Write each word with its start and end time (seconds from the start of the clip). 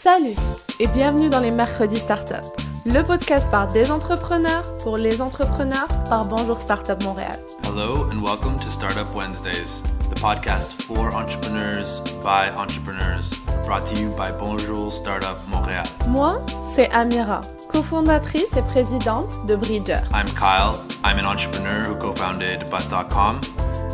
Salut 0.00 0.36
et 0.78 0.86
bienvenue 0.86 1.28
dans 1.28 1.40
les 1.40 1.50
Mercredis 1.50 1.98
Startup, 1.98 2.44
le 2.86 3.02
podcast 3.02 3.50
par 3.50 3.66
des 3.66 3.90
entrepreneurs 3.90 4.78
pour 4.78 4.96
les 4.96 5.20
entrepreneurs 5.20 5.88
par 6.08 6.24
Bonjour 6.26 6.60
Startup 6.60 7.02
Montréal. 7.02 7.40
Hello 7.64 8.04
and 8.04 8.22
welcome 8.22 8.56
to 8.58 8.68
Startup 8.68 9.12
Wednesdays, 9.12 9.82
the 10.08 10.20
podcast 10.20 10.80
for 10.84 11.12
entrepreneurs 11.12 12.00
by 12.22 12.48
entrepreneurs, 12.56 13.40
brought 13.64 13.88
to 13.88 13.96
you 13.96 14.10
by 14.10 14.30
Bonjour 14.38 14.92
Startup 14.92 15.36
Montréal. 15.48 15.82
Moi, 16.06 16.40
c'est 16.62 16.88
Amira, 16.92 17.40
cofondatrice 17.68 18.56
et 18.56 18.62
présidente 18.62 19.46
de 19.48 19.56
Bridger. 19.56 20.02
I'm 20.14 20.28
Kyle. 20.28 20.78
I'm 21.02 21.18
an 21.18 21.26
entrepreneur 21.26 21.84
who 21.84 21.96
co-founded 21.96 22.70
Bus.com. 22.70 23.40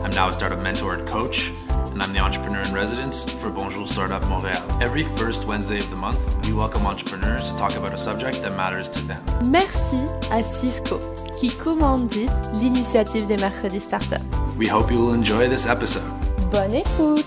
I'm 0.05 0.11
now 0.11 0.29
a 0.29 0.35
startup 0.35 0.61
mentor 0.63 0.97
and 0.97 1.07
coach 1.07 1.51
and 1.95 2.03
I'm 2.03 2.13
the 2.13 2.19
entrepreneur 2.19 2.61
in 2.61 2.75
residence 2.75 3.25
for 3.35 3.51
Bonjour 3.51 3.87
Startup 3.87 4.21
Montréal. 4.25 4.83
Every 4.83 5.05
first 5.17 5.47
Wednesday 5.47 5.79
of 5.79 5.89
the 5.91 5.97
month, 5.97 6.19
we 6.45 6.53
welcome 6.53 6.85
entrepreneurs 6.87 7.53
to 7.53 7.59
talk 7.59 7.77
about 7.77 7.95
a 7.95 7.97
subject 7.97 8.43
that 8.43 8.57
matters 8.57 8.89
to 8.91 9.01
them. 9.07 9.25
Merci 9.45 9.99
à 10.33 10.43
Cisco 10.43 10.99
qui 11.39 11.51
commandite 11.51 12.33
l'initiative 12.55 13.29
des 13.29 13.37
mercredis 13.37 13.81
startup. 13.81 14.21
We 14.59 14.67
hope 14.67 14.91
you 14.91 14.99
will 14.99 15.15
enjoy 15.15 15.49
this 15.49 15.67
episode. 15.67 16.03
Bonne 16.51 16.75
écoute! 16.75 17.25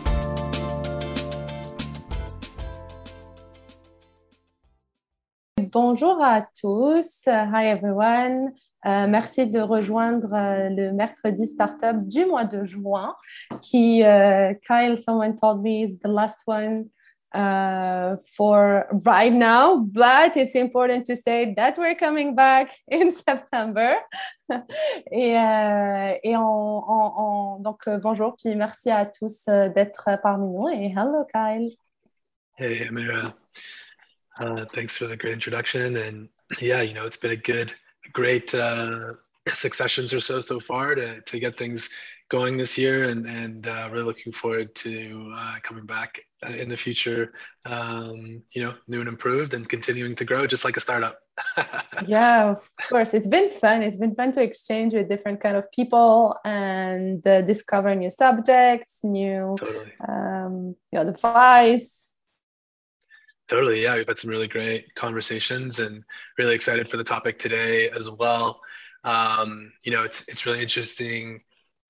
Bonjour 5.71 6.21
à 6.21 6.41
tous. 6.59 7.25
Hi 7.25 7.67
everyone. 7.67 8.51
Euh, 8.85 9.07
merci 9.07 9.47
de 9.47 9.59
rejoindre 9.59 10.33
euh, 10.33 10.69
le 10.69 10.91
mercredi 10.91 11.47
startup 11.47 11.97
du 12.07 12.25
mois 12.25 12.45
de 12.45 12.63
juin, 12.63 13.15
qui, 13.61 14.01
uh, 14.01 14.55
Kyle, 14.65 14.97
someone 14.97 15.35
told 15.35 15.61
me 15.63 15.83
is 15.83 15.97
the 15.99 16.07
last 16.07 16.43
one 16.45 16.85
uh, 17.33 18.17
for 18.35 18.85
right 19.03 19.33
now, 19.33 19.77
but 19.77 20.37
it's 20.37 20.55
important 20.55 21.05
to 21.07 21.15
say 21.15 21.53
that 21.55 21.77
we're 21.77 21.95
coming 21.95 22.35
back 22.35 22.69
in 22.87 23.11
September. 23.11 23.95
et, 25.11 25.37
euh, 25.37 26.13
et 26.23 26.37
on, 26.37 26.83
on, 26.87 27.59
donc, 27.59 27.89
bonjour, 28.03 28.35
puis 28.37 28.55
merci 28.55 28.91
à 28.91 29.07
tous 29.07 29.45
d'être 29.47 30.07
parmi 30.21 30.47
nous. 30.47 30.69
Et 30.69 30.93
hello, 30.95 31.25
Kyle. 31.33 31.69
Hey, 32.57 32.87
Amira. 32.87 33.33
Uh, 34.39 34.65
thanks 34.65 34.95
for 34.95 35.07
the 35.07 35.17
great 35.17 35.33
introduction. 35.33 35.97
And 35.97 36.29
yeah, 36.61 36.83
you 36.83 36.93
know, 36.93 37.05
it's 37.05 37.17
been 37.17 37.31
a 37.31 37.35
good 37.35 37.73
great 38.13 38.53
uh, 38.53 39.13
successions 39.47 40.13
or 40.13 40.19
so 40.19 40.41
so 40.41 40.59
far 40.59 40.95
to, 40.95 41.21
to 41.21 41.39
get 41.39 41.57
things 41.57 41.89
going 42.29 42.57
this 42.57 42.77
year 42.77 43.07
and, 43.07 43.25
and 43.25 43.67
uh, 43.67 43.87
really 43.91 44.03
looking 44.03 44.33
forward 44.33 44.75
to 44.75 45.31
uh, 45.33 45.55
coming 45.63 45.85
back 45.85 46.19
uh, 46.45 46.51
in 46.51 46.67
the 46.67 46.75
future 46.75 47.33
um, 47.65 48.41
you 48.51 48.61
know 48.61 48.73
new 48.87 48.99
and 48.99 49.07
improved 49.07 49.53
and 49.53 49.69
continuing 49.69 50.13
to 50.13 50.25
grow 50.25 50.45
just 50.45 50.65
like 50.65 50.77
a 50.77 50.79
startup. 50.79 51.19
Yeah 52.05 52.51
of 52.51 52.69
course. 52.89 53.13
It's 53.13 53.27
been 53.27 53.49
fun. 53.49 53.81
It's 53.81 53.97
been 53.97 54.13
fun 54.13 54.31
to 54.33 54.41
exchange 54.43 54.93
with 54.93 55.09
different 55.09 55.39
kind 55.41 55.57
of 55.57 55.71
people 55.71 56.37
and 56.45 57.25
uh, 57.25 57.41
discover 57.41 57.95
new 57.95 58.09
subjects 58.09 58.99
new 59.03 59.55
totally. 59.57 59.91
um, 60.07 60.75
you 60.91 60.99
know 60.99 61.09
advice 61.09 62.06
Totally. 63.47 63.83
Yeah. 63.83 63.95
We've 63.95 64.07
had 64.07 64.19
some 64.19 64.29
really 64.29 64.47
great 64.47 64.93
conversations 64.95 65.79
and 65.79 66.03
really 66.37 66.55
excited 66.55 66.89
for 66.89 66.97
the 66.97 67.03
topic 67.03 67.39
today 67.39 67.89
as 67.89 68.09
well. 68.09 68.61
Um, 69.03 69.71
you 69.83 69.91
know, 69.91 70.03
it's, 70.03 70.27
it's 70.27 70.45
really 70.45 70.61
interesting. 70.61 71.41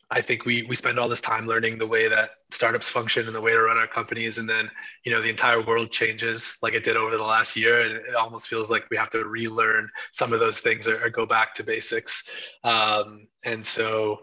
I 0.09 0.21
think 0.21 0.45
we, 0.45 0.63
we 0.63 0.75
spend 0.75 0.99
all 0.99 1.09
this 1.09 1.19
time 1.19 1.47
learning 1.47 1.79
the 1.79 1.87
way 1.87 2.07
that 2.07 2.29
startups 2.51 2.87
function 2.87 3.25
and 3.25 3.35
the 3.35 3.41
way 3.41 3.51
to 3.51 3.61
run 3.61 3.77
our 3.77 3.87
companies. 3.87 4.37
And 4.37 4.47
then, 4.47 4.69
you 5.03 5.11
know, 5.11 5.21
the 5.21 5.29
entire 5.29 5.61
world 5.61 5.91
changes 5.91 6.57
like 6.61 6.73
it 6.75 6.85
did 6.85 6.95
over 6.95 7.17
the 7.17 7.23
last 7.23 7.55
year. 7.55 7.81
And 7.81 7.93
it 7.97 8.15
almost 8.15 8.47
feels 8.47 8.69
like 8.69 8.87
we 8.89 8.97
have 8.97 9.09
to 9.09 9.25
relearn 9.25 9.89
some 10.13 10.31
of 10.33 10.39
those 10.39 10.59
things 10.59 10.87
or, 10.87 11.03
or 11.03 11.09
go 11.09 11.25
back 11.25 11.55
to 11.55 11.63
basics. 11.63 12.23
Um, 12.63 13.27
and 13.43 13.65
so, 13.65 14.19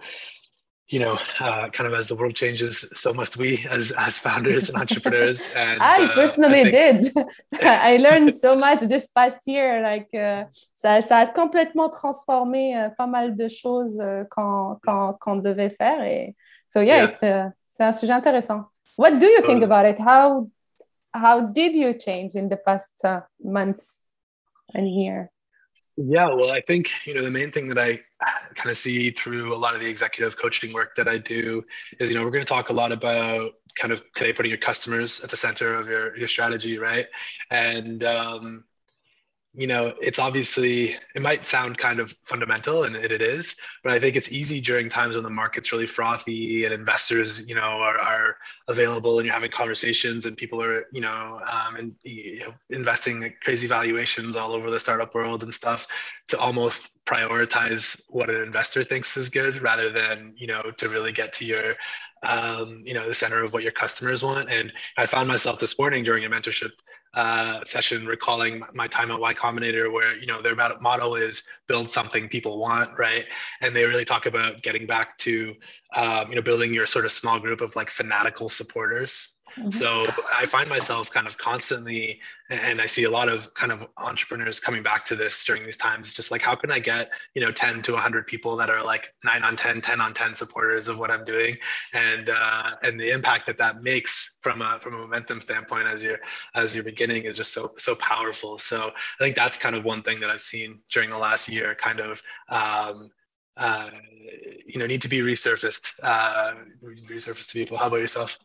you 0.89 1.01
know, 1.01 1.19
uh, 1.41 1.71
kind 1.71 1.87
of 1.87 1.95
as 1.95 2.09
the 2.09 2.15
world 2.15 2.35
changes, 2.35 2.85
so 2.95 3.13
must 3.15 3.37
we 3.37 3.67
as 3.71 3.91
as 3.93 4.19
founders 4.19 4.69
and 4.69 4.77
entrepreneurs. 4.77 5.49
And 5.57 5.81
I 5.81 6.05
uh, 6.05 6.15
personally 6.15 6.61
I 6.61 6.71
think... 6.71 7.15
did. 7.15 7.27
I 7.63 7.97
learned 7.97 8.35
so 8.45 8.55
much 8.55 8.81
this 8.81 9.07
past 9.09 9.39
year. 9.47 9.81
Like, 9.83 10.09
uh, 10.15 10.45
ça, 10.75 11.01
ça 11.01 11.19
a 11.19 11.27
complètement 11.27 11.89
transformé 11.89 12.77
uh, 12.77 12.91
pas 12.97 13.07
mal 13.07 13.35
de 13.35 13.49
choses 13.49 13.99
uh, 13.99 14.25
qu'on 14.31 14.79
qu'on 14.85 15.15
qu'on 15.15 15.37
devait 15.37 15.71
faire. 15.71 16.03
Et 16.05 16.35
so 16.69 16.81
yeah, 16.81 16.97
Yeah. 16.97 17.05
it's 17.05 17.23
uh, 17.23 17.51
c'est 17.77 17.85
un 17.85 17.93
sujet 17.93 18.13
intéressant. 18.13 18.67
What 18.97 19.19
do 19.19 19.27
you 19.27 19.41
think 19.43 19.63
about 19.63 19.87
it? 19.87 19.99
How 19.99 20.51
how 21.15 21.41
did 21.41 21.75
you 21.75 21.95
change 21.95 22.35
in 22.35 22.49
the 22.49 22.57
past 22.57 22.93
uh, 23.05 23.23
months 23.43 24.01
and 24.75 24.87
year? 24.87 25.31
Yeah, 25.97 26.35
well, 26.35 26.51
I 26.51 26.61
think 26.61 26.91
you 27.07 27.15
know 27.15 27.23
the 27.23 27.31
main 27.31 27.53
thing 27.53 27.69
that 27.69 27.79
I 27.79 28.01
kind 28.57 28.71
of 28.71 28.77
see 28.77 29.11
through 29.11 29.55
a 29.55 29.57
lot 29.59 29.75
of 29.75 29.81
the 29.81 29.89
executive 29.89 30.37
coaching 30.37 30.73
work 30.73 30.97
that 30.97 31.07
I 31.07 31.19
do 31.19 31.65
is 32.01 32.09
you 32.09 32.17
know 32.17 32.25
we're 32.25 32.33
going 32.33 32.43
to 32.45 32.49
talk 32.49 32.71
a 32.71 32.73
lot 32.73 32.91
about 32.91 33.53
kind 33.77 33.93
of 33.93 34.03
today 34.15 34.33
putting 34.33 34.51
your 34.51 34.59
customers 34.59 35.21
at 35.23 35.31
the 35.31 35.37
center 35.37 35.75
of 35.75 35.87
your 35.87 36.17
your 36.17 36.27
strategy, 36.27 36.79
right? 36.79 37.07
And 37.51 38.03
um, 38.03 38.65
you 39.57 39.67
know 39.67 39.95
it's 40.01 40.19
obviously 40.19 40.97
it 41.15 41.23
might 41.23 41.47
sound 41.47 41.79
kind 41.79 42.01
of 42.01 42.15
fundamental 42.25 42.85
and 42.85 42.97
it, 42.97 43.23
is 43.23 43.57
but 43.85 43.93
i 43.93 43.99
think 43.99 44.17
it's 44.17 44.33
easy 44.33 44.61
during 44.61 44.89
times 44.89 45.15
when 45.15 45.23
the 45.23 45.31
market's 45.31 45.73
really 45.73 45.87
frothy 45.87 46.65
and 46.65 46.75
investors 46.75 47.47
you 47.49 47.55
know 47.55 47.61
are, 47.61 47.99
are 47.99 48.37
available 48.69 49.19
and 49.19 49.27
you're 49.27 49.35
having 49.35 49.51
conversations 49.51 50.27
and 50.27 50.37
people 50.37 50.61
are 50.61 50.87
you 50.93 51.01
know 51.01 51.41
um, 51.51 51.77
and 51.77 51.95
you 52.03 52.41
know, 52.41 52.55
investing 52.71 53.33
crazy 53.43 53.69
valuations 53.69 54.35
all 54.35 54.53
over 54.53 54.71
the 54.71 54.81
startup 54.81 55.15
world 55.15 55.43
and 55.45 55.55
stuff 55.55 55.87
to 56.29 56.39
almost 56.39 56.99
prioritize 57.05 58.03
what 58.09 58.31
an 58.31 58.43
investor 58.43 58.83
thinks 58.83 59.17
is 59.17 59.29
good 59.29 59.63
rather 59.63 59.91
than 59.91 60.33
you 60.37 60.47
know 60.47 60.63
to 60.77 60.89
really 60.89 61.13
get 61.13 61.33
to 61.33 61.45
your 61.45 61.75
um, 62.25 62.83
you 62.85 62.95
know 62.95 63.07
the 63.07 63.15
center 63.15 63.45
of 63.45 63.53
what 63.53 63.63
your 63.63 63.73
customers 63.73 64.23
want. 64.23 64.51
And 64.51 64.73
i 64.97 65.07
found 65.07 65.29
myself 65.29 65.61
this 65.61 65.79
morning 65.79 66.03
during 66.03 66.25
a 66.25 66.31
mentorship 66.31 66.71
uh, 67.15 67.63
session 67.65 68.07
recalling 68.07 68.63
my 68.73 68.87
time 68.89 69.11
at 69.11 69.21
y 69.21 69.35
combinator 69.35 69.93
where 69.93 70.17
you 70.17 70.27
know 70.27 70.43
their 70.43 70.57
motto 70.57 71.15
is 71.15 71.43
build 71.67 71.91
something 71.91 72.29
people 72.29 72.59
want 72.59 72.91
right? 72.99 73.27
And 73.61 73.75
they 73.75 73.85
really 73.85 74.05
talk 74.05 74.27
about 74.27 74.63
getting 74.63 74.87
back 74.87 75.19
to 75.19 75.55
um, 75.95 76.31
you 76.31 76.37
know 76.37 76.43
building 76.43 76.75
your 76.75 76.87
sort 76.87 77.05
of 77.05 77.13
small 77.13 77.39
group 77.39 77.61
of 77.61 77.77
like 77.77 77.91
fanatical 77.91 78.49
supporters 78.49 79.34
Mhm. 79.59 79.73
so 79.73 80.07
I 80.35 80.47
find 80.47 80.69
myself 80.69 81.11
kind 81.11 81.27
of 81.27 81.39
constantly, 81.39 82.21
and 82.51 82.81
I 82.81 82.87
see 82.87 83.05
a 83.05 83.11
lot 83.11 83.29
of 83.29 83.53
kind 83.55 83.73
of 83.73 83.87
entrepreneurs 83.97 84.61
coming 84.61 84.83
back 84.83 85.05
to 85.07 85.17
this 85.17 85.45
during 85.45 85.65
these 85.65 85.77
times. 85.77 86.13
Just 86.13 86.31
like, 86.31 86.43
how 86.43 86.55
can 86.55 86.71
I 86.71 86.79
get, 86.79 87.11
you 87.35 87.41
know, 87.41 87.53
10 87.53 87.83
to 87.83 87.93
100 87.93 88.27
people 88.27 88.57
that 88.57 88.71
are 88.71 88.83
like 88.85 89.15
nine 89.25 89.43
on 89.43 89.57
10, 89.57 89.81
10 89.81 90.01
on 90.01 90.15
10 90.15 90.35
supporters 90.35 90.89
of 90.89 90.99
what 90.99 91.11
I'm 91.11 91.25
doing, 91.25 91.57
and 91.93 92.31
uh, 92.31 92.77
and 92.83 92.99
the 93.01 93.11
impact 93.11 93.47
that 93.47 93.59
that 93.59 93.83
makes 93.83 94.37
from 94.43 94.63
a 94.63 94.79
from 94.81 94.95
a 94.95 94.99
momentum 94.99 95.41
standpoint 95.41 95.87
as 95.87 96.03
you're 96.03 96.21
as 96.55 96.75
you're 96.75 96.85
beginning 96.85 97.25
is 97.25 97.37
just 97.37 97.53
so 97.53 97.75
so 97.79 97.95
powerful. 97.97 98.59
So 98.59 98.89
I 98.89 99.25
think 99.25 99.37
that's 99.37 99.57
kind 99.59 99.77
of 99.77 99.85
one 99.85 100.03
thing 100.03 100.21
that 100.21 100.31
I've 100.31 100.41
seen 100.41 100.81
during 100.91 101.11
the 101.11 101.19
last 101.19 101.49
year, 101.49 101.75
kind 101.75 102.01
of. 102.01 102.23
Um, 102.49 103.11
uh, 103.57 103.91
you 104.67 104.81
know, 104.81 104.87
need 104.87 105.03
to 105.03 105.09
be 105.09 105.21
resurfaced, 105.21 105.93
uh, 106.03 106.55
resurfaced 106.83 107.49
to 107.49 107.55
people. 107.55 107.77
How 107.77 107.87
about 107.87 108.01
yourself? 108.01 108.37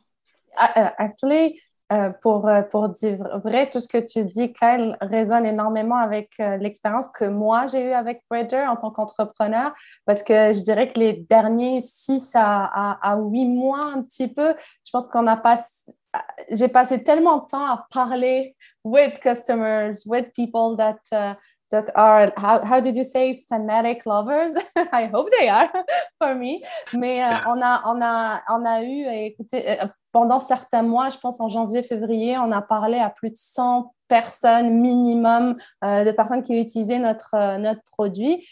Uh, 0.58 0.90
actually, 0.98 1.62
euh, 1.92 2.12
pour, 2.22 2.48
euh, 2.48 2.62
pour 2.62 2.90
dire 2.90 3.18
vrai, 3.44 3.68
tout 3.68 3.80
ce 3.80 3.88
que 3.88 3.98
tu 3.98 4.24
dis, 4.24 4.54
Kyle, 4.54 4.96
résonne 5.02 5.44
énormément 5.48 5.96
avec 5.96 6.30
euh, 6.40 6.58
l'expérience 6.58 7.08
que 7.08 7.26
moi 7.26 7.66
j'ai 7.66 7.84
eue 7.86 7.94
avec 7.94 8.22
Bridger 8.30 8.68
en 8.68 8.76
tant 8.76 8.92
qu'entrepreneur, 8.92 9.74
parce 10.06 10.22
que 10.22 10.54
je 10.54 10.62
dirais 10.62 10.88
que 10.90 11.00
les 11.00 11.14
derniers 11.14 11.82
six 11.82 12.36
à, 12.36 12.66
à, 12.66 13.14
à 13.14 13.18
huit 13.18 13.48
mois, 13.48 13.86
un 13.86 14.04
petit 14.04 14.28
peu, 14.28 14.54
je 14.86 14.92
pense 14.92 15.08
qu'on 15.08 15.26
a 15.26 15.36
passé, 15.36 15.92
j'ai 16.52 16.68
passé 16.68 17.04
tellement 17.04 17.38
de 17.38 17.48
temps 17.48 17.66
à 17.66 17.88
parler 17.92 18.56
with 18.84 19.20
customers, 19.20 19.96
with 20.06 20.32
people 20.36 20.78
that. 20.78 21.00
Uh, 21.12 21.34
that 21.72 21.92
are 21.94 22.34
how, 22.36 22.66
how 22.66 22.80
did 22.80 22.96
you 22.96 23.04
say 23.04 23.44
fanatic 23.48 24.04
lovers? 24.08 24.54
I 24.92 25.06
hope 25.06 25.30
they 25.40 25.50
are 25.50 25.70
for 26.20 26.34
me 26.34 26.64
mais 26.98 27.24
euh, 27.24 27.38
on 27.46 27.62
a 27.62 27.82
on 27.86 28.02
a 28.02 28.42
on 28.50 28.66
a 28.66 28.82
eu 28.82 29.06
écoutez 29.06 29.80
euh, 29.80 29.86
pendant 30.12 30.40
certains 30.40 30.84
mois, 30.84 31.10
je 31.10 31.18
pense 31.18 31.40
en 31.40 31.50
janvier, 31.50 31.84
février, 31.84 32.38
on 32.38 32.52
a 32.52 32.62
parlé 32.62 32.98
à 32.98 33.10
plus 33.10 33.30
de 33.30 33.38
100 33.38 33.94
personnes 34.08 34.80
minimum 34.80 35.58
euh, 35.84 36.04
de 36.04 36.12
personnes 36.12 36.44
qui 36.44 36.60
utilisaient 36.60 37.00
notre, 37.00 37.36
euh, 37.36 37.58
notre 37.58 37.84
produit. 37.84 38.46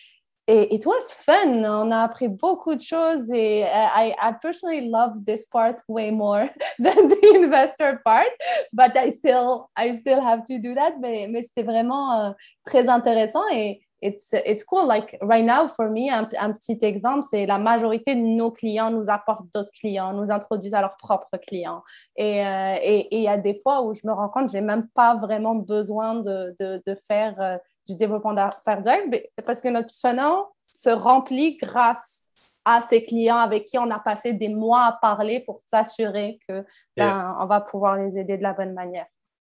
Et 0.49 0.73
it 0.73 0.85
was 0.85 1.11
fun. 1.11 1.65
On 1.65 1.91
a 1.91 2.03
appris 2.03 2.29
beaucoup 2.29 2.73
de 2.73 2.81
choses 2.81 3.29
et 3.33 3.63
uh, 3.63 3.89
I, 3.93 4.13
I 4.17 4.31
personally 4.41 4.89
love 4.89 5.25
this 5.25 5.45
part 5.45 5.75
way 5.89 6.09
more 6.09 6.47
than 6.79 7.09
the 7.09 7.35
investor 7.35 7.99
part, 8.05 8.31
but 8.71 8.95
I 8.95 9.11
still, 9.11 9.69
I 9.75 9.97
still 9.97 10.21
have 10.21 10.45
to 10.45 10.57
do 10.57 10.73
that. 10.73 10.93
Mais, 11.01 11.27
mais 11.29 11.43
c'était 11.43 11.63
vraiment 11.63 12.13
euh, 12.13 12.31
très 12.63 12.87
intéressant 12.87 13.43
et 13.51 13.81
it's, 14.01 14.33
it's 14.33 14.63
cool. 14.63 14.87
Like 14.87 15.17
right 15.21 15.43
now, 15.43 15.67
for 15.67 15.89
me, 15.89 16.09
un, 16.09 16.29
un 16.39 16.53
petit 16.53 16.77
exemple, 16.81 17.25
c'est 17.29 17.45
la 17.45 17.57
majorité 17.57 18.15
de 18.15 18.21
nos 18.21 18.51
clients 18.51 18.91
nous 18.91 19.09
apportent 19.09 19.47
d'autres 19.53 19.71
clients, 19.71 20.13
nous 20.13 20.31
introduisent 20.31 20.73
à 20.73 20.81
leurs 20.81 20.97
propres 20.97 21.37
clients. 21.37 21.83
Et 22.15 22.45
euh, 22.45 22.75
il 23.11 23.21
y 23.21 23.27
a 23.27 23.37
des 23.37 23.55
fois 23.55 23.83
où 23.83 23.93
je 23.93 24.01
me 24.05 24.13
rends 24.13 24.29
compte 24.29 24.53
n'ai 24.53 24.61
même 24.61 24.87
pas 24.93 25.15
vraiment 25.15 25.55
besoin 25.55 26.15
de, 26.15 26.55
de, 26.59 26.81
de 26.85 26.95
faire 27.07 27.35
euh, 27.39 27.57
du 27.87 27.95
développement 27.95 28.33
d'affaires 28.33 28.81
direct 28.81 29.31
parce 29.45 29.61
que 29.61 29.69
notre 29.69 29.93
funnel 29.93 30.33
se 30.63 30.89
remplit 30.89 31.57
grâce 31.57 32.23
à 32.65 32.81
ces 32.81 33.03
clients 33.03 33.37
avec 33.37 33.65
qui 33.65 33.77
on 33.77 33.89
a 33.89 33.99
passé 33.99 34.33
des 34.33 34.49
mois 34.49 34.83
à 34.83 34.91
parler 35.01 35.39
pour 35.39 35.61
s'assurer 35.65 36.37
que 36.47 36.65
ben, 36.97 37.35
on 37.39 37.45
va 37.45 37.61
pouvoir 37.61 37.95
les 37.95 38.17
aider 38.17 38.37
de 38.37 38.43
la 38.43 38.53
bonne 38.53 38.73
manière. 38.73 39.05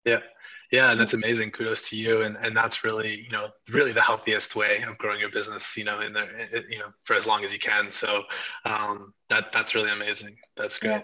Yeah, 0.04 0.20
yeah, 0.72 0.90
and 0.90 1.00
that's 1.00 1.12
amazing. 1.12 1.50
Kudos 1.50 1.88
to 1.90 1.96
you, 1.96 2.22
and 2.22 2.36
and 2.36 2.56
that's 2.56 2.84
really 2.84 3.22
you 3.22 3.30
know 3.30 3.48
really 3.68 3.92
the 3.92 4.00
healthiest 4.00 4.56
way 4.56 4.82
of 4.82 4.96
growing 4.98 5.20
your 5.20 5.30
business. 5.30 5.76
You 5.76 5.84
know, 5.84 6.00
in 6.00 6.12
there, 6.12 6.48
you 6.68 6.78
know 6.78 6.92
for 7.04 7.14
as 7.14 7.26
long 7.26 7.44
as 7.44 7.52
you 7.52 7.58
can. 7.58 7.90
So 7.90 8.22
um, 8.64 9.12
that 9.28 9.52
that's 9.52 9.74
really 9.74 9.90
amazing. 9.90 10.36
That's 10.56 10.78
great. 10.78 10.90
Yeah. 10.90 11.02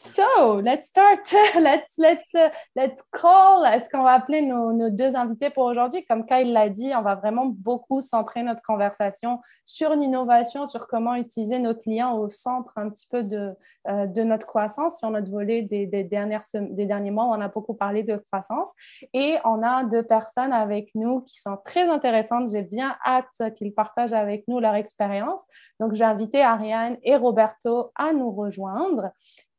So, 0.00 0.60
let's 0.60 0.86
start. 0.86 1.28
let's, 1.60 1.98
let's, 1.98 2.32
uh, 2.32 2.50
let's 2.76 3.02
call. 3.10 3.66
Est-ce 3.66 3.88
qu'on 3.88 4.04
va 4.04 4.12
appeler 4.12 4.42
nos, 4.42 4.72
nos, 4.72 4.90
deux 4.90 5.16
invités 5.16 5.50
pour 5.50 5.64
aujourd'hui? 5.64 6.04
Comme 6.06 6.24
Kyle 6.24 6.52
l'a 6.52 6.68
dit, 6.68 6.92
on 6.94 7.02
va 7.02 7.16
vraiment 7.16 7.46
beaucoup 7.46 8.00
centrer 8.00 8.44
notre 8.44 8.62
conversation 8.62 9.40
sur 9.64 9.96
l'innovation, 9.96 10.68
sur 10.68 10.86
comment 10.86 11.16
utiliser 11.16 11.58
nos 11.58 11.74
clients 11.74 12.16
au 12.16 12.28
centre 12.28 12.72
un 12.76 12.90
petit 12.90 13.08
peu 13.10 13.24
de, 13.24 13.56
euh, 13.88 14.06
de 14.06 14.22
notre 14.22 14.46
croissance. 14.46 15.00
Sur 15.00 15.10
notre 15.10 15.32
volet 15.32 15.62
des, 15.62 15.86
des, 15.86 16.04
dernières, 16.04 16.44
des 16.54 16.86
derniers 16.86 17.10
mois, 17.10 17.24
on 17.24 17.40
a 17.40 17.48
beaucoup 17.48 17.74
parlé 17.74 18.04
de 18.04 18.18
croissance. 18.18 18.72
Et 19.12 19.34
on 19.44 19.64
a 19.64 19.82
deux 19.82 20.04
personnes 20.04 20.52
avec 20.52 20.94
nous 20.94 21.22
qui 21.22 21.40
sont 21.40 21.58
très 21.64 21.88
intéressantes. 21.88 22.50
J'ai 22.52 22.62
bien 22.62 22.94
hâte 23.04 23.52
qu'ils 23.56 23.74
partagent 23.74 24.12
avec 24.12 24.46
nous 24.46 24.60
leur 24.60 24.76
expérience. 24.76 25.44
Donc, 25.80 25.94
j'ai 25.94 26.04
invité 26.04 26.40
Ariane 26.40 26.98
et 27.02 27.16
Roberto 27.16 27.90
à 27.96 28.12
nous 28.12 28.30
rejoindre. 28.30 29.10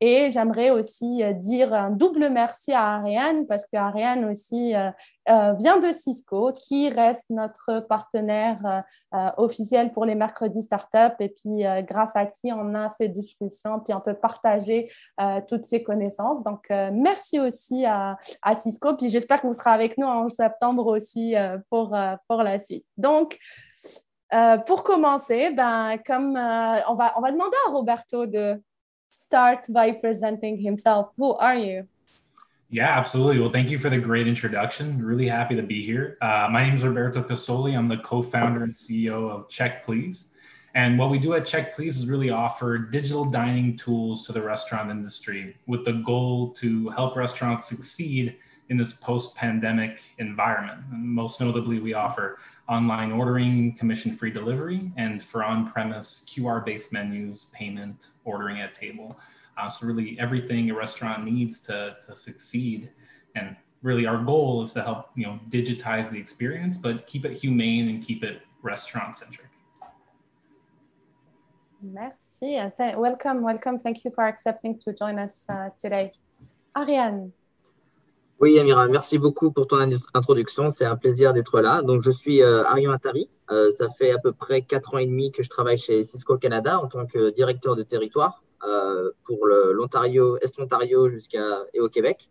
Et 0.02 0.30
j'aimerais 0.30 0.70
aussi 0.70 1.22
euh, 1.22 1.34
dire 1.34 1.74
un 1.74 1.90
double 1.90 2.30
merci 2.30 2.72
à 2.72 2.96
Ariane 2.96 3.46
parce 3.46 3.66
que 3.66 3.76
Ariane 3.76 4.24
aussi 4.24 4.74
euh, 4.74 4.90
euh, 5.28 5.52
vient 5.58 5.78
de 5.78 5.92
Cisco, 5.92 6.52
qui 6.54 6.88
reste 6.88 7.28
notre 7.28 7.80
partenaire 7.80 8.84
officiel 9.36 9.92
pour 9.92 10.04
les 10.04 10.14
mercredis 10.14 10.62
startup 10.62 11.14
et 11.20 11.28
puis 11.28 11.62
grâce 11.82 12.16
à 12.16 12.26
qui 12.26 12.52
on 12.52 12.74
a 12.74 12.88
ces 12.90 13.08
discussions, 13.08 13.78
puis 13.80 13.94
on 13.94 14.00
peut 14.00 14.14
partager 14.14 14.90
toutes 15.46 15.64
ces 15.64 15.82
connaissances. 15.82 16.42
Donc, 16.42 16.66
merci 16.70 17.38
aussi 17.38 17.84
à, 17.86 18.16
Cisco. 18.54 18.96
Puis 18.96 19.08
j'espère 19.08 19.42
que 19.42 19.46
vous 19.46 19.52
serez 19.52 19.70
avec 19.70 19.98
nous 19.98 20.06
en 20.06 20.28
septembre 20.28 20.86
aussi 20.86 21.34
pour, 21.68 21.96
pour 22.28 22.42
la 22.42 22.58
suite. 22.58 22.86
Donc, 22.96 23.38
pour 24.66 24.82
commencer, 24.82 25.50
ben, 25.50 25.98
comme 26.04 26.30
on, 26.36 26.94
va, 26.94 27.14
on 27.16 27.20
va 27.20 27.30
demander 27.30 27.56
à 27.68 27.70
Roberto 27.70 28.26
de 28.26 28.60
start 29.12 29.66
by 29.68 29.92
presenting 29.92 30.58
himself. 30.58 31.12
Who 31.16 31.34
are 31.34 31.54
you? 31.54 31.88
Yeah, 32.70 32.96
absolutely. 32.96 33.40
Well, 33.40 33.50
thank 33.50 33.70
you 33.70 33.78
for 33.78 33.90
the 33.90 33.98
great 33.98 34.28
introduction. 34.28 35.04
Really 35.04 35.26
happy 35.26 35.56
to 35.56 35.62
be 35.62 35.84
here. 35.84 36.18
Uh, 36.20 36.48
my 36.50 36.64
name 36.64 36.76
is 36.76 36.84
Roberto 36.84 37.22
Casoli. 37.22 37.76
I'm 37.76 37.88
the 37.88 37.98
co 37.98 38.22
founder 38.22 38.62
and 38.62 38.72
CEO 38.72 39.28
of 39.28 39.48
Check 39.48 39.84
Please. 39.84 40.34
And 40.76 40.96
what 40.96 41.10
we 41.10 41.18
do 41.18 41.34
at 41.34 41.46
Check 41.46 41.74
Please 41.74 41.98
is 41.98 42.08
really 42.08 42.30
offer 42.30 42.78
digital 42.78 43.24
dining 43.24 43.76
tools 43.76 44.24
to 44.26 44.32
the 44.32 44.40
restaurant 44.40 44.90
industry 44.90 45.56
with 45.66 45.84
the 45.84 45.94
goal 45.94 46.52
to 46.54 46.88
help 46.90 47.16
restaurants 47.16 47.66
succeed 47.66 48.36
in 48.70 48.76
this 48.76 48.92
post 48.92 49.36
pandemic 49.36 50.00
environment. 50.18 50.80
And 50.90 51.02
most 51.02 51.40
notably, 51.40 51.80
we 51.80 51.92
offer 51.92 52.38
online 52.68 53.12
ordering, 53.12 53.74
commission 53.74 54.14
free 54.16 54.30
delivery, 54.30 54.92
and 54.96 55.22
for 55.22 55.44
on 55.44 55.70
premise 55.70 56.24
QR 56.30 56.64
based 56.64 56.92
menus, 56.92 57.50
payment, 57.52 58.08
ordering 58.24 58.60
at 58.60 58.72
table. 58.72 59.18
Uh, 59.58 59.68
so, 59.68 59.86
really, 59.86 60.16
everything 60.18 60.70
a 60.70 60.74
restaurant 60.74 61.24
needs 61.24 61.60
to, 61.64 61.96
to 62.06 62.16
succeed. 62.16 62.88
And 63.34 63.56
really, 63.82 64.06
our 64.06 64.22
goal 64.22 64.62
is 64.62 64.72
to 64.74 64.82
help 64.82 65.10
you 65.16 65.26
know 65.26 65.38
digitize 65.50 66.08
the 66.10 66.18
experience, 66.18 66.78
but 66.78 67.06
keep 67.06 67.24
it 67.24 67.32
humane 67.32 67.88
and 67.88 68.02
keep 68.02 68.22
it 68.22 68.42
restaurant 68.62 69.16
centric. 69.16 69.48
Merci. 71.82 72.60
Welcome, 72.78 73.42
welcome. 73.42 73.78
Thank 73.78 74.04
you 74.04 74.10
for 74.10 74.24
accepting 74.24 74.78
to 74.80 74.92
join 74.92 75.18
us 75.18 75.48
uh, 75.48 75.70
today. 75.78 76.12
Ariane, 76.76 77.32
Oui, 78.40 78.58
Amira, 78.58 78.88
merci 78.88 79.18
beaucoup 79.18 79.52
pour 79.52 79.66
ton 79.66 79.76
introduction. 80.14 80.70
C'est 80.70 80.86
un 80.86 80.96
plaisir 80.96 81.34
d'être 81.34 81.60
là. 81.60 81.82
Donc, 81.82 82.00
je 82.00 82.10
suis 82.10 82.42
euh, 82.42 82.64
Arion 82.64 82.90
Attari. 82.90 83.28
Euh, 83.50 83.70
ça 83.70 83.90
fait 83.90 84.12
à 84.12 84.18
peu 84.18 84.32
près 84.32 84.62
quatre 84.62 84.94
ans 84.94 84.98
et 84.98 85.06
demi 85.06 85.30
que 85.30 85.42
je 85.42 85.50
travaille 85.50 85.76
chez 85.76 86.02
Cisco 86.04 86.38
Canada 86.38 86.80
en 86.80 86.88
tant 86.88 87.04
que 87.04 87.28
directeur 87.28 87.76
de 87.76 87.82
territoire 87.82 88.42
euh, 88.66 89.10
pour 89.24 89.46
l'Ontario, 89.46 90.38
Est-Ontario 90.38 91.06
jusqu'à 91.08 91.66
et 91.74 91.80
au 91.80 91.90
Québec. 91.90 92.30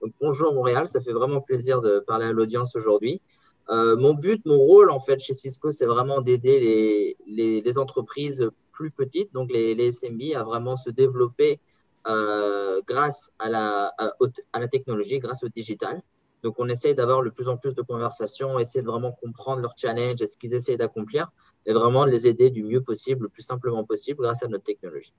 Donc, 0.00 0.12
bonjour 0.20 0.54
Montréal, 0.54 0.86
ça 0.86 1.00
fait 1.00 1.12
vraiment 1.12 1.40
plaisir 1.40 1.80
de 1.80 1.98
parler 1.98 2.26
à 2.26 2.32
l'audience 2.32 2.76
aujourd'hui. 2.76 3.20
mon 3.68 4.14
but, 4.14 4.46
mon 4.46 4.56
rôle 4.56 4.88
en 4.88 5.00
fait 5.00 5.18
chez 5.18 5.34
Cisco, 5.34 5.72
c'est 5.72 5.86
vraiment 5.86 6.20
d'aider 6.20 7.16
les, 7.26 7.78
entreprises 7.78 8.48
plus 8.70 8.92
petites, 8.92 9.32
donc 9.32 9.50
les 9.50 9.90
SMB, 9.90 10.22
à 10.36 10.44
vraiment 10.44 10.76
se 10.76 10.90
développer 10.90 11.58
euh, 12.06 12.80
grâce 12.86 13.32
à 13.38 13.48
la, 13.48 13.94
à, 13.98 14.12
à, 14.52 14.58
la 14.58 14.68
technologie, 14.68 15.18
grâce 15.18 15.42
au 15.42 15.48
digital. 15.48 16.00
Donc, 16.42 16.54
on 16.58 16.68
essaye 16.68 16.94
d'avoir 16.94 17.22
de 17.22 17.28
plus 17.30 17.48
en 17.48 17.56
plus 17.58 17.74
de 17.74 17.82
conversations, 17.82 18.58
essayer 18.58 18.80
de 18.80 18.86
vraiment 18.86 19.12
comprendre 19.12 19.60
leurs 19.60 19.76
challenges 19.76 20.22
et 20.22 20.26
ce 20.26 20.38
qu'ils 20.38 20.54
essayent 20.54 20.78
d'accomplir, 20.78 21.30
et 21.66 21.72
vraiment 21.74 22.06
de 22.06 22.10
les 22.10 22.26
aider 22.26 22.50
du 22.50 22.62
mieux 22.62 22.82
possible, 22.82 23.24
le 23.24 23.28
plus 23.28 23.42
simplement 23.42 23.84
possible, 23.84 24.22
grâce 24.22 24.42
à 24.42 24.48
notre 24.48 24.64
technologie. 24.64 25.12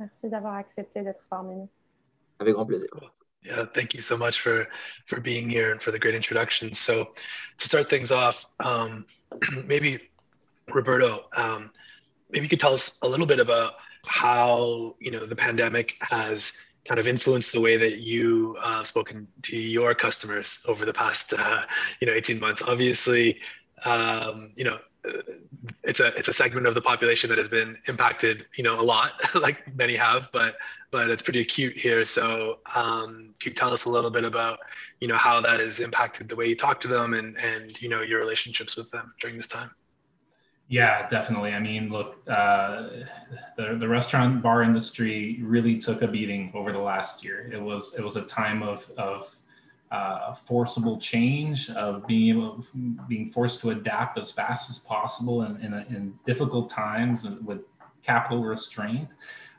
Merci 0.00 0.28
d'avoir 0.28 0.54
accepté 0.54 1.02
d'être 1.02 1.22
parmi 1.28 1.54
nous. 1.54 1.68
Avec 2.40 2.54
grand 2.54 2.66
plaisir. 2.66 2.88
Yeah, 3.42 3.64
thank 3.64 3.94
you 3.94 4.02
so 4.02 4.18
much 4.18 4.42
for 4.42 4.66
for 5.06 5.18
being 5.18 5.48
here 5.48 5.72
and 5.72 5.80
for 5.80 5.92
the 5.92 5.98
great 5.98 6.14
introduction. 6.14 6.74
So, 6.74 7.14
to 7.56 7.66
start 7.66 7.88
things 7.88 8.12
off, 8.12 8.44
um, 8.62 9.06
maybe 9.66 10.10
Roberto, 10.68 11.24
um, 11.34 11.70
maybe 12.30 12.44
you 12.44 12.50
could 12.50 12.60
tell 12.60 12.74
us 12.74 12.98
a 13.00 13.08
little 13.08 13.26
bit 13.26 13.40
about 13.40 13.74
how 14.06 14.96
you 15.00 15.10
know 15.10 15.26
the 15.26 15.36
pandemic 15.36 15.96
has 16.00 16.52
kind 16.84 16.98
of 16.98 17.06
influenced 17.06 17.52
the 17.52 17.60
way 17.60 17.76
that 17.76 17.98
you 17.98 18.56
uh, 18.60 18.78
have 18.78 18.86
spoken 18.86 19.28
to 19.42 19.56
your 19.56 19.94
customers 19.94 20.60
over 20.66 20.86
the 20.86 20.94
past 20.94 21.34
uh, 21.36 21.62
you 22.00 22.06
know 22.06 22.12
18 22.12 22.40
months. 22.40 22.62
Obviously 22.62 23.40
um, 23.84 24.52
you 24.56 24.64
know 24.64 24.78
it's 25.82 26.00
a 26.00 26.08
it's 26.18 26.28
a 26.28 26.32
segment 26.32 26.66
of 26.66 26.74
the 26.74 26.80
population 26.80 27.30
that 27.30 27.38
has 27.38 27.48
been 27.48 27.74
impacted 27.88 28.46
you 28.56 28.62
know 28.62 28.78
a 28.78 28.82
lot 28.82 29.12
like 29.40 29.74
many 29.74 29.96
have 29.96 30.28
but 30.30 30.56
but 30.90 31.08
it's 31.08 31.22
pretty 31.22 31.40
acute 31.40 31.76
here. 31.76 32.04
So 32.04 32.58
um, 32.74 33.34
can 33.40 33.50
you 33.50 33.54
tell 33.54 33.72
us 33.72 33.84
a 33.84 33.90
little 33.90 34.10
bit 34.10 34.24
about 34.24 34.58
you 35.00 35.08
know 35.08 35.16
how 35.16 35.40
that 35.40 35.60
has 35.60 35.80
impacted 35.80 36.28
the 36.28 36.36
way 36.36 36.46
you 36.46 36.56
talk 36.56 36.80
to 36.82 36.88
them 36.88 37.14
and 37.14 37.38
and 37.38 37.80
you 37.80 37.88
know 37.88 38.02
your 38.02 38.18
relationships 38.18 38.76
with 38.76 38.90
them 38.90 39.12
during 39.20 39.36
this 39.36 39.46
time 39.46 39.70
yeah, 40.70 41.08
definitely. 41.08 41.52
I 41.52 41.58
mean, 41.58 41.90
look, 41.90 42.16
uh, 42.28 42.88
the 43.56 43.74
the 43.74 43.88
restaurant 43.88 44.40
bar 44.40 44.62
industry 44.62 45.40
really 45.42 45.76
took 45.78 46.02
a 46.02 46.06
beating 46.06 46.52
over 46.54 46.70
the 46.70 46.78
last 46.78 47.24
year. 47.24 47.50
It 47.52 47.60
was 47.60 47.98
it 47.98 48.04
was 48.04 48.14
a 48.14 48.22
time 48.22 48.62
of 48.62 48.88
of 48.96 49.34
uh, 49.90 50.34
forcible 50.34 50.96
change, 50.98 51.70
of 51.70 52.06
being 52.06 52.36
able 52.36 52.64
being 53.08 53.32
forced 53.32 53.60
to 53.62 53.70
adapt 53.70 54.16
as 54.16 54.30
fast 54.30 54.70
as 54.70 54.78
possible 54.78 55.42
in 55.42 55.60
in, 55.60 55.74
a, 55.74 55.84
in 55.90 56.16
difficult 56.24 56.70
times 56.70 57.28
with 57.44 57.64
capital 58.04 58.44
restraint. 58.44 59.10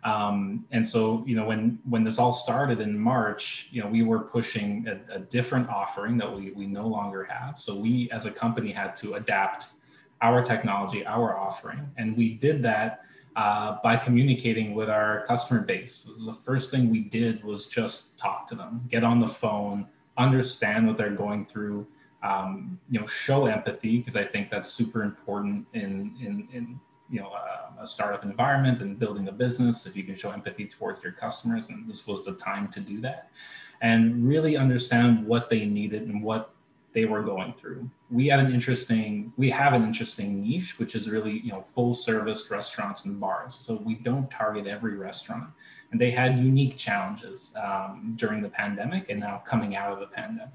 Um, 0.05 0.65
and 0.71 0.87
so, 0.87 1.25
you 1.27 1.35
know, 1.35 1.45
when 1.45 1.77
when 1.89 2.03
this 2.03 2.19
all 2.19 2.31
started 2.31 2.79
in 2.79 2.97
March, 2.97 3.67
you 3.71 3.83
know, 3.83 3.89
we 3.89 4.01
were 4.01 4.19
pushing 4.19 4.87
a, 4.87 5.15
a 5.15 5.19
different 5.19 5.67
offering 5.67 6.17
that 6.19 6.33
we 6.33 6.51
we 6.51 6.67
no 6.67 6.87
longer 6.87 7.25
have. 7.25 7.59
So 7.59 7.75
we, 7.75 8.09
as 8.11 8.25
a 8.25 8.31
company, 8.31 8.71
had 8.71 8.95
to 8.95 9.15
adapt 9.15 9.65
our 10.21 10.43
technology, 10.43 11.05
our 11.05 11.37
offering. 11.37 11.79
And 11.97 12.15
we 12.15 12.35
did 12.35 12.61
that 12.63 13.01
uh, 13.35 13.77
by 13.83 13.97
communicating 13.97 14.75
with 14.75 14.89
our 14.89 15.25
customer 15.25 15.61
base. 15.61 16.09
The 16.25 16.33
first 16.33 16.69
thing 16.71 16.89
we 16.89 17.01
did 17.01 17.43
was 17.43 17.67
just 17.67 18.19
talk 18.19 18.47
to 18.47 18.55
them, 18.55 18.81
get 18.89 19.03
on 19.03 19.19
the 19.19 19.27
phone, 19.27 19.87
understand 20.17 20.87
what 20.87 20.97
they're 20.97 21.09
going 21.09 21.45
through, 21.45 21.87
um, 22.23 22.79
you 22.89 22.99
know, 22.99 23.07
show 23.07 23.45
empathy 23.45 23.97
because 23.97 24.15
I 24.15 24.23
think 24.23 24.49
that's 24.49 24.69
super 24.69 25.03
important 25.03 25.65
in 25.73 26.13
in, 26.21 26.47
in 26.53 26.79
you 27.09 27.19
know 27.19 27.31
a, 27.31 27.81
a 27.81 27.87
startup 27.87 28.23
environment 28.23 28.81
and 28.81 28.99
building 28.99 29.27
a 29.27 29.31
business. 29.31 29.87
If 29.87 29.95
you 29.95 30.03
can 30.03 30.15
show 30.15 30.31
empathy 30.31 30.67
towards 30.67 31.01
your 31.01 31.13
customers, 31.13 31.69
and 31.69 31.87
this 31.89 32.05
was 32.05 32.23
the 32.25 32.33
time 32.33 32.67
to 32.73 32.79
do 32.79 33.01
that, 33.01 33.31
and 33.81 34.27
really 34.27 34.55
understand 34.55 35.25
what 35.25 35.49
they 35.49 35.65
needed 35.65 36.03
and 36.03 36.21
what 36.21 36.53
they 36.93 37.05
were 37.05 37.21
going 37.21 37.53
through. 37.53 37.89
We 38.09 38.27
had 38.27 38.39
an 38.39 38.53
interesting, 38.53 39.31
we 39.37 39.49
have 39.49 39.73
an 39.73 39.83
interesting 39.83 40.41
niche, 40.41 40.77
which 40.79 40.95
is 40.95 41.09
really, 41.09 41.39
you 41.39 41.51
know, 41.51 41.65
full 41.73 41.93
service 41.93 42.49
restaurants 42.51 43.05
and 43.05 43.19
bars. 43.19 43.63
So 43.65 43.75
we 43.75 43.95
don't 43.95 44.29
target 44.29 44.67
every 44.67 44.97
restaurant. 44.97 45.49
And 45.91 45.99
they 45.99 46.11
had 46.11 46.37
unique 46.37 46.77
challenges 46.77 47.55
um, 47.61 48.13
during 48.17 48.41
the 48.41 48.49
pandemic 48.49 49.09
and 49.09 49.19
now 49.19 49.41
coming 49.45 49.75
out 49.75 49.91
of 49.91 49.99
the 49.99 50.07
pandemic. 50.07 50.53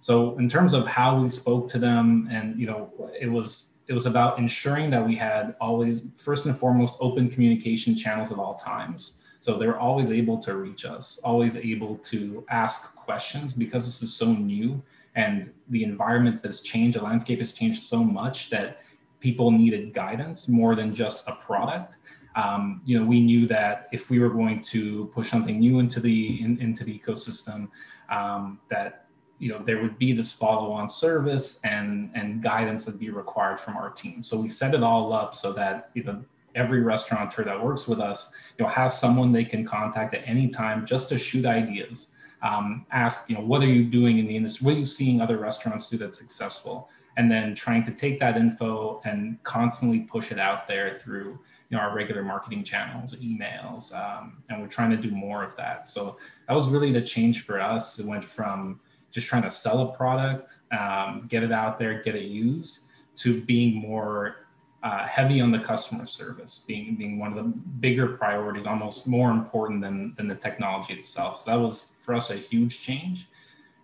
So 0.00 0.38
in 0.38 0.48
terms 0.48 0.72
of 0.72 0.86
how 0.86 1.20
we 1.20 1.28
spoke 1.28 1.68
to 1.70 1.78
them, 1.78 2.28
and 2.30 2.58
you 2.58 2.66
know, 2.66 2.90
it 3.18 3.30
was 3.30 3.78
it 3.86 3.92
was 3.92 4.06
about 4.06 4.38
ensuring 4.38 4.90
that 4.90 5.04
we 5.04 5.14
had 5.16 5.56
always 5.60 6.04
first 6.16 6.46
and 6.46 6.56
foremost 6.56 6.96
open 7.00 7.28
communication 7.28 7.94
channels 7.96 8.30
at 8.30 8.38
all 8.38 8.54
times. 8.54 9.22
So 9.42 9.58
they're 9.58 9.78
always 9.78 10.10
able 10.10 10.38
to 10.38 10.56
reach 10.56 10.84
us, 10.84 11.18
always 11.24 11.56
able 11.56 11.96
to 11.96 12.44
ask 12.50 12.96
questions 12.96 13.52
because 13.52 13.84
this 13.84 14.02
is 14.02 14.12
so 14.14 14.26
new 14.26 14.80
and 15.14 15.52
the 15.68 15.82
environment 15.84 16.42
has 16.42 16.62
changed, 16.62 16.98
the 16.98 17.02
landscape 17.02 17.38
has 17.38 17.52
changed 17.52 17.82
so 17.82 18.02
much 18.02 18.50
that 18.50 18.78
people 19.20 19.50
needed 19.50 19.92
guidance 19.92 20.48
more 20.48 20.74
than 20.74 20.94
just 20.94 21.28
a 21.28 21.34
product. 21.34 21.96
Um, 22.36 22.80
you 22.84 22.98
know, 22.98 23.04
we 23.04 23.20
knew 23.20 23.46
that 23.48 23.88
if 23.92 24.08
we 24.08 24.18
were 24.18 24.30
going 24.30 24.62
to 24.62 25.10
push 25.14 25.28
something 25.30 25.58
new 25.58 25.80
into 25.80 26.00
the 26.00 26.42
in, 26.42 26.60
into 26.60 26.84
the 26.84 26.96
ecosystem, 26.96 27.68
um, 28.08 28.60
that 28.68 29.06
you 29.38 29.50
know 29.50 29.58
there 29.58 29.82
would 29.82 29.98
be 29.98 30.12
this 30.12 30.30
follow-on 30.30 30.88
service 30.88 31.60
and 31.64 32.10
and 32.14 32.42
guidance 32.42 32.84
that 32.84 33.00
be 33.00 33.10
required 33.10 33.58
from 33.58 33.76
our 33.76 33.90
team. 33.90 34.22
So 34.22 34.38
we 34.38 34.48
set 34.48 34.74
it 34.74 34.82
all 34.82 35.12
up 35.12 35.34
so 35.34 35.52
that 35.54 35.90
you 35.94 36.04
know 36.04 36.22
every 36.54 36.82
restaurateur 36.82 37.44
that 37.44 37.62
works 37.62 37.86
with 37.86 38.00
us, 38.00 38.34
you 38.58 38.64
know, 38.64 38.70
has 38.70 38.98
someone 38.98 39.32
they 39.32 39.44
can 39.44 39.64
contact 39.64 40.14
at 40.14 40.22
any 40.26 40.48
time 40.48 40.86
just 40.86 41.08
to 41.08 41.18
shoot 41.18 41.46
ideas. 41.46 42.12
Um, 42.42 42.86
ask, 42.90 43.28
you 43.28 43.36
know, 43.36 43.42
what 43.42 43.62
are 43.62 43.68
you 43.68 43.84
doing 43.84 44.18
in 44.18 44.26
the 44.26 44.36
industry? 44.36 44.64
What 44.64 44.74
are 44.74 44.78
you 44.78 44.84
seeing 44.84 45.20
other 45.20 45.36
restaurants 45.36 45.88
do 45.88 45.96
that's 45.96 46.18
successful? 46.18 46.88
And 47.16 47.30
then 47.30 47.54
trying 47.54 47.82
to 47.84 47.92
take 47.92 48.18
that 48.20 48.36
info 48.36 49.02
and 49.04 49.42
constantly 49.42 50.00
push 50.00 50.32
it 50.32 50.38
out 50.38 50.66
there 50.66 50.98
through 50.98 51.38
you 51.70 51.76
know 51.76 51.82
our 51.82 51.94
regular 51.94 52.22
marketing 52.22 52.64
channels, 52.64 53.14
emails, 53.14 53.94
um, 53.94 54.42
and 54.48 54.60
we're 54.60 54.68
trying 54.68 54.90
to 54.90 54.96
do 54.96 55.10
more 55.10 55.44
of 55.44 55.56
that. 55.56 55.88
So 55.88 56.16
that 56.48 56.54
was 56.54 56.68
really 56.68 56.92
the 56.92 57.00
change 57.00 57.44
for 57.44 57.60
us. 57.60 57.98
It 57.98 58.06
went 58.06 58.24
from 58.24 58.80
just 59.12 59.26
trying 59.26 59.42
to 59.42 59.50
sell 59.50 59.80
a 59.88 59.96
product, 59.96 60.56
um, 60.76 61.26
get 61.28 61.42
it 61.42 61.52
out 61.52 61.78
there, 61.78 62.02
get 62.02 62.16
it 62.16 62.24
used, 62.24 62.80
to 63.18 63.40
being 63.42 63.74
more 63.76 64.46
uh, 64.82 65.06
heavy 65.06 65.40
on 65.40 65.50
the 65.50 65.58
customer 65.58 66.06
service, 66.06 66.64
being 66.66 66.96
being 66.96 67.18
one 67.18 67.30
of 67.32 67.36
the 67.36 67.50
bigger 67.80 68.06
priorities, 68.08 68.66
almost 68.66 69.06
more 69.06 69.30
important 69.30 69.80
than 69.82 70.14
than 70.16 70.26
the 70.26 70.34
technology 70.34 70.94
itself. 70.94 71.40
So 71.40 71.50
that 71.50 71.60
was 71.60 72.00
for 72.04 72.14
us 72.14 72.30
a 72.30 72.36
huge 72.36 72.80
change. 72.80 73.26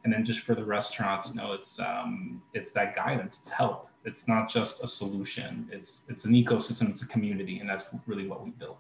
And 0.05 0.13
then 0.13 0.25
just 0.25 0.41
for 0.41 0.55
the 0.55 0.65
restaurants, 0.65 1.31
you 1.31 1.41
know, 1.41 1.53
it's 1.53 1.81
um, 1.81 2.41
it's 2.55 2.73
that 2.73 2.95
guidance, 2.95 3.41
it's 3.41 3.51
help. 3.51 3.91
It's 4.05 4.29
not 4.29 4.49
just 4.49 4.83
a 4.85 4.89
solution. 4.89 5.69
It's 5.73 6.09
it's 6.09 6.25
an 6.25 6.33
ecosystem, 6.33 6.91
it's 6.91 7.03
a 7.03 7.09
community, 7.09 7.59
and 7.59 7.69
that's 7.69 7.95
really 8.07 8.27
what 8.27 8.45
we 8.45 8.51
built. 8.51 8.79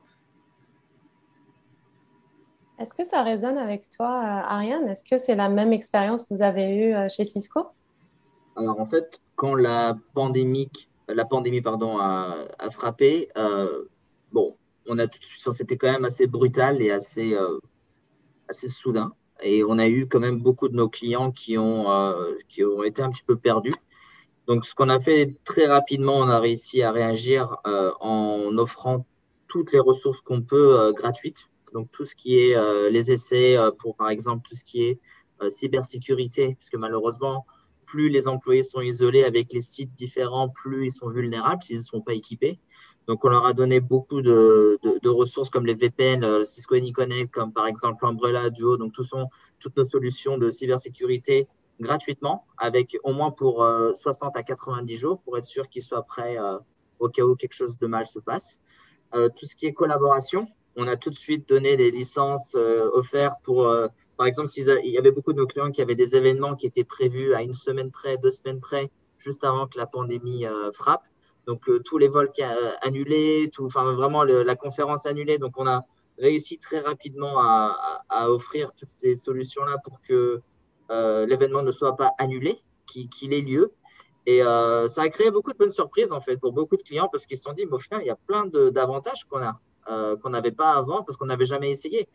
Est-ce 2.78 2.92
que 2.92 3.04
ça 3.04 3.22
résonne 3.22 3.56
avec 3.56 3.88
toi, 3.88 4.10
Ariane 4.10 4.86
Est-ce 4.88 5.02
que 5.02 5.16
c'est 5.16 5.34
la 5.34 5.48
même 5.48 5.72
expérience 5.72 6.22
que 6.22 6.34
vous 6.34 6.42
avez 6.42 6.76
eue 6.76 6.94
euh, 6.94 7.08
chez 7.08 7.24
Cisco 7.24 7.68
Alors 8.54 8.78
en 8.78 8.86
fait, 8.86 9.20
quand 9.34 9.54
la 9.54 9.96
pandémie, 10.14 10.70
la 11.08 11.24
pandémie 11.24 11.62
pardon, 11.62 11.98
a, 11.98 12.46
frappé, 12.70 13.28
euh, 13.36 13.84
bon, 14.32 14.54
on 14.88 14.98
a 14.98 15.06
tout 15.06 15.18
de 15.18 15.24
suite, 15.24 15.52
c'était 15.52 15.76
quand 15.76 15.90
même 15.90 16.04
assez 16.04 16.26
brutal 16.26 16.82
et 16.82 16.90
assez, 16.90 17.34
euh, 17.34 17.58
assez 18.48 18.68
soudain. 18.68 19.12
Et 19.42 19.64
on 19.64 19.78
a 19.78 19.86
eu 19.88 20.08
quand 20.08 20.20
même 20.20 20.40
beaucoup 20.40 20.68
de 20.68 20.74
nos 20.74 20.88
clients 20.88 21.30
qui 21.30 21.58
ont, 21.58 21.86
qui 22.48 22.64
ont 22.64 22.82
été 22.82 23.02
un 23.02 23.10
petit 23.10 23.22
peu 23.22 23.36
perdus. 23.36 23.74
Donc, 24.46 24.64
ce 24.64 24.74
qu'on 24.74 24.88
a 24.88 24.98
fait 24.98 25.36
très 25.44 25.66
rapidement, 25.66 26.14
on 26.14 26.28
a 26.28 26.38
réussi 26.38 26.82
à 26.82 26.90
réagir 26.90 27.58
en 27.64 28.56
offrant 28.56 29.04
toutes 29.46 29.72
les 29.72 29.78
ressources 29.78 30.22
qu'on 30.22 30.40
peut 30.40 30.92
gratuites 30.96 31.48
donc 31.76 31.90
tout 31.92 32.04
ce 32.04 32.16
qui 32.16 32.38
est 32.38 32.56
euh, 32.56 32.88
les 32.88 33.12
essais 33.12 33.56
euh, 33.56 33.70
pour, 33.70 33.96
par 33.96 34.08
exemple, 34.08 34.46
tout 34.48 34.54
ce 34.54 34.64
qui 34.64 34.84
est 34.84 35.00
euh, 35.42 35.50
cybersécurité, 35.50 36.56
puisque 36.58 36.76
malheureusement, 36.76 37.46
plus 37.86 38.08
les 38.08 38.28
employés 38.28 38.62
sont 38.62 38.80
isolés 38.80 39.24
avec 39.24 39.52
les 39.52 39.60
sites 39.60 39.94
différents, 39.94 40.48
plus 40.48 40.86
ils 40.86 40.90
sont 40.92 41.08
vulnérables 41.08 41.62
s'ils 41.62 41.78
ne 41.78 41.82
sont 41.82 42.00
pas 42.00 42.14
équipés. 42.14 42.58
Donc, 43.06 43.24
on 43.24 43.28
leur 43.28 43.46
a 43.46 43.52
donné 43.52 43.80
beaucoup 43.80 44.20
de, 44.20 44.78
ressources 45.08 45.48
comme 45.48 45.64
les 45.64 45.74
VPN, 45.74 46.44
Cisco 46.44 46.74
AnyConnect, 46.74 47.32
comme 47.32 47.52
par 47.52 47.66
exemple 47.66 48.04
Umbrella, 48.04 48.50
Duo. 48.50 48.76
Donc, 48.76 48.92
tout 48.92 49.04
sont, 49.04 49.28
toutes 49.60 49.76
nos 49.76 49.84
solutions 49.84 50.38
de 50.38 50.50
cybersécurité 50.50 51.46
gratuitement, 51.78 52.44
avec 52.58 52.96
au 53.04 53.12
moins 53.12 53.30
pour 53.30 53.64
60 53.94 54.36
à 54.36 54.42
90 54.42 54.96
jours 54.96 55.20
pour 55.20 55.38
être 55.38 55.44
sûr 55.44 55.68
qu'ils 55.68 55.82
soient 55.82 56.02
prêts 56.02 56.36
au 56.98 57.08
cas 57.08 57.22
où 57.22 57.36
quelque 57.36 57.54
chose 57.54 57.78
de 57.78 57.86
mal 57.86 58.06
se 58.06 58.18
passe. 58.18 58.60
tout 59.12 59.46
ce 59.46 59.54
qui 59.54 59.66
est 59.66 59.72
collaboration, 59.72 60.48
on 60.76 60.86
a 60.88 60.96
tout 60.96 61.10
de 61.10 61.14
suite 61.14 61.48
donné 61.48 61.76
des 61.76 61.90
licences 61.90 62.54
euh, 62.54 62.90
offertes 62.92 63.38
pour, 63.42 63.66
euh, 63.66 63.88
par 64.16 64.26
exemple, 64.26 64.48
il 64.56 64.90
y 64.90 64.98
avait 64.98 65.10
beaucoup 65.10 65.32
de 65.32 65.38
nos 65.38 65.46
clients 65.46 65.70
qui 65.70 65.82
avaient 65.82 65.94
des 65.94 66.14
événements 66.14 66.54
qui 66.54 66.66
étaient 66.66 66.84
prévus 66.84 67.34
à 67.34 67.42
une 67.42 67.54
semaine 67.54 67.90
près, 67.90 68.16
deux 68.18 68.30
semaines 68.30 68.60
près, 68.60 68.90
juste 69.18 69.44
avant 69.44 69.66
que 69.66 69.78
la 69.78 69.86
pandémie 69.86 70.46
euh, 70.46 70.72
frappe. 70.72 71.04
Donc, 71.46 71.70
tous 71.84 71.98
les 71.98 72.08
vols 72.08 72.32
annulés, 72.82 73.50
tout, 73.52 73.66
enfin, 73.66 73.92
vraiment 73.94 74.24
la 74.24 74.56
conférence 74.56 75.06
annulée. 75.06 75.38
Donc, 75.38 75.52
on 75.58 75.66
a 75.68 75.84
réussi 76.18 76.58
très 76.58 76.80
rapidement 76.80 77.38
à, 77.38 78.30
offrir 78.30 78.72
toutes 78.72 78.88
ces 78.88 79.14
solutions-là 79.14 79.76
pour 79.84 80.00
que 80.00 80.42
l'événement 80.90 81.62
ne 81.62 81.70
soit 81.70 81.94
pas 81.94 82.10
annulé, 82.18 82.60
qu'il 82.86 83.32
ait 83.32 83.42
lieu. 83.42 83.72
Et 84.26 84.40
ça 84.40 85.02
a 85.02 85.08
créé 85.08 85.30
beaucoup 85.30 85.52
de 85.52 85.56
bonnes 85.56 85.70
surprises, 85.70 86.10
en 86.10 86.20
fait, 86.20 86.36
pour 86.36 86.52
beaucoup 86.52 86.76
de 86.76 86.82
clients 86.82 87.08
parce 87.12 87.26
qu'ils 87.26 87.36
se 87.36 87.44
sont 87.44 87.52
dit, 87.52 87.64
au 87.70 87.78
final, 87.78 88.02
il 88.02 88.06
y 88.06 88.10
a 88.10 88.16
plein 88.16 88.46
d'avantages 88.46 89.24
qu'on 89.26 89.42
a. 89.42 89.60
Euh, 89.88 90.16
qu'on 90.16 90.30
n'avait 90.30 90.50
pas 90.50 90.72
avant 90.72 91.04
parce 91.04 91.16
qu'on 91.16 91.26
n'avait 91.26 91.46
jamais 91.46 91.70
essayé. 91.70 92.08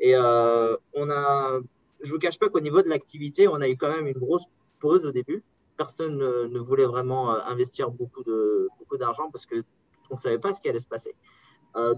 Et 0.00 0.14
euh, 0.14 0.74
on 0.94 1.10
a, 1.10 1.60
je 2.00 2.10
vous 2.10 2.18
cache 2.18 2.38
pas 2.38 2.48
qu'au 2.48 2.60
niveau 2.60 2.80
de 2.80 2.88
l'activité, 2.88 3.48
on 3.48 3.60
a 3.60 3.68
eu 3.68 3.76
quand 3.76 3.90
même 3.90 4.06
une 4.06 4.16
grosse 4.16 4.44
pause 4.80 5.04
au 5.04 5.12
début. 5.12 5.42
Personne 5.76 6.16
ne, 6.16 6.58
voulait 6.58 6.86
vraiment 6.86 7.34
euh, 7.34 7.40
investir 7.46 7.90
beaucoup 7.90 8.24
de 8.24 8.68
beaucoup 8.78 8.96
d'argent 8.96 9.30
parce 9.30 9.44
que 9.44 9.62
on 10.08 10.16
savait 10.16 10.38
pas 10.38 10.54
ce 10.54 10.62
qui 10.62 10.70
allait 10.70 10.80
se 10.80 10.88
passer. 10.88 11.14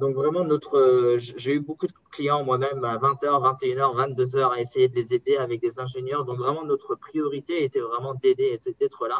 donc 0.00 0.16
vraiment, 0.16 0.42
notre, 0.44 1.16
j'ai 1.16 1.54
eu 1.54 1.60
beaucoup 1.60 1.87
de 1.87 1.92
clients 2.10 2.42
moi-même 2.42 2.82
à 2.84 2.96
20h, 2.99 3.28
21h, 3.60 4.16
22h 4.16 4.52
à 4.52 4.60
essayer 4.60 4.88
de 4.88 4.96
les 4.96 5.14
aider 5.14 5.37
avec 5.37 5.60
des 5.60 5.78
ingénieurs. 5.78 6.25
Donc 6.25 6.38
vraiment, 6.38 6.64
notre 6.64 6.96
priorité 6.96 7.62
était 7.62 7.78
vraiment 7.78 8.14
d'aider 8.14 8.58
d'être 8.80 9.06
là. 9.06 9.18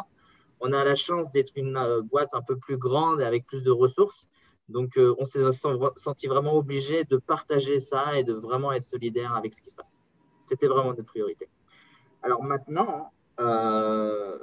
On 0.59 0.73
a 0.73 0.83
la 0.83 0.95
chance 0.95 1.31
d'être 1.31 1.53
une 1.55 1.79
boîte 2.11 2.33
un 2.33 2.41
peu 2.41 2.57
plus 2.57 2.77
grande 2.77 3.21
avec 3.21 3.45
plus 3.45 3.63
de 3.63 3.71
ressources. 3.71 4.27
Donc, 4.71 4.97
euh, 4.97 5.15
on 5.19 5.25
s'est 5.25 5.43
senti 5.95 6.27
vraiment 6.27 6.53
obligé 6.53 7.03
de 7.03 7.17
partager 7.17 7.79
ça 7.79 8.17
et 8.17 8.23
de 8.23 8.33
vraiment 8.33 8.71
être 8.71 8.83
solidaire 8.83 9.35
avec 9.35 9.53
ce 9.53 9.61
qui 9.61 9.69
se 9.69 9.75
passe. 9.75 9.99
C'était 10.47 10.67
vraiment 10.67 10.89
notre 10.89 11.05
priorité. 11.05 11.47
Alors 12.23 12.43
maintenant, 12.43 13.11
euh, 13.39 14.37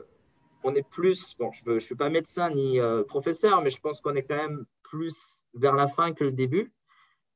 on 0.65 0.75
est 0.75 0.89
plus, 0.89 1.37
bon, 1.39 1.51
je 1.53 1.71
ne 1.71 1.79
suis 1.79 1.95
pas 1.95 2.09
médecin 2.09 2.51
ni 2.51 2.81
euh, 2.81 3.05
professeur, 3.05 3.63
mais 3.63 3.71
je 3.71 3.81
pense 3.81 4.01
qu'on 4.01 4.15
est 4.15 4.23
quand 4.23 4.37
même 4.37 4.65
plus 4.83 5.45
vers 5.55 5.75
la 5.75 5.87
fin 5.87 6.13
que 6.13 6.25
le 6.25 6.33
début. 6.33 6.73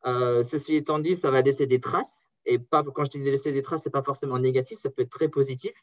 ceci 0.04 0.76
étant 0.76 0.98
dit, 0.98 1.16
ça 1.16 1.30
va 1.30 1.42
laisser 1.42 1.66
des 1.66 1.80
traces. 1.80 2.26
Et 2.44 2.58
pas, 2.58 2.82
quand 2.82 3.04
je 3.04 3.10
dis 3.10 3.18
laisser 3.18 3.52
des 3.52 3.62
traces, 3.62 3.84
ce 3.84 3.88
n'est 3.88 3.92
pas 3.92 4.02
forcément 4.02 4.38
négatif, 4.38 4.78
ça 4.78 4.90
peut 4.90 5.02
être 5.02 5.10
très 5.10 5.28
positif 5.28 5.74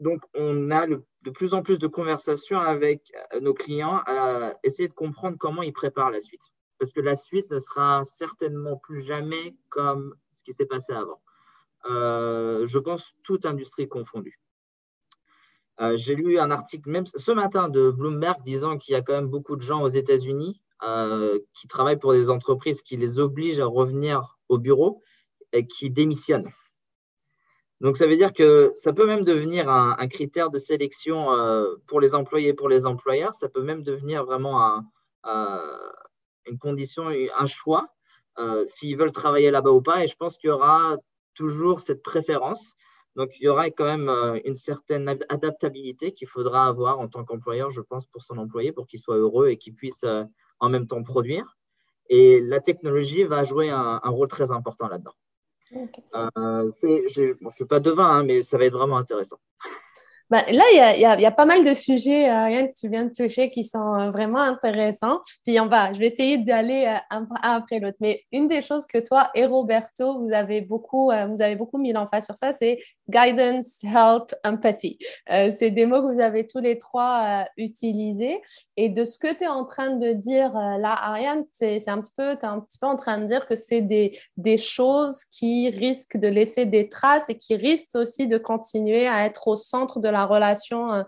donc, 0.00 0.22
on 0.34 0.70
a 0.70 0.86
de 0.86 1.30
plus 1.30 1.52
en 1.52 1.62
plus 1.62 1.78
de 1.78 1.86
conversations 1.86 2.58
avec 2.58 3.12
euh, 3.34 3.40
nos 3.40 3.52
clients 3.52 4.00
à 4.06 4.54
essayer 4.64 4.88
de 4.88 4.94
comprendre 4.94 5.36
comment 5.38 5.62
ils 5.62 5.72
préparent 5.72 6.10
la 6.10 6.20
suite. 6.20 6.42
Parce 6.78 6.92
que 6.92 7.00
la 7.00 7.14
suite 7.14 7.50
ne 7.50 7.58
sera 7.58 8.04
certainement 8.04 8.78
plus 8.78 9.04
jamais 9.04 9.56
comme 9.68 10.14
ce 10.32 10.40
qui 10.42 10.56
s'est 10.56 10.66
passé 10.66 10.94
avant. 10.94 11.20
Euh, 11.90 12.66
je 12.66 12.78
pense 12.78 13.14
toute 13.22 13.44
industrie 13.44 13.88
confondue. 13.88 14.40
Euh, 15.80 15.96
j'ai 15.96 16.14
lu 16.14 16.38
un 16.38 16.50
article, 16.50 16.88
même 16.90 17.04
ce 17.06 17.32
matin, 17.32 17.68
de 17.68 17.90
Bloomberg 17.90 18.42
disant 18.42 18.78
qu'il 18.78 18.92
y 18.92 18.96
a 18.96 19.02
quand 19.02 19.14
même 19.14 19.28
beaucoup 19.28 19.56
de 19.56 19.62
gens 19.62 19.82
aux 19.82 19.88
États-Unis 19.88 20.62
qui 21.52 21.68
travaillent 21.68 21.98
pour 21.98 22.14
des 22.14 22.30
entreprises 22.30 22.80
qui 22.80 22.96
les 22.96 23.18
obligent 23.18 23.60
à 23.60 23.66
revenir 23.66 24.38
au 24.48 24.58
bureau 24.58 25.02
et 25.52 25.66
qui 25.66 25.90
démissionnent. 25.90 26.50
Donc, 27.80 27.96
ça 27.96 28.06
veut 28.06 28.16
dire 28.16 28.34
que 28.34 28.72
ça 28.74 28.92
peut 28.92 29.06
même 29.06 29.24
devenir 29.24 29.70
un, 29.70 30.06
critère 30.06 30.50
de 30.50 30.58
sélection 30.58 31.32
euh, 31.32 31.76
pour 31.86 32.00
les 32.00 32.14
employés 32.14 32.52
pour 32.52 32.68
les 32.68 32.84
employeurs. 32.84 33.34
Ça 33.34 33.48
peut 33.48 33.62
même 33.62 33.82
devenir 33.82 34.24
vraiment 34.24 34.84
une 35.24 36.58
condition, 36.58 37.08
un 37.08 37.46
choix, 37.46 37.88
euh, 38.38 38.64
s'ils 38.66 38.98
veulent 38.98 39.12
travailler 39.12 39.50
là-bas 39.50 39.70
ou 39.70 39.80
pas. 39.80 40.04
Et 40.04 40.08
je 40.08 40.16
pense 40.16 40.36
qu'il 40.36 40.48
y 40.48 40.50
aura 40.50 40.98
toujours 41.34 41.80
cette 41.80 42.02
préférence. 42.02 42.74
Donc, 43.16 43.30
il 43.40 43.44
y 43.44 43.48
aura 43.48 43.70
quand 43.70 43.86
même 43.86 44.10
euh, 44.10 44.38
une 44.44 44.54
certaine 44.54 45.08
adaptabilité 45.08 46.12
qu'il 46.12 46.28
faudra 46.28 46.66
avoir 46.66 47.00
en 47.00 47.08
tant 47.08 47.24
qu'employeur, 47.24 47.70
je 47.70 47.80
pense, 47.80 48.06
pour 48.06 48.22
son 48.22 48.36
employé, 48.36 48.72
pour 48.72 48.86
qu'il 48.86 49.00
soit 49.00 49.16
heureux 49.16 49.48
et 49.48 49.56
qu'il 49.56 49.74
puisse 49.74 50.04
en 50.58 50.68
même 50.68 50.86
temps 50.86 51.02
produire. 51.02 51.56
Et 52.10 52.40
la 52.42 52.60
technologie 52.60 53.24
va 53.24 53.42
jouer 53.42 53.70
un 53.70 54.00
rôle 54.04 54.28
très 54.28 54.50
important 54.50 54.88
là-dedans. 54.88 55.14
Euh, 55.74 56.70
je 56.82 57.34
ne 57.40 57.50
suis 57.50 57.64
pas 57.64 57.80
devin, 57.80 58.10
hein, 58.10 58.24
mais 58.24 58.42
ça 58.42 58.58
va 58.58 58.64
être 58.64 58.76
vraiment 58.76 58.96
intéressant. 58.96 59.38
Ben, 60.30 60.44
là, 60.52 60.62
il 60.72 60.76
y, 60.76 61.04
a, 61.04 61.18
y, 61.18 61.26
a, 61.26 61.30
pas 61.32 61.44
mal 61.44 61.64
de 61.64 61.74
sujets, 61.74 62.30
euh, 62.30 62.66
que 62.68 62.74
tu 62.78 62.88
viens 62.88 63.04
de 63.04 63.10
toucher 63.12 63.50
qui 63.50 63.64
sont 63.64 63.96
euh, 63.96 64.12
vraiment 64.12 64.38
intéressants. 64.38 65.20
Puis 65.44 65.58
on 65.58 65.66
va, 65.66 65.92
je 65.92 65.98
vais 65.98 66.06
essayer 66.06 66.38
d'aller 66.38 66.84
euh, 66.86 67.00
un, 67.10 67.26
après 67.42 67.80
l'autre. 67.80 67.96
Mais 67.98 68.22
une 68.30 68.46
des 68.46 68.62
choses 68.62 68.86
que 68.86 68.98
toi 68.98 69.32
et 69.34 69.44
Roberto, 69.44 70.20
vous 70.20 70.32
avez 70.32 70.60
beaucoup, 70.60 71.06
vous 71.06 71.42
avez 71.42 71.56
beaucoup 71.56 71.78
mis 71.78 71.92
l'emphase 71.92 72.26
sur 72.26 72.36
ça, 72.36 72.52
c'est 72.52 72.78
guidance, 73.10 73.82
help, 73.82 74.34
empathy. 74.44 74.98
Euh, 75.30 75.50
c'est 75.50 75.70
des 75.70 75.86
mots 75.86 76.00
que 76.02 76.14
vous 76.14 76.20
avez 76.20 76.46
tous 76.46 76.60
les 76.60 76.78
trois 76.78 77.44
utilisés. 77.56 78.40
Et 78.76 78.88
de 78.88 79.04
ce 79.04 79.18
que 79.18 79.32
tu 79.32 79.44
es 79.44 79.48
en 79.48 79.64
train 79.64 79.90
de 79.90 80.12
dire 80.12 80.52
là, 80.54 80.96
Ariane, 80.98 81.44
c'est 81.52 81.82
peu, 82.16 82.36
tu 82.36 82.44
es 82.44 82.48
un 82.48 82.60
petit 82.60 82.78
peu 82.78 82.86
en 82.86 82.96
train 82.96 83.18
de 83.18 83.26
dire 83.26 83.46
que 83.46 83.54
c'est 83.54 83.82
des, 83.82 84.18
des 84.36 84.56
choses 84.56 85.24
qui 85.24 85.70
risquent 85.70 86.16
de 86.16 86.28
laisser 86.28 86.64
des 86.64 86.88
traces 86.88 87.28
et 87.28 87.36
qui 87.36 87.56
risquent 87.56 87.96
aussi 87.96 88.26
de 88.26 88.38
continuer 88.38 89.06
à 89.06 89.26
être 89.26 89.48
au 89.48 89.56
centre 89.56 90.00
de 90.00 90.08
la 90.08 90.24
relation 90.24 91.04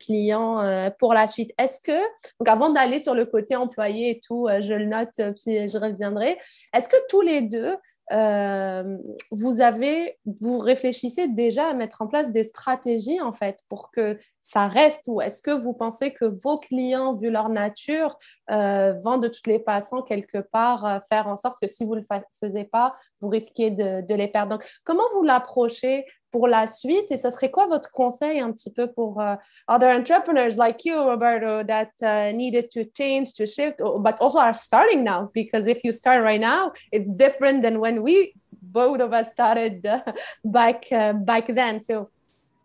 client 0.00 0.90
pour 0.98 1.14
la 1.14 1.26
suite. 1.26 1.52
Est-ce 1.58 1.80
que, 1.80 2.00
donc 2.40 2.48
avant 2.48 2.70
d'aller 2.70 2.98
sur 2.98 3.14
le 3.14 3.26
côté 3.26 3.54
employé 3.54 4.10
et 4.10 4.20
tout, 4.20 4.48
je 4.60 4.74
le 4.74 4.86
note, 4.86 5.14
puis 5.16 5.68
je 5.68 5.78
reviendrai, 5.78 6.38
est-ce 6.74 6.88
que 6.88 6.96
tous 7.08 7.20
les 7.20 7.42
deux, 7.42 7.76
euh, 8.10 8.98
vous 9.30 9.60
avez, 9.60 10.18
vous 10.24 10.58
réfléchissez 10.58 11.28
déjà 11.28 11.68
à 11.68 11.74
mettre 11.74 12.02
en 12.02 12.06
place 12.06 12.32
des 12.32 12.44
stratégies 12.44 13.20
en 13.20 13.32
fait 13.32 13.60
pour 13.68 13.90
que 13.90 14.18
ça 14.40 14.66
reste 14.66 15.04
ou 15.08 15.20
est-ce 15.20 15.40
que 15.40 15.52
vous 15.52 15.72
pensez 15.72 16.12
que 16.12 16.24
vos 16.24 16.58
clients, 16.58 17.14
vu 17.14 17.30
leur 17.30 17.48
nature, 17.48 18.18
euh, 18.50 18.92
vont 19.04 19.18
de 19.18 19.28
toutes 19.28 19.46
les 19.46 19.60
façons 19.60 20.02
quelque 20.02 20.38
part 20.38 20.84
euh, 20.84 20.98
faire 21.08 21.28
en 21.28 21.36
sorte 21.36 21.58
que 21.60 21.68
si 21.68 21.84
vous 21.84 21.94
ne 21.94 22.00
le 22.00 22.06
faisiez 22.42 22.64
pas, 22.64 22.96
vous 23.20 23.28
risquiez 23.28 23.70
de, 23.70 24.04
de 24.06 24.14
les 24.14 24.28
perdre. 24.28 24.50
Donc, 24.50 24.68
comment 24.84 25.04
vous 25.14 25.22
l'approchez 25.22 26.04
pour 26.32 26.48
la 26.48 26.66
suite? 26.66 27.12
Et 27.12 27.16
ça 27.16 27.30
serait 27.30 27.50
quoi 27.50 27.66
votre 27.66 27.92
conseil 27.92 28.40
un 28.40 28.50
petit 28.50 28.72
peu 28.72 28.90
pour 28.90 29.20
uh, 29.20 29.36
other 29.68 29.88
entrepreneurs 29.88 30.56
like 30.56 30.84
you 30.84 30.96
Roberto 30.96 31.62
that 31.62 31.92
uh, 32.02 32.32
needed 32.34 32.70
to 32.70 32.84
change 32.96 33.34
to 33.34 33.46
shift? 33.46 33.80
But 33.98 34.20
also 34.20 34.38
are 34.38 34.54
starting 34.54 35.04
now 35.04 35.30
because 35.32 35.68
if 35.68 35.84
you 35.84 35.92
start 35.92 36.24
right 36.24 36.40
now 36.40 36.72
it's 36.90 37.10
different 37.12 37.62
than 37.62 37.78
when 37.78 38.02
we 38.02 38.34
both 38.62 39.00
of 39.00 39.12
us 39.12 39.30
started 39.30 39.84
uh, 39.86 40.02
back 40.44 40.86
uh, 40.90 41.12
back 41.12 41.54
then. 41.54 41.82
So 41.82 42.08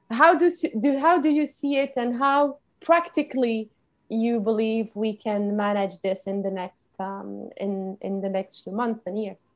how 0.10 0.36
do, 0.36 0.50
do 0.80 0.98
how 0.98 1.20
do 1.20 1.30
you 1.30 1.46
see 1.46 1.78
it 1.78 1.94
and 1.98 2.18
how 2.18 2.60
practically 2.80 3.70
you 4.10 4.40
believe 4.40 4.90
we 4.96 5.14
can 5.14 5.58
manage 5.58 6.00
this 6.02 6.28
in 6.28 6.42
the 6.42 6.52
next 6.52 6.90
um, 7.00 7.50
in 7.58 7.98
in 8.02 8.22
the 8.22 8.30
next 8.30 8.64
few 8.64 8.72
months 8.72 9.04
and 9.06 9.20
years? 9.20 9.52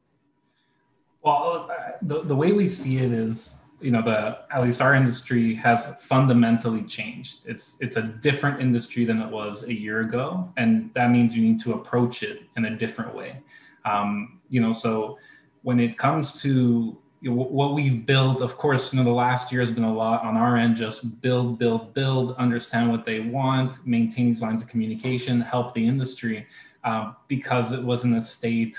Well 1.22 1.70
uh, 1.70 1.98
the, 2.02 2.24
the 2.24 2.36
way 2.36 2.52
we 2.52 2.68
see 2.68 2.98
it 2.98 3.12
is 3.12 3.71
you 3.82 3.92
know 3.92 4.02
the 4.02 4.40
at 4.52 4.62
least 4.62 4.82
our 4.82 4.96
industry 4.96 5.56
has 5.56 5.98
fundamentally 6.02 6.84
changed. 6.84 7.40
It's 7.46 7.82
it's 7.82 7.98
a 7.98 8.04
different 8.04 8.62
industry 8.62 9.06
than 9.06 9.22
it 9.22 9.30
was 9.30 9.68
a 9.68 9.74
year 9.74 10.02
ago 10.02 10.52
and 10.58 10.92
that 10.94 11.12
means 11.12 11.36
you 11.36 11.44
need 11.44 11.60
to 11.62 11.74
approach 11.74 12.24
it 12.24 12.44
in 12.58 12.66
a 12.66 12.78
different 12.78 13.16
way. 13.16 13.42
Um, 13.86 14.40
you 14.50 14.62
know 14.62 14.74
so 14.74 15.18
when 15.64 15.80
it 15.80 15.98
comes 15.98 16.42
to 16.42 16.98
you 17.22 17.30
know, 17.30 17.36
what 17.36 17.74
we've 17.74 18.06
built 18.06 18.42
of 18.42 18.58
course 18.58 18.94
you 18.94 18.98
know 18.98 19.06
the 19.06 19.12
last 19.12 19.52
year 19.52 19.62
has 19.62 19.72
been 19.72 19.84
a 19.84 19.94
lot 19.94 20.24
on 20.24 20.38
our 20.38 20.58
end 20.58 20.76
just 20.76 21.22
build 21.22 21.60
build 21.60 21.94
build 21.94 22.36
understand 22.38 22.90
what 22.90 23.06
they 23.06 23.20
want 23.20 23.86
maintain 23.86 24.26
these 24.28 24.42
lines 24.42 24.64
of 24.64 24.70
communication 24.70 25.40
help 25.40 25.74
the 25.74 25.86
industry 25.86 26.48
um, 26.84 27.16
because 27.28 27.72
it 27.72 27.84
was 27.84 28.06
in 28.06 28.14
a 28.16 28.22
state 28.22 28.78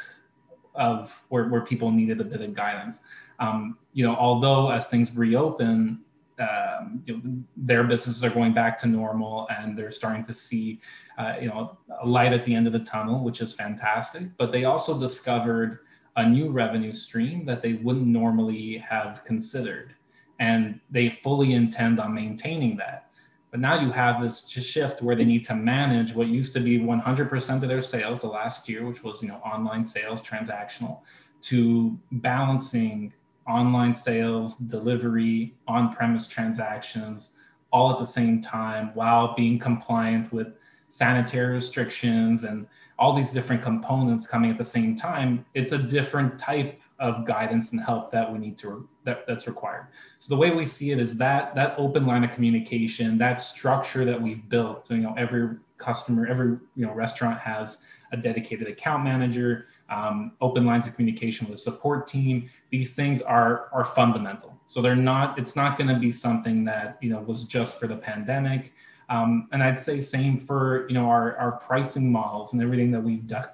of 0.75 1.25
where, 1.29 1.49
where 1.49 1.61
people 1.61 1.91
needed 1.91 2.21
a 2.21 2.25
bit 2.25 2.41
of 2.41 2.55
guidance 2.55 3.01
um, 3.43 3.77
you 3.93 4.07
know, 4.07 4.15
although 4.15 4.71
as 4.71 4.87
things 4.87 5.17
reopen, 5.17 6.01
um, 6.39 7.03
you 7.05 7.17
know, 7.17 7.23
their 7.57 7.85
businesses 7.85 8.25
are 8.25 8.31
going 8.31 8.55
back 8.55 8.79
to 8.79 8.87
normal 8.87 9.49
and 9.51 9.77
they're 9.77 9.91
starting 9.91 10.25
to 10.25 10.33
see, 10.33 10.81
uh, 11.19 11.35
you 11.41 11.49
know, 11.49 11.77
a 12.01 12.07
light 12.07 12.33
at 12.33 12.45
the 12.45 12.55
end 12.55 12.67
of 12.67 12.73
the 12.73 12.81
tunnel, 12.81 13.23
which 13.23 13.41
is 13.41 13.53
fantastic. 13.53 14.23
But 14.39 14.53
they 14.53 14.65
also 14.65 14.99
discovered 14.99 15.81
a 16.17 16.27
new 16.27 16.51
revenue 16.51 16.93
stream 16.93 17.45
that 17.47 17.63
they 17.63 17.75
wouldn't 17.75 18.07
normally 18.07 18.79
have 18.79 19.25
considered, 19.25 19.95
and 20.39 20.79
they 20.91 21.09
fully 21.09 21.55
intend 21.55 21.99
on 21.99 22.15
maintaining 22.15 22.77
that. 22.77 23.09
But 23.51 23.61
now 23.61 23.81
you 23.81 23.91
have 23.91 24.23
this 24.23 24.49
shift 24.49 25.03
where 25.03 25.17
they 25.17 25.25
need 25.25 25.45
to 25.47 25.55
manage 25.55 26.15
what 26.15 26.29
used 26.29 26.55
to 26.55 26.61
be 26.61 26.79
100% 26.79 27.63
of 27.63 27.69
their 27.69 27.83
sales 27.83 28.21
the 28.21 28.29
last 28.29 28.69
year, 28.69 28.87
which 28.87 29.03
was 29.03 29.23
you 29.23 29.29
know 29.29 29.37
online 29.37 29.85
sales, 29.85 30.23
transactional, 30.23 31.01
to 31.43 31.99
balancing 32.13 33.13
online 33.47 33.95
sales, 33.95 34.57
delivery, 34.57 35.55
on 35.67 35.95
premise 35.95 36.29
transactions, 36.29 37.37
all 37.73 37.93
at 37.93 37.99
the 37.99 38.07
same 38.07 38.41
time 38.41 38.91
while 38.95 39.35
being 39.35 39.59
compliant 39.59 40.33
with 40.33 40.49
sanitary 40.89 41.55
restrictions 41.55 42.45
and 42.45 42.67
all 42.99 43.15
these 43.15 43.33
different 43.33 43.63
components 43.63 44.27
coming 44.27 44.51
at 44.51 44.57
the 44.57 44.65
same 44.65 44.95
time, 44.95 45.45
it's 45.55 45.73
a 45.73 45.79
different 45.79 46.39
type 46.39 46.81
of 46.99 47.27
guidance 47.27 47.73
and 47.73 47.81
help 47.81 48.13
that 48.13 48.31
we 48.31 48.39
need 48.39 48.57
to 48.57 48.89
that, 49.05 49.27
that's 49.27 49.49
required. 49.49 49.89
So 50.19 50.35
the 50.35 50.39
way 50.39 50.53
we 50.53 50.65
see 50.65 50.93
it 50.93 51.01
is 51.01 51.19
that 51.19 51.55
that 51.57 51.75
open 51.79 52.07
line 52.07 52.23
of 52.23 52.31
communication, 52.31 53.19
that 53.19 53.41
structure 53.41 54.05
that 54.05 54.21
we've 54.21 54.49
built. 54.49 54.87
So, 54.87 54.95
you 54.95 55.01
know, 55.01 55.15
every 55.19 55.57
customer, 55.79 56.27
every 56.27 56.59
you 56.77 56.87
know 56.87 56.95
restaurant 56.95 57.41
has 57.41 57.83
a 58.13 58.17
dedicated 58.17 58.69
account 58.69 59.03
manager, 59.03 59.67
um, 59.91 60.33
open 60.41 60.65
lines 60.65 60.87
of 60.87 60.95
communication 60.95 61.49
with 61.49 61.57
a 61.57 61.61
support 61.61 62.07
team. 62.07 62.49
These 62.73 62.95
things 62.95 63.21
are 63.23 63.69
are 63.73 63.85
fundamental. 63.85 64.59
So 64.67 64.81
they're 64.81 64.97
not. 64.97 65.39
It's 65.39 65.55
not 65.55 65.77
going 65.77 65.89
to 65.89 66.01
be 66.01 66.11
something 66.11 66.65
that 66.65 66.97
you 67.03 67.11
know 67.11 67.21
was 67.21 67.47
just 67.47 67.79
for 67.79 67.87
the 67.87 67.97
pandemic. 67.97 68.73
Um, 69.11 69.47
and 69.53 69.63
I'd 69.63 69.79
say 69.79 70.01
same 70.01 70.39
for 70.39 70.89
you 70.89 70.95
know 70.95 71.07
our 71.07 71.37
our 71.37 71.53
pricing 71.53 72.11
models 72.11 72.55
and 72.55 72.63
everything 72.63 72.91
that 72.93 73.03
we've 73.03 73.29
done. 73.29 73.45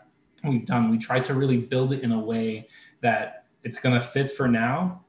We've 0.45 0.65
done. 0.65 0.89
We 0.89 0.99
try 0.99 1.19
to 1.19 1.35
really 1.35 1.57
build 1.59 1.93
it 1.93 2.03
in 2.05 2.13
a 2.13 2.21
way 2.21 2.69
that 3.01 3.47
it's 3.65 3.81
going 3.81 3.97
to 3.97 4.01
fit 4.01 4.31
for 4.31 4.47
now, 4.47 5.01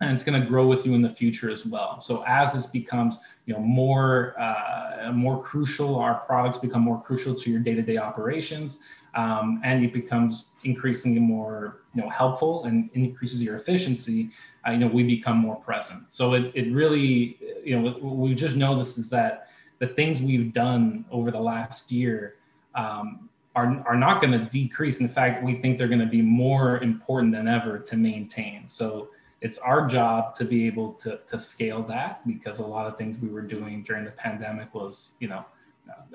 and 0.00 0.12
it's 0.14 0.24
going 0.24 0.40
to 0.40 0.48
grow 0.48 0.66
with 0.66 0.86
you 0.86 0.94
in 0.94 1.02
the 1.02 1.10
future 1.10 1.50
as 1.50 1.66
well. 1.66 2.00
So 2.00 2.24
as 2.26 2.54
this 2.54 2.68
becomes 2.68 3.18
you 3.44 3.52
know 3.52 3.60
more 3.60 4.34
uh, 4.40 5.12
more 5.12 5.42
crucial, 5.42 5.96
our 5.96 6.14
products 6.20 6.56
become 6.56 6.80
more 6.80 7.02
crucial 7.02 7.34
to 7.34 7.50
your 7.50 7.60
day 7.60 7.74
to 7.74 7.82
day 7.82 7.98
operations 7.98 8.80
um, 9.14 9.60
and 9.64 9.84
it 9.84 9.92
becomes 9.92 10.50
increasingly 10.64 11.20
more 11.20 11.80
you 11.94 12.02
know 12.02 12.08
helpful 12.08 12.64
and 12.64 12.90
increases 12.94 13.42
your 13.42 13.56
efficiency 13.56 14.30
uh, 14.66 14.70
you 14.70 14.78
know 14.78 14.86
we 14.86 15.02
become 15.02 15.36
more 15.36 15.56
present. 15.56 16.04
So 16.10 16.34
it, 16.34 16.52
it 16.54 16.72
really 16.72 17.38
you 17.64 17.80
know 17.80 17.98
we 18.00 18.34
just 18.34 18.56
noticed 18.56 18.98
is 18.98 19.10
that 19.10 19.48
the 19.78 19.86
things 19.86 20.20
we've 20.20 20.52
done 20.52 21.04
over 21.10 21.30
the 21.30 21.40
last 21.40 21.90
year 21.90 22.36
um, 22.74 23.28
are, 23.56 23.82
are 23.86 23.96
not 23.96 24.20
going 24.20 24.32
to 24.32 24.44
decrease. 24.50 25.00
In 25.00 25.08
fact 25.08 25.42
we 25.42 25.54
think 25.54 25.78
they're 25.78 25.88
going 25.88 26.00
to 26.00 26.06
be 26.06 26.22
more 26.22 26.78
important 26.78 27.32
than 27.32 27.48
ever 27.48 27.78
to 27.78 27.96
maintain. 27.96 28.68
So 28.68 29.08
it's 29.40 29.56
our 29.58 29.86
job 29.86 30.34
to 30.34 30.44
be 30.44 30.66
able 30.66 30.92
to, 30.94 31.18
to 31.26 31.38
scale 31.38 31.82
that 31.84 32.26
because 32.26 32.58
a 32.58 32.66
lot 32.66 32.86
of 32.86 32.98
things 32.98 33.18
we 33.18 33.28
were 33.28 33.40
doing 33.42 33.82
during 33.82 34.04
the 34.04 34.10
pandemic 34.10 34.74
was 34.74 35.16
you 35.20 35.28
know 35.28 35.44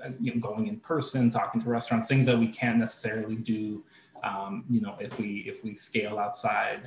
uh, 0.04 0.10
you 0.20 0.34
know, 0.34 0.42
going 0.42 0.68
in 0.68 0.80
person, 0.80 1.30
talking 1.30 1.62
to 1.62 1.70
restaurants, 1.70 2.08
things 2.08 2.26
that 2.26 2.38
we 2.38 2.48
can't 2.48 2.78
necessarily 2.78 3.36
do, 3.36 3.84
um, 4.24 4.64
you 4.70 4.82
know, 4.82 4.96
if 5.00 5.18
we 5.18 5.40
if 5.48 5.64
we 5.64 5.74
scale 5.74 6.20
outside 6.20 6.82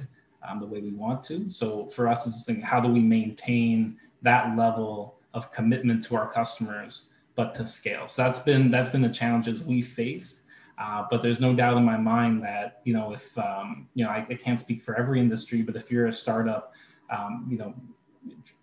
um, 0.47 0.61
the 0.61 0.67
way 0.67 0.81
we 0.81 0.91
want 0.91 1.23
to. 1.25 1.51
So 1.51 1.87
for 1.87 2.09
us, 2.09 2.27
it's 2.27 2.49
like, 2.49 2.63
how 2.63 2.81
do 2.81 2.89
we 2.89 3.01
maintain 3.01 3.97
that 4.23 4.57
level 4.57 5.17
of 5.35 5.53
commitment 5.53 6.05
to 6.05 6.17
our 6.17 6.31
customers, 6.33 7.11
but 7.35 7.55
to 7.55 7.67
scale? 7.67 8.07
So 8.07 8.23
that's 8.23 8.41
been 8.41 8.71
that's 8.71 8.91
been 8.91 9.03
the 9.03 9.09
challenges 9.09 9.65
we 9.65 9.83
faced. 9.83 10.45
Uh, 10.79 11.05
but 11.11 11.23
there's 11.23 11.41
no 11.41 11.53
doubt 11.53 11.77
in 11.77 11.85
my 11.85 11.97
mind 11.97 12.41
that 12.41 12.81
you 12.85 12.93
know 12.93 13.13
if 13.13 13.37
um, 13.37 13.89
you 13.95 14.05
know 14.05 14.11
I, 14.11 14.25
I, 14.31 14.35
can't 14.35 14.61
speak 14.61 14.83
for 14.83 14.97
every 14.97 15.19
industry, 15.19 15.63
but 15.63 15.75
if 15.75 15.91
you're 15.91 16.07
a 16.07 16.13
startup, 16.13 16.73
um, 17.11 17.47
you 17.51 17.59
know, 17.59 17.75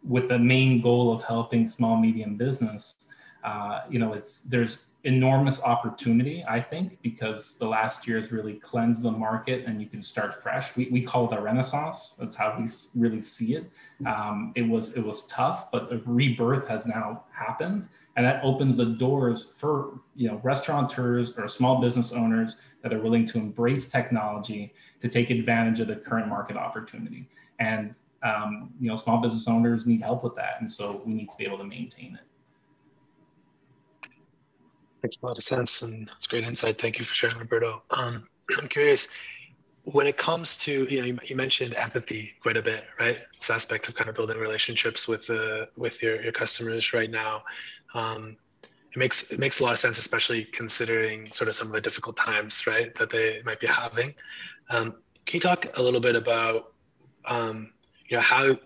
with 0.07 0.29
the 0.29 0.39
main 0.39 0.79
goal 0.79 1.11
of 1.11 1.23
helping 1.23 1.67
small 1.67 1.97
medium 1.97 2.37
business, 2.37 3.09
uh, 3.45 3.81
you 3.89 3.99
know, 3.99 4.13
it's 4.13 4.41
there's 4.41 4.87
enormous 5.03 5.63
opportunity, 5.63 6.43
I 6.47 6.59
think, 6.59 6.99
because 7.03 7.59
the 7.59 7.67
last 7.67 8.07
year 8.07 8.19
has 8.19 8.31
really 8.31 8.55
cleansed 8.55 9.03
the 9.03 9.11
market 9.11 9.65
and 9.65 9.79
you 9.79 9.87
can 9.87 10.01
start 10.01 10.41
fresh. 10.41 10.75
We, 10.75 10.87
we 10.91 11.03
call 11.03 11.31
it 11.31 11.37
a 11.37 11.39
renaissance. 11.39 12.17
That's 12.19 12.35
how 12.35 12.57
we 12.57 12.67
really 12.99 13.21
see 13.21 13.53
it. 13.53 13.65
Um, 14.07 14.51
it 14.55 14.63
was 14.63 14.97
it 14.97 15.05
was 15.05 15.27
tough, 15.27 15.71
but 15.71 15.91
the 15.91 16.01
rebirth 16.05 16.67
has 16.67 16.87
now 16.87 17.23
happened, 17.31 17.87
and 18.17 18.25
that 18.25 18.43
opens 18.43 18.77
the 18.77 18.85
doors 18.85 19.53
for 19.55 19.93
you 20.15 20.27
know 20.27 20.41
restaurateurs 20.43 21.37
or 21.37 21.47
small 21.47 21.79
business 21.79 22.11
owners 22.11 22.57
that 22.81 22.91
are 22.91 22.99
willing 22.99 23.27
to 23.27 23.37
embrace 23.37 23.89
technology 23.89 24.73
to 25.01 25.07
take 25.07 25.29
advantage 25.29 25.79
of 25.79 25.87
the 25.87 25.95
current 25.95 26.27
market 26.27 26.57
opportunity. 26.57 27.25
And 27.59 27.93
um, 28.23 28.73
you 28.81 28.89
know, 28.89 28.95
small 28.95 29.21
business 29.21 29.47
owners 29.47 29.85
need 29.85 30.01
help 30.01 30.23
with 30.23 30.35
that, 30.35 30.55
and 30.61 30.69
so 30.69 31.03
we 31.05 31.13
need 31.13 31.29
to 31.29 31.37
be 31.37 31.45
able 31.45 31.59
to 31.59 31.63
maintain 31.63 32.15
it. 32.15 32.25
Makes 35.05 35.21
a 35.21 35.25
lot 35.27 35.37
of 35.37 35.43
sense, 35.43 35.83
and 35.83 36.09
it's 36.17 36.25
great 36.25 36.45
insight. 36.45 36.81
Thank 36.81 36.97
you 36.97 37.05
for 37.05 37.13
sharing, 37.13 37.37
Roberto. 37.37 37.83
Um, 37.91 38.27
I'm 38.59 38.67
curious, 38.67 39.07
when 39.83 40.07
it 40.07 40.17
comes 40.17 40.57
to 40.63 40.85
you 40.85 40.99
know 40.99 41.05
you, 41.05 41.19
you, 41.25 41.35
mentioned 41.35 41.75
empathy 41.75 42.33
quite 42.41 42.57
a 42.57 42.61
bit, 42.63 42.85
right? 42.99 43.21
This 43.39 43.51
aspect 43.51 43.87
of 43.87 43.93
kind 43.93 44.09
of 44.09 44.15
building 44.15 44.39
relationships 44.39 45.07
with 45.07 45.27
the 45.27 45.69
with 45.77 46.01
your 46.01 46.19
your 46.23 46.31
customers 46.31 46.91
right 46.91 47.11
now. 47.11 47.43
Um, 47.93 48.35
it 48.93 48.97
makes 48.97 49.29
it 49.31 49.37
makes 49.37 49.59
a 49.59 49.63
lot 49.63 49.73
of 49.73 49.79
sense, 49.79 49.99
especially 49.99 50.43
considering 50.43 51.31
sort 51.31 51.49
of 51.49 51.55
some 51.55 51.67
of 51.67 51.73
the 51.73 51.81
difficult 51.81 52.17
times, 52.17 52.65
right, 52.65 52.91
that 52.95 53.11
they 53.11 53.43
might 53.45 53.59
be 53.59 53.67
having. 53.67 54.15
Um, 54.71 54.95
can 55.27 55.37
you 55.37 55.41
talk 55.41 55.67
a 55.77 55.83
little 55.83 56.01
bit 56.01 56.15
about 56.15 56.73
um, 57.25 57.71
you 58.07 58.17
know 58.17 58.23
how 58.23 58.57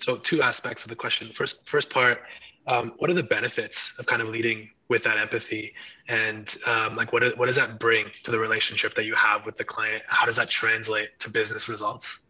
so 0.00 0.16
two 0.16 0.42
aspects 0.42 0.82
of 0.82 0.90
the 0.90 0.96
question. 0.96 1.30
First, 1.32 1.68
first 1.68 1.90
part, 1.90 2.24
um, 2.66 2.92
what 2.98 3.10
are 3.10 3.14
the 3.14 3.22
benefits 3.22 3.94
of 3.98 4.06
kind 4.06 4.22
of 4.22 4.28
leading 4.28 4.70
with 4.88 5.04
that 5.04 5.18
empathy, 5.18 5.74
and 6.08 6.56
um, 6.66 6.96
like 6.96 7.12
what 7.12 7.22
what 7.38 7.46
does 7.46 7.56
that 7.56 7.78
bring 7.78 8.06
to 8.24 8.30
the 8.30 8.38
relationship 8.38 8.94
that 8.94 9.04
you 9.04 9.14
have 9.14 9.46
with 9.46 9.56
the 9.56 9.64
client? 9.64 10.02
How 10.06 10.26
does 10.26 10.36
that 10.36 10.50
translate 10.50 11.18
to 11.20 11.30
business 11.30 11.68
results? 11.68 12.20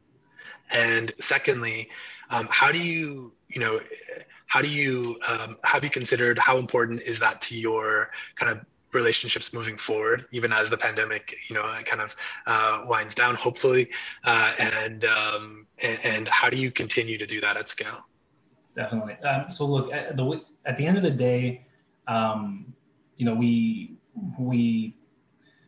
And 0.71 1.13
secondly, 1.21 1.89
um, 2.31 2.49
how 2.51 2.71
do 2.71 2.79
you 2.79 3.33
you 3.49 3.61
know 3.61 3.81
how 4.47 4.61
do 4.61 4.69
you 4.69 5.19
um, 5.29 5.57
have 5.65 5.85
you 5.85 5.91
considered 5.91 6.39
how 6.39 6.59
important 6.59 7.03
is 7.03 7.19
that 7.21 7.41
to 7.43 7.57
your 7.57 8.11
kind 8.37 8.53
of 8.53 8.65
relationships 8.93 9.53
moving 9.53 9.77
forward, 9.77 10.27
even 10.33 10.53
as 10.53 10.69
the 10.69 10.77
pandemic, 10.77 11.37
you 11.49 11.55
know, 11.55 11.63
kind 11.85 12.03
of 12.03 12.17
uh, 12.47 12.85
winds 12.87 13.15
down, 13.15 13.35
hopefully, 13.35 13.89
uh, 14.25 14.53
and, 14.59 15.05
um, 15.05 15.67
and, 15.83 15.99
and 16.05 16.29
how 16.29 16.51
do 16.51 16.57
you 16.57 16.71
continue 16.71 17.19
to 17.19 17.27
do 17.27 17.41
that 17.41 17.57
at 17.57 17.69
scale? 17.69 18.05
Definitely. 18.75 19.15
Um, 19.25 19.51
so 19.51 19.67
look, 19.67 19.93
at 19.93 20.17
the 20.17 20.43
at 20.67 20.77
the 20.77 20.87
end 20.87 20.97
of 20.97 21.03
the 21.03 21.11
day, 21.11 21.65
um, 22.07 22.73
you 23.17 23.27
know, 23.27 23.35
we 23.35 23.97
we 24.39 24.95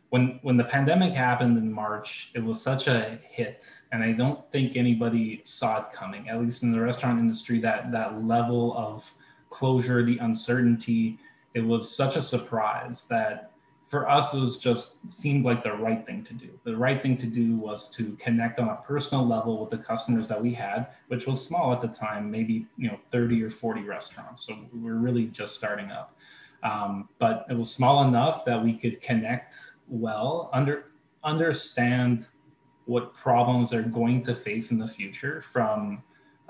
when 0.09 0.39
when 0.43 0.57
the 0.57 0.63
pandemic 0.63 1.13
happened 1.13 1.57
in 1.57 1.71
March, 1.71 2.29
it 2.35 2.43
was 2.43 2.61
such 2.61 2.87
a 2.87 3.19
hit, 3.27 3.65
and 3.91 4.03
I 4.03 4.11
don't 4.11 4.39
think 4.51 4.75
anybody 4.75 5.41
saw 5.43 5.79
it 5.79 5.91
coming. 5.91 6.29
At 6.29 6.39
least 6.39 6.63
in 6.63 6.71
the 6.71 6.79
restaurant 6.79 7.19
industry, 7.19 7.59
that 7.59 7.91
that 7.91 8.23
level 8.23 8.77
of 8.77 9.09
closure, 9.49 10.03
the 10.03 10.17
uncertainty, 10.19 11.17
it 11.53 11.61
was 11.61 11.95
such 11.95 12.15
a 12.15 12.21
surprise 12.21 13.07
that 13.07 13.52
for 13.93 14.09
us 14.09 14.33
it 14.33 14.39
was 14.39 14.57
just 14.57 14.95
seemed 15.13 15.45
like 15.45 15.63
the 15.63 15.71
right 15.71 16.03
thing 16.03 16.23
to 16.23 16.33
do. 16.33 16.49
The 16.63 16.75
right 16.75 16.99
thing 16.99 17.15
to 17.17 17.27
do 17.27 17.57
was 17.57 17.91
to 17.91 18.17
connect 18.19 18.57
on 18.57 18.69
a 18.69 18.77
personal 18.77 19.23
level 19.23 19.61
with 19.61 19.69
the 19.69 19.77
customers 19.77 20.27
that 20.29 20.41
we 20.41 20.51
had 20.51 20.87
which 21.09 21.27
was 21.27 21.45
small 21.45 21.71
at 21.71 21.79
the 21.79 21.89
time 21.89 22.31
maybe 22.31 22.65
you 22.75 22.87
know 22.87 22.99
30 23.11 23.43
or 23.43 23.51
40 23.51 23.83
restaurants. 23.83 24.47
So 24.47 24.55
we 24.73 24.79
were 24.79 24.95
really 24.95 25.25
just 25.27 25.55
starting 25.55 25.91
up. 25.91 26.17
Um, 26.63 27.07
but 27.19 27.45
it 27.51 27.55
was 27.55 27.71
small 27.71 28.07
enough 28.07 28.45
that 28.45 28.63
we 28.63 28.73
could 28.73 28.99
connect 28.99 29.57
well 29.87 30.49
under 30.53 30.85
understand 31.23 32.25
what 32.85 33.13
problems 33.13 33.73
are 33.73 33.83
going 33.83 34.23
to 34.23 34.33
face 34.33 34.71
in 34.71 34.79
the 34.79 34.87
future 34.87 35.43
from 35.53 36.01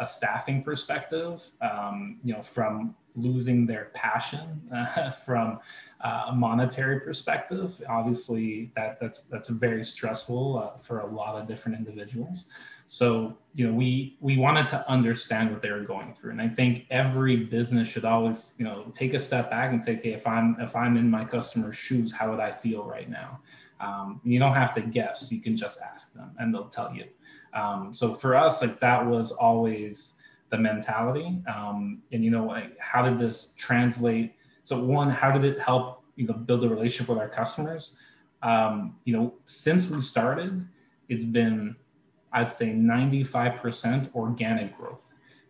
a 0.03 0.07
staffing 0.07 0.63
perspective 0.69 1.41
um, 1.61 2.17
you 2.23 2.33
know 2.33 2.41
from 2.41 2.95
losing 3.15 3.65
their 3.65 3.85
passion 3.93 4.61
uh, 4.73 5.11
from 5.25 5.59
uh, 6.01 6.25
a 6.27 6.35
monetary 6.35 6.99
perspective. 6.99 7.73
Obviously, 7.87 8.71
that 8.75 8.99
that's 8.99 9.23
that's 9.25 9.49
very 9.49 9.83
stressful 9.83 10.59
uh, 10.59 10.77
for 10.79 10.99
a 10.99 11.05
lot 11.05 11.39
of 11.39 11.47
different 11.47 11.77
individuals. 11.77 12.49
So 12.87 13.37
you 13.55 13.67
know, 13.67 13.73
we 13.73 14.15
we 14.19 14.37
wanted 14.37 14.67
to 14.69 14.89
understand 14.89 15.51
what 15.51 15.61
they 15.61 15.71
were 15.71 15.81
going 15.81 16.13
through, 16.13 16.31
and 16.31 16.41
I 16.41 16.49
think 16.49 16.85
every 16.91 17.37
business 17.37 17.87
should 17.87 18.05
always 18.05 18.55
you 18.57 18.65
know 18.65 18.91
take 18.95 19.13
a 19.13 19.19
step 19.19 19.49
back 19.49 19.71
and 19.71 19.81
say, 19.81 19.97
okay, 19.97 20.13
if 20.13 20.27
I'm 20.27 20.57
if 20.59 20.75
I'm 20.75 20.97
in 20.97 21.09
my 21.09 21.23
customer's 21.23 21.77
shoes, 21.77 22.13
how 22.13 22.31
would 22.31 22.41
I 22.41 22.51
feel 22.51 22.83
right 22.83 23.09
now? 23.09 23.39
Um, 23.79 24.21
you 24.23 24.39
don't 24.39 24.53
have 24.53 24.75
to 24.75 24.81
guess; 24.81 25.31
you 25.31 25.41
can 25.41 25.55
just 25.55 25.79
ask 25.81 26.13
them, 26.13 26.31
and 26.37 26.53
they'll 26.53 26.69
tell 26.79 26.93
you. 26.93 27.05
Um, 27.53 27.93
so 27.93 28.13
for 28.13 28.35
us, 28.35 28.61
like 28.61 28.79
that 28.79 29.05
was 29.05 29.31
always 29.31 30.19
the 30.49 30.57
mentality. 30.57 31.37
Um, 31.53 32.01
and 32.11 32.23
you 32.23 32.31
know 32.31 32.45
like 32.45 32.77
how 32.79 33.03
did 33.03 33.19
this 33.19 33.53
translate? 33.57 34.33
So 34.63 34.83
one 34.83 35.09
how 35.09 35.31
did 35.31 35.43
it 35.43 35.59
help 35.59 36.03
you 36.15 36.27
know 36.27 36.33
build 36.33 36.63
a 36.63 36.69
relationship 36.69 37.09
with 37.09 37.19
our 37.19 37.29
customers? 37.29 37.97
Um, 38.41 38.95
you 39.05 39.15
know 39.15 39.33
since 39.45 39.89
we 39.89 40.01
started 40.01 40.67
it's 41.09 41.25
been 41.25 41.75
i'd 42.33 42.51
say 42.51 42.73
95% 42.73 44.13
organic 44.15 44.75
growth 44.77 45.03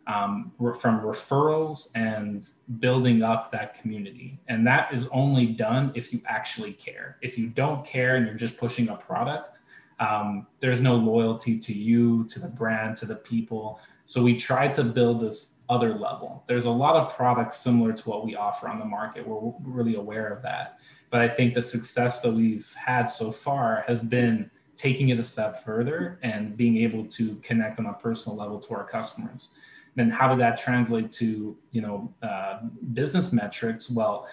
um, 0.08 0.52
from 0.58 1.02
referrals 1.02 1.92
and 1.96 2.48
building 2.80 3.24
up 3.24 3.52
that 3.52 3.80
community. 3.80 4.38
And 4.48 4.66
that 4.68 4.94
is 4.94 5.08
only 5.10 5.46
done 5.46 5.92
if 5.96 6.12
you 6.12 6.22
actually 6.26 6.74
care. 6.74 7.18
If 7.22 7.38
you 7.38 7.48
don't 7.48 7.86
care 7.86 8.16
and 8.16 8.26
you're 8.26 8.36
just 8.36 8.58
pushing 8.58 8.90
a 8.90 8.96
product 8.96 9.60
um, 10.00 10.48
there's 10.60 10.82
no 10.82 10.96
loyalty 10.96 11.58
to 11.60 11.74
you 11.74 12.26
to 12.26 12.40
the 12.40 12.48
brand 12.48 12.98
to 12.98 13.06
the 13.06 13.16
people 13.16 13.80
so 14.06 14.22
we 14.22 14.36
tried 14.36 14.76
to 14.76 14.84
build 14.84 15.22
this 15.22 15.62
other 15.70 15.94
level. 15.94 16.44
There's 16.48 16.66
a 16.66 16.70
lot 16.70 16.96
of 16.96 17.16
products 17.16 17.58
similar 17.58 17.94
to 17.94 18.10
what 18.10 18.26
we 18.26 18.36
offer 18.36 18.68
on 18.68 18.80
the 18.80 18.86
market. 18.86 19.26
We're 19.26 19.54
really 19.64 19.96
aware 19.96 20.28
of 20.28 20.42
that. 20.42 20.80
But 21.10 21.22
I 21.22 21.30
think 21.30 21.54
the 21.54 21.62
success 21.62 22.22
that 22.22 22.34
we've 22.34 22.72
had 22.74 23.06
so 23.06 23.32
far 23.32 23.84
has 23.88 24.04
been 24.04 24.50
taking 24.76 25.10
it 25.10 25.20
a 25.20 25.24
step 25.24 25.64
further 25.64 26.20
and 26.24 26.58
being 26.58 26.78
able 26.78 27.06
to 27.06 27.36
connect 27.36 27.80
on 27.80 27.86
a 27.86 27.94
personal 27.94 28.38
level 28.38 28.60
to 28.60 28.74
our 28.74 28.84
customers. 28.84 29.50
Then 29.96 30.10
how 30.10 30.28
did 30.28 30.40
that 30.40 30.58
translate 30.58 31.12
to 31.14 31.56
you 31.72 31.82
know 31.82 32.12
uh, 32.24 32.62
business 32.94 33.32
metrics? 33.32 33.92
Well, 33.92 34.28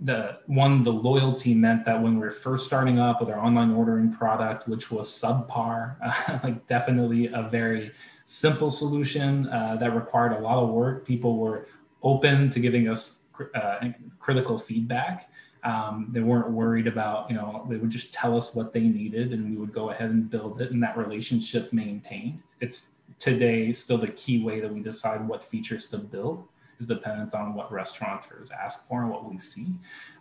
the 0.00 0.38
one 0.46 0.82
the 0.82 0.92
loyalty 0.92 1.54
meant 1.54 1.84
that 1.84 2.00
when 2.00 2.14
we 2.14 2.20
were 2.20 2.32
first 2.32 2.66
starting 2.66 2.98
up 2.98 3.20
with 3.20 3.30
our 3.30 3.38
online 3.38 3.72
ordering 3.72 4.12
product, 4.12 4.68
which 4.68 4.90
was 4.90 5.08
subpar, 5.08 5.96
uh, 6.04 6.38
like 6.44 6.66
definitely 6.66 7.26
a 7.28 7.42
very 7.42 7.92
simple 8.24 8.70
solution 8.70 9.46
uh, 9.48 9.76
that 9.76 9.94
required 9.94 10.32
a 10.32 10.38
lot 10.38 10.62
of 10.62 10.70
work. 10.70 11.06
People 11.06 11.36
were 11.38 11.68
open 12.02 12.50
to 12.50 12.60
giving 12.60 12.88
us 12.88 13.26
uh, 13.54 13.88
critical 14.18 14.58
feedback. 14.58 15.30
Um, 15.62 16.08
they 16.10 16.20
weren't 16.20 16.50
worried 16.50 16.86
about, 16.86 17.30
you 17.30 17.36
know, 17.36 17.64
they 17.70 17.76
would 17.76 17.88
just 17.88 18.12
tell 18.12 18.36
us 18.36 18.54
what 18.54 18.74
they 18.74 18.82
needed 18.82 19.32
and 19.32 19.48
we 19.48 19.56
would 19.56 19.72
go 19.72 19.90
ahead 19.90 20.10
and 20.10 20.30
build 20.30 20.60
it 20.60 20.72
and 20.72 20.82
that 20.82 20.96
relationship 20.96 21.72
maintained. 21.72 22.40
It's 22.60 22.96
today 23.18 23.72
still 23.72 23.96
the 23.96 24.08
key 24.08 24.44
way 24.44 24.60
that 24.60 24.72
we 24.72 24.80
decide 24.80 25.26
what 25.26 25.42
features 25.42 25.88
to 25.90 25.98
build 25.98 26.46
is 26.78 26.86
dependent 26.86 27.34
on 27.34 27.54
what 27.54 27.70
restaurateurs 27.72 28.50
ask 28.50 28.86
for 28.88 29.02
and 29.02 29.10
what 29.10 29.28
we 29.28 29.38
see. 29.38 29.68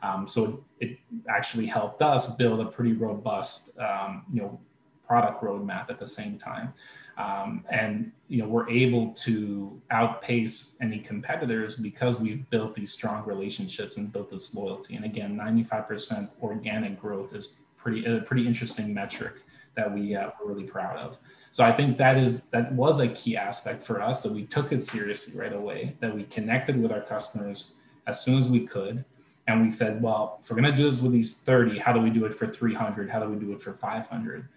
Um, 0.01 0.27
so 0.27 0.63
it 0.79 0.97
actually 1.29 1.65
helped 1.65 2.01
us 2.01 2.35
build 2.35 2.59
a 2.59 2.65
pretty 2.65 2.93
robust, 2.93 3.77
um, 3.79 4.23
you 4.31 4.41
know, 4.41 4.59
product 5.07 5.43
roadmap 5.43 5.89
at 5.89 5.99
the 5.99 6.07
same 6.07 6.37
time. 6.37 6.73
Um, 7.17 7.63
and 7.69 8.11
you 8.27 8.41
know 8.41 8.47
we're 8.47 8.67
able 8.69 9.09
to 9.25 9.79
outpace 9.91 10.77
any 10.81 10.97
competitors 10.97 11.75
because 11.75 12.19
we've 12.19 12.49
built 12.49 12.73
these 12.73 12.91
strong 12.91 13.23
relationships 13.25 13.97
and 13.97 14.11
built 14.11 14.31
this 14.31 14.55
loyalty. 14.55 14.95
And 14.95 15.05
again, 15.05 15.37
95% 15.37 16.29
organic 16.41 16.99
growth 16.99 17.35
is 17.35 17.53
pretty 17.77 18.05
a 18.05 18.21
pretty 18.21 18.47
interesting 18.47 18.93
metric 18.93 19.33
that 19.75 19.91
we 19.93 20.15
uh, 20.15 20.31
we're 20.39 20.53
really 20.53 20.63
proud 20.63 20.97
of. 20.97 21.17
So 21.53 21.63
I 21.63 21.71
think 21.71 21.99
that 21.99 22.17
is 22.17 22.45
that 22.45 22.73
was 22.73 22.99
a 22.99 23.07
key 23.07 23.37
aspect 23.37 23.83
for 23.83 24.01
us 24.01 24.23
that 24.23 24.31
we 24.31 24.47
took 24.47 24.71
it 24.71 24.81
seriously 24.81 25.39
right 25.39 25.53
away. 25.53 25.95
That 25.99 26.13
we 26.15 26.23
connected 26.23 26.81
with 26.81 26.91
our 26.91 27.01
customers 27.01 27.75
as 28.07 28.23
soon 28.25 28.39
as 28.39 28.49
we 28.49 28.65
could, 28.65 29.05
and 29.47 29.61
we 29.61 29.69
said, 29.69 30.01
well, 30.01 30.39
if 30.41 30.49
we're 30.49 30.59
going 30.59 30.71
to 30.71 30.75
do 30.75 30.89
this 30.89 30.99
with 30.99 31.11
these 31.11 31.37
30, 31.37 31.77
how 31.77 31.93
do 31.93 31.99
we 31.99 32.09
do 32.09 32.25
it 32.25 32.33
for 32.33 32.47
300? 32.47 33.07
How 33.07 33.19
do 33.19 33.29
we 33.29 33.37
do 33.37 33.53
it 33.53 33.61
for 33.61 33.73
500? 33.73 34.47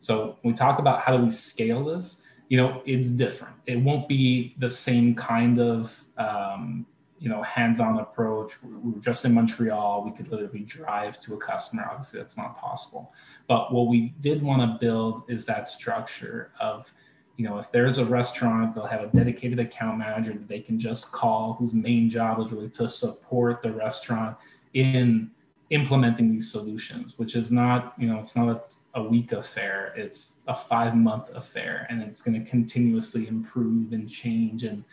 So 0.00 0.36
we 0.42 0.52
talk 0.52 0.78
about 0.78 1.00
how 1.00 1.16
do 1.16 1.24
we 1.24 1.30
scale 1.30 1.84
this, 1.84 2.22
you 2.50 2.58
know, 2.58 2.82
it's 2.84 3.08
different. 3.08 3.54
It 3.66 3.76
won't 3.76 4.06
be 4.06 4.54
the 4.58 4.68
same 4.68 5.14
kind 5.14 5.58
of 5.58 5.98
um, 6.18 6.84
you 7.22 7.28
know 7.28 7.42
hands-on 7.42 7.98
approach. 7.98 8.62
We 8.62 8.92
were 8.92 9.00
just 9.00 9.24
in 9.24 9.34
Montreal. 9.34 10.04
We 10.04 10.12
could 10.12 10.28
literally 10.28 10.60
drive 10.60 11.20
to 11.20 11.34
a 11.34 11.36
customer. 11.36 11.88
Obviously, 11.90 12.20
that's 12.20 12.36
not 12.36 12.58
possible. 12.58 13.12
But 13.46 13.72
what 13.72 13.88
we 13.88 14.12
did 14.20 14.42
want 14.42 14.62
to 14.62 14.78
build 14.78 15.24
is 15.28 15.46
that 15.46 15.68
structure 15.68 16.50
of 16.60 16.90
you 17.38 17.48
know, 17.48 17.58
if 17.58 17.72
there's 17.72 17.96
a 17.96 18.04
restaurant, 18.04 18.74
they'll 18.74 18.84
have 18.84 19.02
a 19.02 19.06
dedicated 19.06 19.58
account 19.58 19.98
manager 19.98 20.32
that 20.34 20.48
they 20.48 20.60
can 20.60 20.78
just 20.78 21.12
call, 21.12 21.54
whose 21.54 21.72
main 21.72 22.10
job 22.10 22.38
is 22.40 22.52
really 22.52 22.68
to 22.68 22.86
support 22.86 23.62
the 23.62 23.72
restaurant 23.72 24.36
in 24.74 25.30
implementing 25.70 26.30
these 26.30 26.52
solutions, 26.52 27.18
which 27.18 27.34
is 27.34 27.50
not, 27.50 27.94
you 27.98 28.06
know, 28.06 28.18
it's 28.18 28.36
not 28.36 28.50
a 28.50 28.60
a 28.94 29.02
week 29.02 29.32
affair. 29.32 29.92
It's 29.96 30.42
a 30.48 30.54
five 30.54 30.94
month 30.94 31.30
affair, 31.34 31.86
and 31.88 32.02
it's 32.02 32.20
going 32.20 32.42
to 32.42 32.50
continuously 32.50 33.26
improve 33.28 33.92
and 33.92 34.08
change, 34.08 34.64
and 34.64 34.84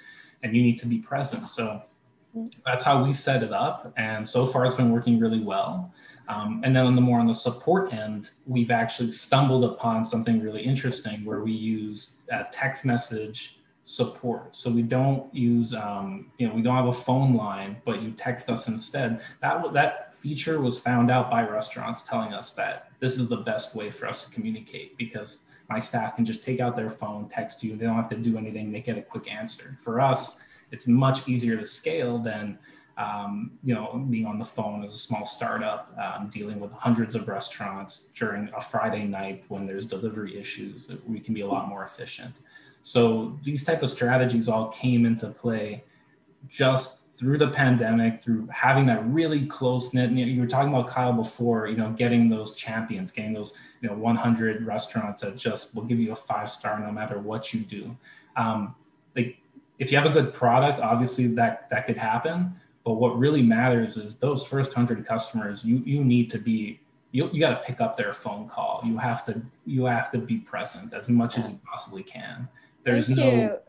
and 0.43 0.55
you 0.55 0.61
need 0.61 0.77
to 0.79 0.85
be 0.85 0.99
present. 0.99 1.49
So 1.49 1.81
that's 2.65 2.83
how 2.83 3.03
we 3.03 3.13
set 3.13 3.43
it 3.43 3.51
up, 3.51 3.93
and 3.97 4.27
so 4.27 4.45
far 4.45 4.65
it's 4.65 4.75
been 4.75 4.91
working 4.91 5.19
really 5.19 5.41
well. 5.41 5.91
Um, 6.27 6.61
and 6.63 6.75
then 6.75 6.85
on 6.85 6.95
the 6.95 7.01
more 7.01 7.19
on 7.19 7.25
the 7.25 7.33
support 7.33 7.91
end, 7.91 8.29
we've 8.45 8.69
actually 8.69 9.09
stumbled 9.09 9.63
upon 9.63 10.05
something 10.05 10.39
really 10.39 10.61
interesting 10.61 11.25
where 11.25 11.41
we 11.41 11.51
use 11.51 12.21
text 12.51 12.85
message 12.85 13.57
support. 13.83 14.55
So 14.55 14.69
we 14.69 14.83
don't 14.83 15.33
use, 15.33 15.73
um, 15.73 16.27
you 16.37 16.47
know, 16.47 16.53
we 16.53 16.61
don't 16.61 16.75
have 16.75 16.85
a 16.85 16.93
phone 16.93 17.33
line, 17.33 17.77
but 17.83 18.03
you 18.03 18.11
text 18.11 18.47
us 18.47 18.67
instead. 18.67 19.21
That 19.41 19.73
that 19.73 20.15
feature 20.15 20.61
was 20.61 20.77
found 20.77 21.09
out 21.09 21.31
by 21.31 21.47
restaurants 21.47 22.03
telling 22.03 22.33
us 22.33 22.53
that 22.53 22.91
this 22.99 23.17
is 23.17 23.29
the 23.29 23.37
best 23.37 23.75
way 23.75 23.89
for 23.89 24.05
us 24.05 24.25
to 24.25 24.31
communicate 24.31 24.97
because 24.97 25.47
my 25.69 25.79
staff 25.79 26.15
can 26.15 26.25
just 26.25 26.43
take 26.43 26.59
out 26.59 26.75
their 26.75 26.89
phone, 26.89 27.27
text 27.29 27.63
you. 27.63 27.75
They 27.75 27.85
don't 27.85 27.95
have 27.95 28.09
to 28.09 28.15
do 28.15 28.37
anything. 28.37 28.71
They 28.71 28.81
get 28.81 28.97
a 28.97 29.01
quick 29.01 29.31
answer. 29.31 29.77
For 29.81 29.99
us, 29.99 30.43
it's 30.71 30.87
much 30.87 31.27
easier 31.27 31.57
to 31.57 31.65
scale 31.65 32.17
than 32.17 32.57
um, 32.97 33.51
you 33.63 33.73
know 33.73 34.05
being 34.09 34.25
on 34.25 34.39
the 34.39 34.45
phone 34.45 34.83
as 34.83 34.93
a 34.93 34.97
small 34.97 35.25
startup, 35.25 35.91
um, 35.97 36.29
dealing 36.29 36.59
with 36.59 36.71
hundreds 36.71 37.15
of 37.15 37.27
restaurants 37.27 38.11
during 38.15 38.49
a 38.55 38.61
Friday 38.61 39.05
night 39.05 39.43
when 39.47 39.65
there's 39.65 39.87
delivery 39.87 40.37
issues. 40.37 40.91
We 41.07 41.19
can 41.19 41.33
be 41.33 41.41
a 41.41 41.47
lot 41.47 41.69
more 41.69 41.85
efficient. 41.85 42.35
So 42.81 43.37
these 43.43 43.65
type 43.65 43.83
of 43.83 43.89
strategies 43.89 44.47
all 44.47 44.69
came 44.69 45.05
into 45.05 45.27
play 45.27 45.83
just 46.49 46.99
through 47.17 47.37
the 47.37 47.49
pandemic, 47.49 48.23
through 48.23 48.47
having 48.47 48.85
that 48.85 49.05
really 49.05 49.45
close 49.45 49.93
knit. 49.93 50.09
You, 50.11 50.25
know, 50.25 50.31
you 50.31 50.39
were 50.39 50.47
talking 50.47 50.73
about 50.73 50.87
Kyle 50.87 51.11
before, 51.11 51.67
you 51.67 51.75
know, 51.75 51.91
getting 51.91 52.29
those 52.29 52.55
champions, 52.55 53.11
getting 53.11 53.33
those, 53.33 53.57
you 53.81 53.89
know, 53.89 53.95
100 53.95 54.65
restaurants 54.65 55.21
that 55.21 55.35
just 55.35 55.75
will 55.75 55.83
give 55.83 55.99
you 55.99 56.13
a 56.13 56.15
five 56.15 56.49
star 56.49 56.79
no 56.79 56.91
matter 56.91 57.19
what 57.19 57.53
you 57.53 57.59
do. 57.61 57.93
Um, 58.37 58.73
like 59.17 59.37
if 59.79 59.91
you 59.91 59.97
have 59.97 60.05
a 60.05 60.13
good 60.13 60.33
product, 60.33 60.79
obviously 60.79 61.27
that 61.35 61.69
that 61.69 61.87
could 61.87 61.97
happen. 61.97 62.51
But 62.85 62.93
what 62.93 63.17
really 63.17 63.41
matters 63.41 63.97
is 63.97 64.19
those 64.19 64.45
first 64.45 64.73
hundred 64.73 65.05
customers. 65.05 65.65
You 65.65 65.77
you 65.77 66.03
need 66.03 66.29
to 66.31 66.37
be 66.37 66.79
you, 67.11 67.29
you 67.33 67.39
got 67.39 67.59
to 67.59 67.65
pick 67.65 67.81
up 67.81 67.97
their 67.97 68.13
phone 68.13 68.47
call. 68.47 68.81
You 68.85 68.97
have 68.97 69.25
to 69.25 69.41
you 69.65 69.85
have 69.85 70.11
to 70.11 70.17
be 70.19 70.37
present 70.37 70.93
as 70.93 71.09
much 71.09 71.37
as 71.37 71.49
you 71.49 71.59
possibly 71.65 72.03
can. 72.03 72.47
There's 72.83 73.07
Thank 73.07 73.19
no. 73.19 73.59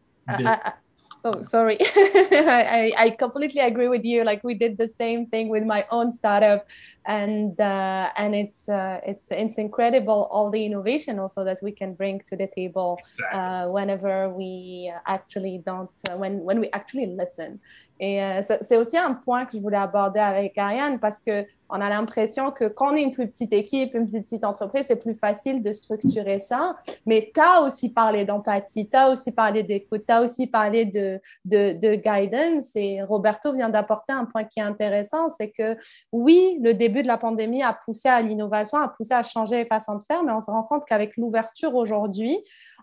Oh, 1.22 1.42
sorry. 1.42 1.76
I, 1.80 2.92
I 2.96 3.10
completely 3.10 3.60
agree 3.60 3.88
with 3.88 4.04
you. 4.04 4.24
Like 4.24 4.42
we 4.42 4.54
did 4.54 4.78
the 4.78 4.88
same 4.88 5.26
thing 5.26 5.50
with 5.50 5.64
my 5.64 5.84
own 5.90 6.12
startup, 6.12 6.66
and 7.06 7.60
uh, 7.60 8.08
and 8.16 8.34
it's 8.34 8.68
uh, 8.70 9.00
it's 9.06 9.30
it's 9.30 9.58
incredible 9.58 10.28
all 10.30 10.50
the 10.50 10.64
innovation 10.64 11.18
also 11.18 11.44
that 11.44 11.62
we 11.62 11.72
can 11.72 11.92
bring 11.92 12.22
to 12.28 12.36
the 12.36 12.46
table 12.46 12.98
uh, 13.34 13.68
whenever 13.68 14.30
we 14.30 14.90
actually 15.06 15.62
don't 15.66 15.90
uh, 16.08 16.16
when 16.16 16.40
when 16.40 16.58
we 16.58 16.70
actually 16.72 17.06
listen. 17.06 17.60
Et 18.00 18.22
euh, 18.22 18.40
c'est 18.62 18.76
aussi 18.78 18.96
un 18.96 19.12
point 19.12 19.44
que 19.44 19.52
je 19.52 19.58
voulais 19.58 19.76
aborder 19.76 20.20
avec 20.20 20.56
Ariane 20.56 20.98
parce 20.98 21.20
que 21.20 21.44
on 21.70 21.80
a 21.80 21.88
l'impression 21.88 22.50
que 22.50 22.66
quand 22.66 22.92
on 22.92 22.96
est 22.96 23.02
une 23.02 23.12
plus 23.12 23.28
petite 23.28 23.52
équipe, 23.52 23.94
une 23.94 24.09
plus 24.09 24.22
petite 24.22 24.44
entreprise, 24.44 24.87
c'est 24.87 24.96
plus 25.00 25.14
facile 25.14 25.62
de 25.62 25.72
structurer 25.72 26.38
ça. 26.38 26.76
Mais 27.06 27.30
tu 27.35 27.40
as 27.40 27.62
aussi 27.62 27.92
parlé 27.92 28.24
d'empathie, 28.24 28.88
tu 28.88 28.96
as 28.96 29.11
aussi 29.11 29.33
parlé 29.33 29.62
d'écoute, 29.62 30.02
tu 30.06 30.12
as 30.12 30.22
aussi 30.22 30.46
parlé 30.46 30.85
de, 30.85 31.20
de, 31.44 31.94
guidance. 31.94 32.74
Et 32.74 33.02
Roberto 33.02 33.52
vient 33.52 33.68
d'apporter 33.68 34.12
un 34.12 34.24
point 34.24 34.44
qui 34.44 34.61
est 34.61 34.64
intéressant, 34.64 35.28
c'est 35.28 35.50
que 35.50 35.76
oui, 36.12 36.59
le 36.62 36.74
début 36.74 37.02
de 37.02 37.09
la 37.09 37.18
pandémie 37.18 37.62
a 37.62 37.72
poussé 37.72 38.09
à 38.09 38.20
l'innovation, 38.22 38.78
a 38.78 38.88
poussé 38.88 39.14
à 39.14 39.22
changer 39.22 39.56
les 39.56 39.66
façons 39.66 39.96
de 39.96 40.02
faire, 40.02 40.22
mais 40.24 40.33
on 40.33 40.40
se 40.40 40.50
rend 40.50 40.64
compte 40.64 40.85
qu'avec 40.87 41.16
l'ouverture 41.16 41.74
aujourd'hui, 41.74 42.38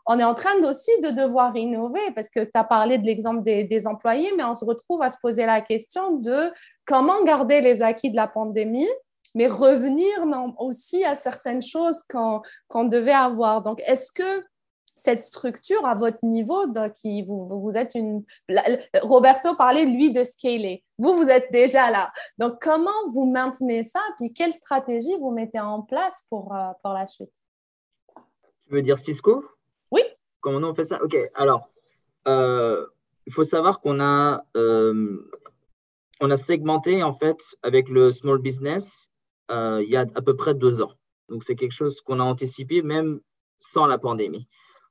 on 0.07 0.17
est 0.19 0.23
en 0.23 0.33
train 0.33 0.55
aussi 0.63 0.91
de 1.01 1.09
devoir 1.09 1.55
innover 1.57 1.99
parce 2.15 2.29
que 2.29 2.39
tu 2.39 2.51
as 2.53 2.63
parlé 2.63 2.97
de 2.97 3.05
l'exemple 3.05 3.43
des, 3.43 3.87
employés, 3.87 4.31
mais 4.37 4.43
on 4.45 4.55
se 4.55 4.63
retrouve 4.63 5.01
à 5.01 5.09
se 5.09 5.17
poser 5.21 5.45
la 5.45 5.59
question 5.59 6.15
de 6.15 6.51
comment 6.87 7.23
garder 7.23 7.61
les 7.61 7.83
acquis 7.83 8.09
de 8.09 8.15
la 8.15 8.27
pandémie, 8.27 8.89
mais 9.35 9.47
revenir 9.47 10.07
aussi 10.57 11.03
à 11.03 11.13
certaines 11.13 11.61
choses 11.61 12.01
qu'on 12.09 12.83
devait 12.85 13.11
avoir. 13.11 13.61
Donc, 13.61 13.81
est-ce 13.85 14.11
que 14.11 14.43
cette 14.95 15.19
structure 15.19 15.85
à 15.85 15.93
votre 15.93 16.17
niveau, 16.23 16.65
qui 16.99 17.23
vous, 17.23 17.47
vous 17.61 17.77
êtes 17.77 17.93
une. 17.93 18.23
Roberto 19.01 19.55
parlait, 19.55 19.85
lui, 19.85 20.11
de 20.11 20.23
scaler. 20.23 20.83
Vous, 20.97 21.15
vous 21.15 21.29
êtes 21.29 21.51
déjà 21.51 21.91
là. 21.91 22.11
Donc, 22.39 22.59
comment 22.59 23.09
vous 23.11 23.25
maintenez 23.25 23.83
ça? 23.83 23.99
Puis, 24.17 24.33
quelle 24.33 24.53
stratégie 24.53 25.15
vous 25.19 25.29
mettez 25.29 25.59
en 25.59 25.83
place 25.83 26.23
pour, 26.29 26.53
euh, 26.55 26.71
pour 26.81 26.93
la 26.93 27.05
suite? 27.05 27.31
Tu 28.65 28.73
veux 28.73 28.81
dire 28.81 28.97
Cisco? 28.97 29.45
Oui. 29.91 30.01
Comment 30.41 30.67
on 30.67 30.73
fait 30.73 30.83
ça? 30.83 30.99
Ok, 31.03 31.15
alors, 31.35 31.69
euh, 32.27 32.87
il 33.27 33.33
faut 33.33 33.43
savoir 33.43 33.79
qu'on 33.79 33.99
a, 33.99 34.43
euh, 34.55 35.29
on 36.19 36.31
a 36.31 36.37
segmenté 36.37 37.03
en 37.03 37.13
fait 37.13 37.37
avec 37.63 37.89
le 37.89 38.11
small 38.11 38.39
business 38.39 39.07
euh, 39.51 39.81
il 39.83 39.89
y 39.89 39.95
a 39.95 40.01
à 40.01 40.21
peu 40.21 40.35
près 40.35 40.53
deux 40.53 40.81
ans. 40.81 40.91
Donc, 41.29 41.43
c'est 41.45 41.55
quelque 41.55 41.73
chose 41.73 42.01
qu'on 42.01 42.19
a 42.19 42.23
anticipé 42.23 42.81
même 42.81 43.19
sans 43.59 43.85
la 43.85 43.97
pandémie. 43.97 44.47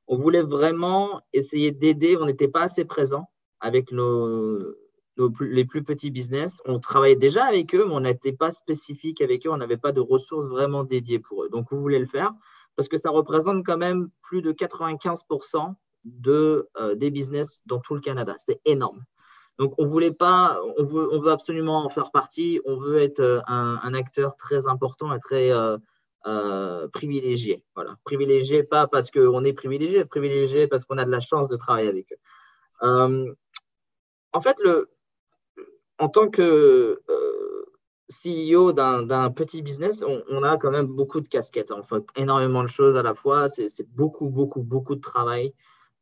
On 0.06 0.16
voulait 0.16 0.42
vraiment 0.42 1.20
essayer 1.32 1.72
d'aider, 1.72 2.16
on 2.16 2.26
n'était 2.26 2.48
pas 2.48 2.62
assez 2.62 2.84
présent 2.84 3.28
avec 3.60 3.90
nos, 3.90 4.58
les 5.40 5.64
plus 5.64 5.82
petits 5.82 6.10
business. 6.10 6.60
On 6.64 6.78
travaillait 6.78 7.16
déjà 7.16 7.44
avec 7.44 7.74
eux, 7.74 7.84
mais 7.86 7.94
on 7.94 8.00
n'était 8.00 8.32
pas 8.32 8.50
spécifique 8.50 9.20
avec 9.20 9.46
eux, 9.46 9.50
on 9.50 9.56
n'avait 9.56 9.76
pas 9.76 9.92
de 9.92 10.00
ressources 10.00 10.48
vraiment 10.48 10.84
dédiées 10.84 11.18
pour 11.18 11.44
eux. 11.44 11.48
Donc, 11.48 11.72
on 11.72 11.78
voulait 11.78 11.98
le 11.98 12.06
faire 12.06 12.32
parce 12.76 12.88
que 12.88 12.98
ça 12.98 13.10
représente 13.10 13.64
quand 13.64 13.78
même 13.78 14.08
plus 14.22 14.42
de 14.42 14.52
95% 14.52 15.74
de, 16.04 16.68
euh, 16.76 16.94
des 16.94 17.10
business 17.10 17.62
dans 17.66 17.80
tout 17.80 17.94
le 17.94 18.00
Canada. 18.00 18.36
C'est 18.44 18.60
énorme. 18.64 19.02
Donc, 19.58 19.74
on 19.78 19.86
voulait 19.86 20.12
pas, 20.12 20.60
on 20.76 20.82
veut, 20.84 21.30
absolument 21.30 21.84
en 21.84 21.88
faire 21.88 22.10
partie. 22.10 22.60
On 22.66 22.76
veut 22.76 22.98
être 22.98 23.20
euh, 23.20 23.40
un, 23.46 23.94
acteur 23.94 24.36
très 24.36 24.66
important 24.66 25.14
et 25.14 25.18
très 25.18 25.50
euh, 25.50 26.88
privilégié. 26.88 27.64
Voilà, 27.74 27.96
privilégié 28.04 28.62
pas 28.62 28.86
parce 28.86 29.10
qu'on 29.10 29.44
est 29.44 29.52
privilégié, 29.52 30.04
privilégié 30.04 30.66
parce 30.66 30.84
qu'on 30.84 30.98
a 30.98 31.04
de 31.04 31.10
la 31.10 31.20
chance 31.20 31.48
de 31.48 31.56
travailler 31.56 31.88
avec 31.88 32.12
eux. 32.12 33.34
en 34.32 34.40
fait, 34.40 34.56
le, 34.60 34.88
en 35.98 36.08
tant 36.08 36.28
que 36.28 37.00
CEO 38.08 38.72
d'un 38.72 39.30
petit 39.30 39.62
business, 39.62 40.02
on, 40.02 40.42
a 40.42 40.56
quand 40.58 40.70
même 40.70 40.86
beaucoup 40.86 41.20
de 41.20 41.28
casquettes. 41.28 41.72
On 41.72 41.82
fait 41.82 42.04
énormément 42.14 42.62
de 42.62 42.68
choses 42.68 42.96
à 42.96 43.02
la 43.02 43.14
fois. 43.14 43.48
C'est 43.48 43.88
beaucoup, 43.94 44.28
beaucoup, 44.28 44.62
beaucoup 44.62 44.94
de 44.94 45.00
travail. 45.00 45.52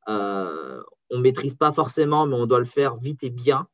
Euh, 0.09 0.83
on 1.15 1.21
maîtrise 1.21 1.55
pas 1.55 1.73
forcément, 1.73 2.27
mais 2.27 2.35
on 2.35 2.47
doit 2.47 2.59
le 2.59 2.65
faire 2.65 2.97
vite 2.97 3.23
et 3.23 3.31
bien. 3.31 3.69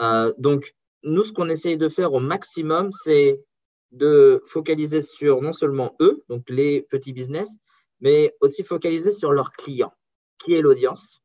Euh, 0.00 0.32
donc, 0.38 0.74
nous, 1.02 1.24
ce 1.24 1.32
qu'on 1.32 1.48
essaye 1.48 1.76
de 1.76 1.88
faire 1.88 2.12
au 2.12 2.20
maximum, 2.20 2.90
c'est 2.92 3.42
de 3.90 4.40
focaliser 4.46 5.02
sur 5.02 5.42
non 5.42 5.52
seulement 5.52 5.96
eux, 6.00 6.22
donc 6.28 6.48
les 6.48 6.82
petits 6.82 7.12
business, 7.12 7.56
mais 8.00 8.36
aussi 8.40 8.62
focaliser 8.62 9.10
sur 9.10 9.32
leurs 9.32 9.52
clients. 9.52 9.92
Qui 10.38 10.54
est 10.54 10.60
l'audience? 10.60 11.20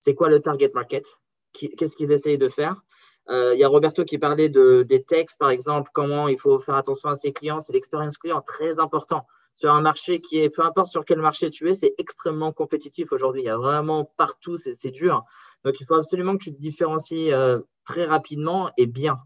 C'est 0.00 0.14
quoi 0.14 0.28
le 0.28 0.40
target 0.40 0.70
market? 0.74 1.04
Qu'est-ce 1.52 1.94
qu'ils 1.94 2.12
essayent 2.12 2.38
de 2.38 2.48
faire? 2.48 2.82
Euh, 3.28 3.52
il 3.54 3.60
y 3.60 3.64
a 3.64 3.68
Roberto 3.68 4.04
qui 4.04 4.18
parlait 4.18 4.48
de, 4.48 4.82
des 4.82 5.02
textes, 5.02 5.38
par 5.38 5.50
exemple, 5.50 5.90
comment 5.92 6.28
il 6.28 6.38
faut 6.38 6.58
faire 6.58 6.76
attention 6.76 7.10
à 7.10 7.14
ses 7.14 7.32
clients. 7.32 7.60
C'est 7.60 7.72
l'expérience 7.74 8.16
client 8.16 8.40
très 8.40 8.78
important. 8.78 9.26
Sur 9.56 9.72
un 9.72 9.80
marché 9.80 10.20
qui 10.20 10.38
est, 10.38 10.50
peu 10.50 10.62
importe 10.62 10.88
sur 10.88 11.06
quel 11.06 11.18
marché 11.18 11.50
tu 11.50 11.70
es, 11.70 11.74
c'est 11.74 11.94
extrêmement 11.96 12.52
compétitif 12.52 13.10
aujourd'hui. 13.10 13.40
Il 13.40 13.46
y 13.46 13.48
a 13.48 13.56
vraiment 13.56 14.04
partout, 14.18 14.58
c'est 14.58 14.90
dur. 14.90 15.24
Donc, 15.64 15.80
il 15.80 15.86
faut 15.86 15.94
absolument 15.94 16.36
que 16.36 16.44
tu 16.44 16.54
te 16.54 16.60
différencies 16.60 17.32
euh, 17.32 17.60
très 17.86 18.04
rapidement 18.04 18.70
et 18.76 18.84
bien. 18.84 19.18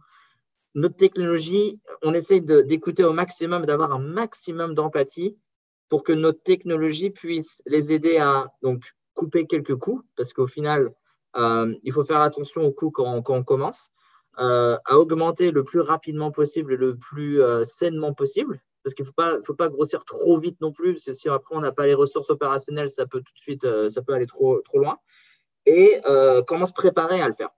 Notre 0.76 0.94
technologie, 0.94 1.80
on 2.02 2.14
essaie 2.14 2.40
d'écouter 2.40 3.02
au 3.02 3.12
maximum, 3.12 3.66
d'avoir 3.66 3.90
un 3.90 3.98
maximum 3.98 4.76
d'empathie 4.76 5.36
pour 5.88 6.04
que 6.04 6.12
notre 6.12 6.40
technologie 6.44 7.10
puisse 7.10 7.60
les 7.66 7.90
aider 7.90 8.18
à 8.18 8.46
donc, 8.62 8.84
couper 9.14 9.48
quelques 9.48 9.74
coûts, 9.74 10.02
parce 10.14 10.32
qu'au 10.32 10.46
final, 10.46 10.94
euh, 11.34 11.74
il 11.82 11.92
faut 11.92 12.04
faire 12.04 12.20
attention 12.20 12.62
aux 12.62 12.72
coûts 12.72 12.92
quand, 12.92 13.20
on 13.28 13.42
commence, 13.42 13.90
euh, 14.38 14.78
à 14.84 14.96
augmenter 14.96 15.50
le 15.50 15.64
plus 15.64 15.80
rapidement 15.80 16.30
possible 16.30 16.74
et 16.74 16.76
le 16.76 16.96
plus 16.96 17.40
sainement 17.64 18.14
possible, 18.14 18.62
parce 18.82 18.94
qu'il 18.94 19.04
ne 19.04 19.08
faut 19.08 19.14
pas, 19.14 19.38
faut 19.44 19.54
pas 19.54 19.68
grossir 19.68 20.04
trop 20.04 20.38
vite 20.38 20.60
non 20.60 20.72
plus, 20.72 20.94
parce 20.94 21.04
que 21.04 21.12
si 21.12 21.28
après 21.28 21.54
on 21.56 21.60
n'a 21.60 21.72
pas 21.72 21.86
les 21.86 21.94
ressources 21.94 22.30
opérationnelles, 22.30 22.90
ça 22.90 23.06
peut 23.06 23.18
tout 23.18 23.34
de 23.34 23.40
suite, 23.40 23.66
ça 23.90 24.02
peut 24.02 24.14
aller 24.14 24.26
trop, 24.26 24.60
trop 24.60 24.78
loin. 24.78 24.98
Et 25.66 26.00
comment 26.46 26.66
se 26.66 26.72
préparer 26.72 27.20
à 27.20 27.28
le 27.28 27.34
faire? 27.34 27.50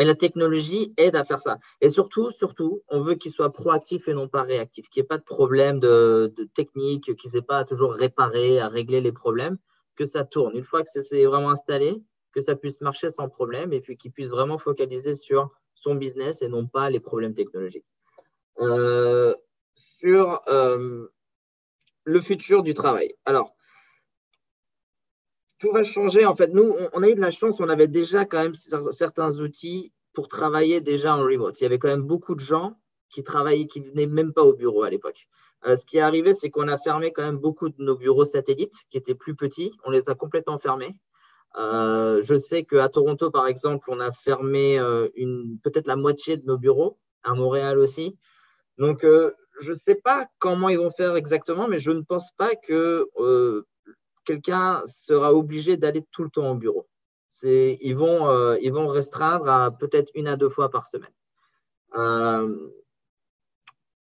Et 0.00 0.04
la 0.04 0.14
technologie 0.14 0.94
aide 0.96 1.16
à 1.16 1.24
faire 1.24 1.40
ça. 1.40 1.58
Et 1.80 1.88
surtout, 1.90 2.30
surtout, 2.30 2.82
on 2.88 3.02
veut 3.02 3.14
qu'il 3.14 3.30
soit 3.30 3.52
proactif 3.52 4.08
et 4.08 4.14
non 4.14 4.26
pas 4.26 4.42
réactif, 4.42 4.88
qu'il 4.88 5.00
n'y 5.00 5.04
ait 5.04 5.08
pas 5.08 5.18
de 5.18 5.22
problème 5.22 5.80
de, 5.80 6.32
de 6.34 6.44
technique, 6.44 7.14
qu'il 7.16 7.30
n'ait 7.32 7.42
pas 7.42 7.58
à 7.58 7.64
toujours 7.64 7.92
réparer, 7.92 8.58
à 8.58 8.68
régler 8.68 9.02
les 9.02 9.12
problèmes, 9.12 9.58
que 9.94 10.06
ça 10.06 10.24
tourne. 10.24 10.56
Une 10.56 10.64
fois 10.64 10.82
que 10.82 10.88
c'est 10.88 11.24
vraiment 11.26 11.50
installé, 11.50 12.02
que 12.32 12.40
ça 12.40 12.56
puisse 12.56 12.80
marcher 12.80 13.10
sans 13.10 13.28
problème 13.28 13.74
et 13.74 13.80
puis 13.82 13.98
qu'il 13.98 14.10
puisse 14.12 14.30
vraiment 14.30 14.56
focaliser 14.56 15.14
sur 15.14 15.50
son 15.74 15.94
business 15.94 16.40
et 16.40 16.48
non 16.48 16.66
pas 16.66 16.88
les 16.88 17.00
problèmes 17.00 17.34
technologiques. 17.34 17.86
Euh, 18.60 19.34
sur 20.02 20.42
euh, 20.48 21.06
le 22.04 22.20
futur 22.20 22.62
du 22.62 22.74
travail. 22.74 23.14
Alors, 23.24 23.54
tout 25.58 25.70
va 25.72 25.82
changer. 25.82 26.26
En 26.26 26.34
fait, 26.34 26.48
nous, 26.48 26.74
on 26.92 27.02
a 27.02 27.08
eu 27.08 27.14
de 27.14 27.20
la 27.20 27.30
chance, 27.30 27.60
on 27.60 27.68
avait 27.68 27.88
déjà 27.88 28.24
quand 28.24 28.42
même 28.42 28.54
certains 28.90 29.38
outils 29.38 29.92
pour 30.12 30.28
travailler 30.28 30.80
déjà 30.80 31.16
en 31.16 31.20
remote. 31.20 31.60
Il 31.60 31.62
y 31.62 31.66
avait 31.66 31.78
quand 31.78 31.88
même 31.88 32.02
beaucoup 32.02 32.34
de 32.34 32.40
gens 32.40 32.76
qui 33.08 33.22
travaillaient, 33.22 33.66
qui 33.66 33.80
ne 33.80 33.88
venaient 33.88 34.06
même 34.06 34.32
pas 34.32 34.42
au 34.42 34.54
bureau 34.54 34.82
à 34.82 34.90
l'époque. 34.90 35.28
Euh, 35.66 35.76
ce 35.76 35.86
qui 35.86 35.98
est 35.98 36.00
arrivé, 36.00 36.34
c'est 36.34 36.50
qu'on 36.50 36.66
a 36.66 36.76
fermé 36.76 37.12
quand 37.12 37.22
même 37.22 37.36
beaucoup 37.36 37.68
de 37.68 37.76
nos 37.78 37.96
bureaux 37.96 38.24
satellites 38.24 38.84
qui 38.90 38.98
étaient 38.98 39.14
plus 39.14 39.36
petits. 39.36 39.72
On 39.84 39.90
les 39.90 40.10
a 40.10 40.14
complètement 40.14 40.58
fermés. 40.58 40.96
Euh, 41.56 42.20
je 42.22 42.34
sais 42.34 42.64
qu'à 42.64 42.88
Toronto, 42.88 43.30
par 43.30 43.46
exemple, 43.46 43.88
on 43.92 44.00
a 44.00 44.10
fermé 44.10 44.78
peut-être 45.62 45.86
la 45.86 45.96
moitié 45.96 46.36
de 46.36 46.44
nos 46.46 46.58
bureaux, 46.58 46.98
à 47.22 47.34
Montréal 47.34 47.78
aussi. 47.78 48.16
Donc, 48.78 49.06
je 49.62 49.70
ne 49.70 49.78
sais 49.78 49.94
pas 49.94 50.26
comment 50.38 50.68
ils 50.68 50.78
vont 50.78 50.90
faire 50.90 51.16
exactement, 51.16 51.68
mais 51.68 51.78
je 51.78 51.90
ne 51.90 52.02
pense 52.02 52.30
pas 52.32 52.54
que 52.56 53.08
quelqu'un 54.24 54.82
sera 54.86 55.32
obligé 55.32 55.76
d'aller 55.76 56.04
tout 56.12 56.24
le 56.24 56.30
temps 56.30 56.50
au 56.50 56.54
bureau. 56.54 56.86
Ils 57.42 57.94
vont, 57.96 58.54
ils 58.56 58.72
vont 58.72 58.86
restreindre 58.86 59.48
à 59.48 59.70
peut-être 59.70 60.10
une 60.14 60.28
à 60.28 60.36
deux 60.36 60.48
fois 60.48 60.70
par 60.70 60.86
semaine. 60.86 61.14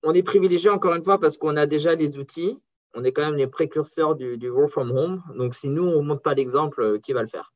on 0.04 0.14
est 0.14 0.24
privilégié 0.24 0.70
encore 0.70 0.96
une 0.96 1.04
fois 1.04 1.20
parce 1.20 1.38
qu'on 1.38 1.56
a 1.56 1.66
déjà 1.66 1.96
les 1.96 2.18
outils 2.18 2.62
on 2.94 3.04
est 3.04 3.12
quand 3.12 3.24
même 3.24 3.36
les 3.36 3.48
précurseurs 3.48 4.16
du, 4.16 4.50
work 4.50 4.70
from 4.70 4.92
home. 4.92 5.24
Donc, 5.36 5.56
si 5.56 5.70
nous, 5.70 5.86
on 5.86 6.02
ne 6.02 6.08
montre 6.08 6.22
pas 6.22 6.34
l'exemple, 6.34 7.00
qui 7.00 7.14
va 7.14 7.22
le 7.22 7.28
faire? 7.28 7.54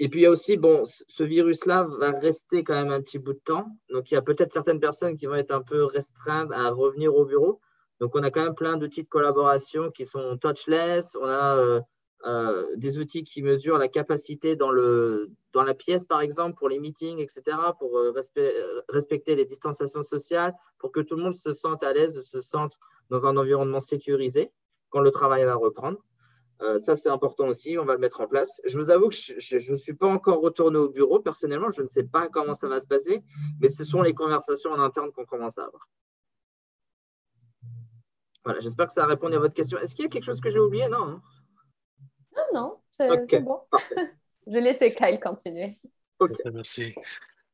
Et 0.00 0.08
puis, 0.08 0.20
il 0.20 0.22
y 0.22 0.26
a 0.26 0.30
aussi, 0.30 0.56
bon, 0.56 0.84
ce 0.84 1.24
virus-là 1.24 1.88
va 1.98 2.12
rester 2.12 2.62
quand 2.62 2.74
même 2.74 2.92
un 2.92 3.00
petit 3.02 3.18
bout 3.18 3.32
de 3.32 3.40
temps. 3.40 3.66
Donc, 3.90 4.10
il 4.10 4.14
y 4.14 4.16
a 4.16 4.22
peut-être 4.22 4.52
certaines 4.52 4.78
personnes 4.78 5.16
qui 5.16 5.26
vont 5.26 5.34
être 5.34 5.50
un 5.50 5.62
peu 5.62 5.84
restreintes 5.84 6.52
à 6.52 6.70
revenir 6.70 7.14
au 7.14 7.24
bureau. 7.24 7.60
Donc, 8.00 8.14
on 8.14 8.22
a 8.22 8.30
quand 8.30 8.44
même 8.44 8.54
plein 8.54 8.76
d'outils 8.76 9.02
de 9.02 9.08
collaboration 9.08 9.90
qui 9.90 10.06
sont 10.06 10.38
touchless. 10.38 11.16
On 11.20 11.26
a 11.26 11.56
euh, 11.56 11.80
euh, 12.26 12.76
des 12.76 12.98
outils 12.98 13.24
qui 13.24 13.42
mesurent 13.42 13.78
la 13.78 13.88
capacité 13.88 14.54
dans, 14.54 14.70
le, 14.70 15.30
dans 15.52 15.64
la 15.64 15.74
pièce, 15.74 16.04
par 16.04 16.20
exemple, 16.20 16.56
pour 16.56 16.68
les 16.68 16.78
meetings, 16.78 17.18
etc., 17.18 17.56
pour 17.76 17.98
euh, 17.98 18.14
respecter 18.88 19.34
les 19.34 19.46
distanciations 19.46 20.02
sociales, 20.02 20.54
pour 20.78 20.92
que 20.92 21.00
tout 21.00 21.16
le 21.16 21.24
monde 21.24 21.34
se 21.34 21.50
sente 21.50 21.82
à 21.82 21.92
l'aise, 21.92 22.20
se 22.20 22.40
sente 22.40 22.78
dans 23.10 23.26
un 23.26 23.36
environnement 23.36 23.80
sécurisé 23.80 24.52
quand 24.90 25.00
le 25.00 25.10
travail 25.10 25.44
va 25.44 25.56
reprendre. 25.56 25.98
Euh, 26.60 26.78
ça, 26.78 26.96
c'est 26.96 27.08
important 27.08 27.46
aussi. 27.46 27.78
On 27.78 27.84
va 27.84 27.94
le 27.94 28.00
mettre 28.00 28.20
en 28.20 28.26
place. 28.26 28.60
Je 28.64 28.76
vous 28.76 28.90
avoue 28.90 29.08
que 29.08 29.14
je 29.14 29.72
ne 29.72 29.76
suis 29.76 29.94
pas 29.94 30.08
encore 30.08 30.40
retourné 30.40 30.78
au 30.78 30.88
bureau. 30.88 31.20
Personnellement, 31.20 31.70
je 31.70 31.82
ne 31.82 31.86
sais 31.86 32.04
pas 32.04 32.28
comment 32.28 32.54
ça 32.54 32.68
va 32.68 32.80
se 32.80 32.86
passer, 32.86 33.22
mais 33.60 33.68
ce 33.68 33.84
sont 33.84 34.02
les 34.02 34.14
conversations 34.14 34.70
en 34.72 34.80
interne 34.80 35.12
qu'on 35.12 35.24
commence 35.24 35.58
à 35.58 35.64
avoir. 35.64 35.88
Voilà, 38.44 38.60
j'espère 38.60 38.86
que 38.86 38.94
ça 38.94 39.04
a 39.04 39.06
répondu 39.06 39.36
à 39.36 39.40
votre 39.40 39.54
question. 39.54 39.78
Est-ce 39.78 39.94
qu'il 39.94 40.04
y 40.04 40.06
a 40.06 40.10
quelque 40.10 40.24
chose 40.24 40.40
que 40.40 40.50
j'ai 40.50 40.58
oublié? 40.58 40.88
Non. 40.88 41.02
Hein? 41.02 41.22
Non, 42.36 42.44
non, 42.54 42.80
c'est 42.92 43.40
bon. 43.40 43.60
je 44.46 44.52
vais 44.52 44.60
laisser 44.60 44.94
Kyle 44.94 45.20
continuer. 45.20 45.78
Ok, 46.18 46.36
Merci. 46.52 46.94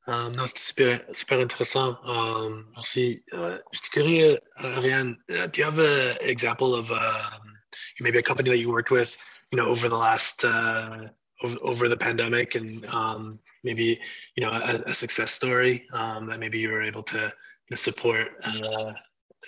Um, 0.06 0.34
non, 0.36 0.46
c'était 0.46 0.60
super, 0.60 1.00
super 1.14 1.40
intéressant. 1.40 1.96
Um, 2.04 2.66
merci. 2.74 3.24
Uh, 3.32 3.58
je 3.72 3.80
te 3.80 3.90
curieux, 3.90 4.38
Ariane, 4.56 5.16
uh, 5.30 5.46
do 5.46 5.62
you 5.62 5.64
have 5.64 5.78
an 5.78 6.16
example 6.20 6.74
of 6.74 6.90
um, 6.90 7.53
maybe 8.00 8.18
a 8.18 8.22
company 8.22 8.50
that 8.50 8.58
you 8.58 8.70
worked 8.70 8.90
with, 8.90 9.16
you 9.50 9.58
know, 9.58 9.66
over 9.66 9.88
the 9.88 9.96
last 9.96 10.44
uh, 10.44 11.08
over, 11.42 11.56
over 11.62 11.88
the 11.88 11.96
pandemic, 11.96 12.54
and 12.54 12.86
um, 12.86 13.38
maybe 13.62 14.00
you 14.36 14.44
know 14.44 14.50
a, 14.50 14.90
a 14.90 14.94
success 14.94 15.32
story 15.32 15.86
um, 15.92 16.26
that 16.26 16.40
maybe 16.40 16.58
you 16.58 16.70
were 16.70 16.82
able 16.82 17.02
to 17.02 17.18
you 17.18 17.70
know, 17.70 17.76
support 17.76 18.28
uh, 18.44 18.92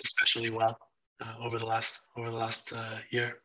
especially 0.03 0.49
well 0.49 0.77
uh, 1.21 1.35
over 1.41 1.57
the 1.57 1.65
last 1.65 2.01
over 2.17 2.29
the 2.29 2.35
last 2.35 2.73
uh, 2.73 2.97
year. 3.09 3.39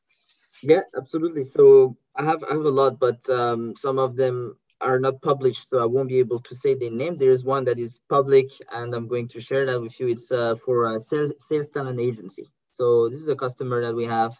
Yeah, 0.62 0.82
absolutely. 0.96 1.44
So 1.44 1.96
I 2.16 2.24
have 2.24 2.44
I 2.44 2.52
have 2.52 2.64
a 2.64 2.70
lot, 2.70 2.98
but 2.98 3.28
um, 3.28 3.74
some 3.76 3.98
of 3.98 4.16
them 4.16 4.56
are 4.80 4.98
not 4.98 5.22
published, 5.22 5.70
so 5.70 5.78
I 5.80 5.86
won't 5.86 6.08
be 6.08 6.18
able 6.18 6.40
to 6.40 6.54
say 6.54 6.74
the 6.74 6.90
name. 6.90 7.16
There 7.16 7.30
is 7.30 7.44
one 7.44 7.64
that 7.64 7.78
is 7.78 8.00
public, 8.08 8.50
and 8.72 8.94
I'm 8.94 9.06
going 9.06 9.28
to 9.28 9.40
share 9.40 9.64
that 9.66 9.80
with 9.80 9.98
you. 10.00 10.08
It's 10.08 10.30
uh, 10.32 10.56
for 10.56 10.96
a 10.96 11.00
sales, 11.00 11.32
sales 11.38 11.68
talent 11.70 12.00
agency. 12.00 12.50
So 12.72 13.08
this 13.08 13.20
is 13.20 13.28
a 13.28 13.36
customer 13.36 13.80
that 13.82 13.94
we 13.94 14.06
have 14.06 14.32
uh, 14.32 14.34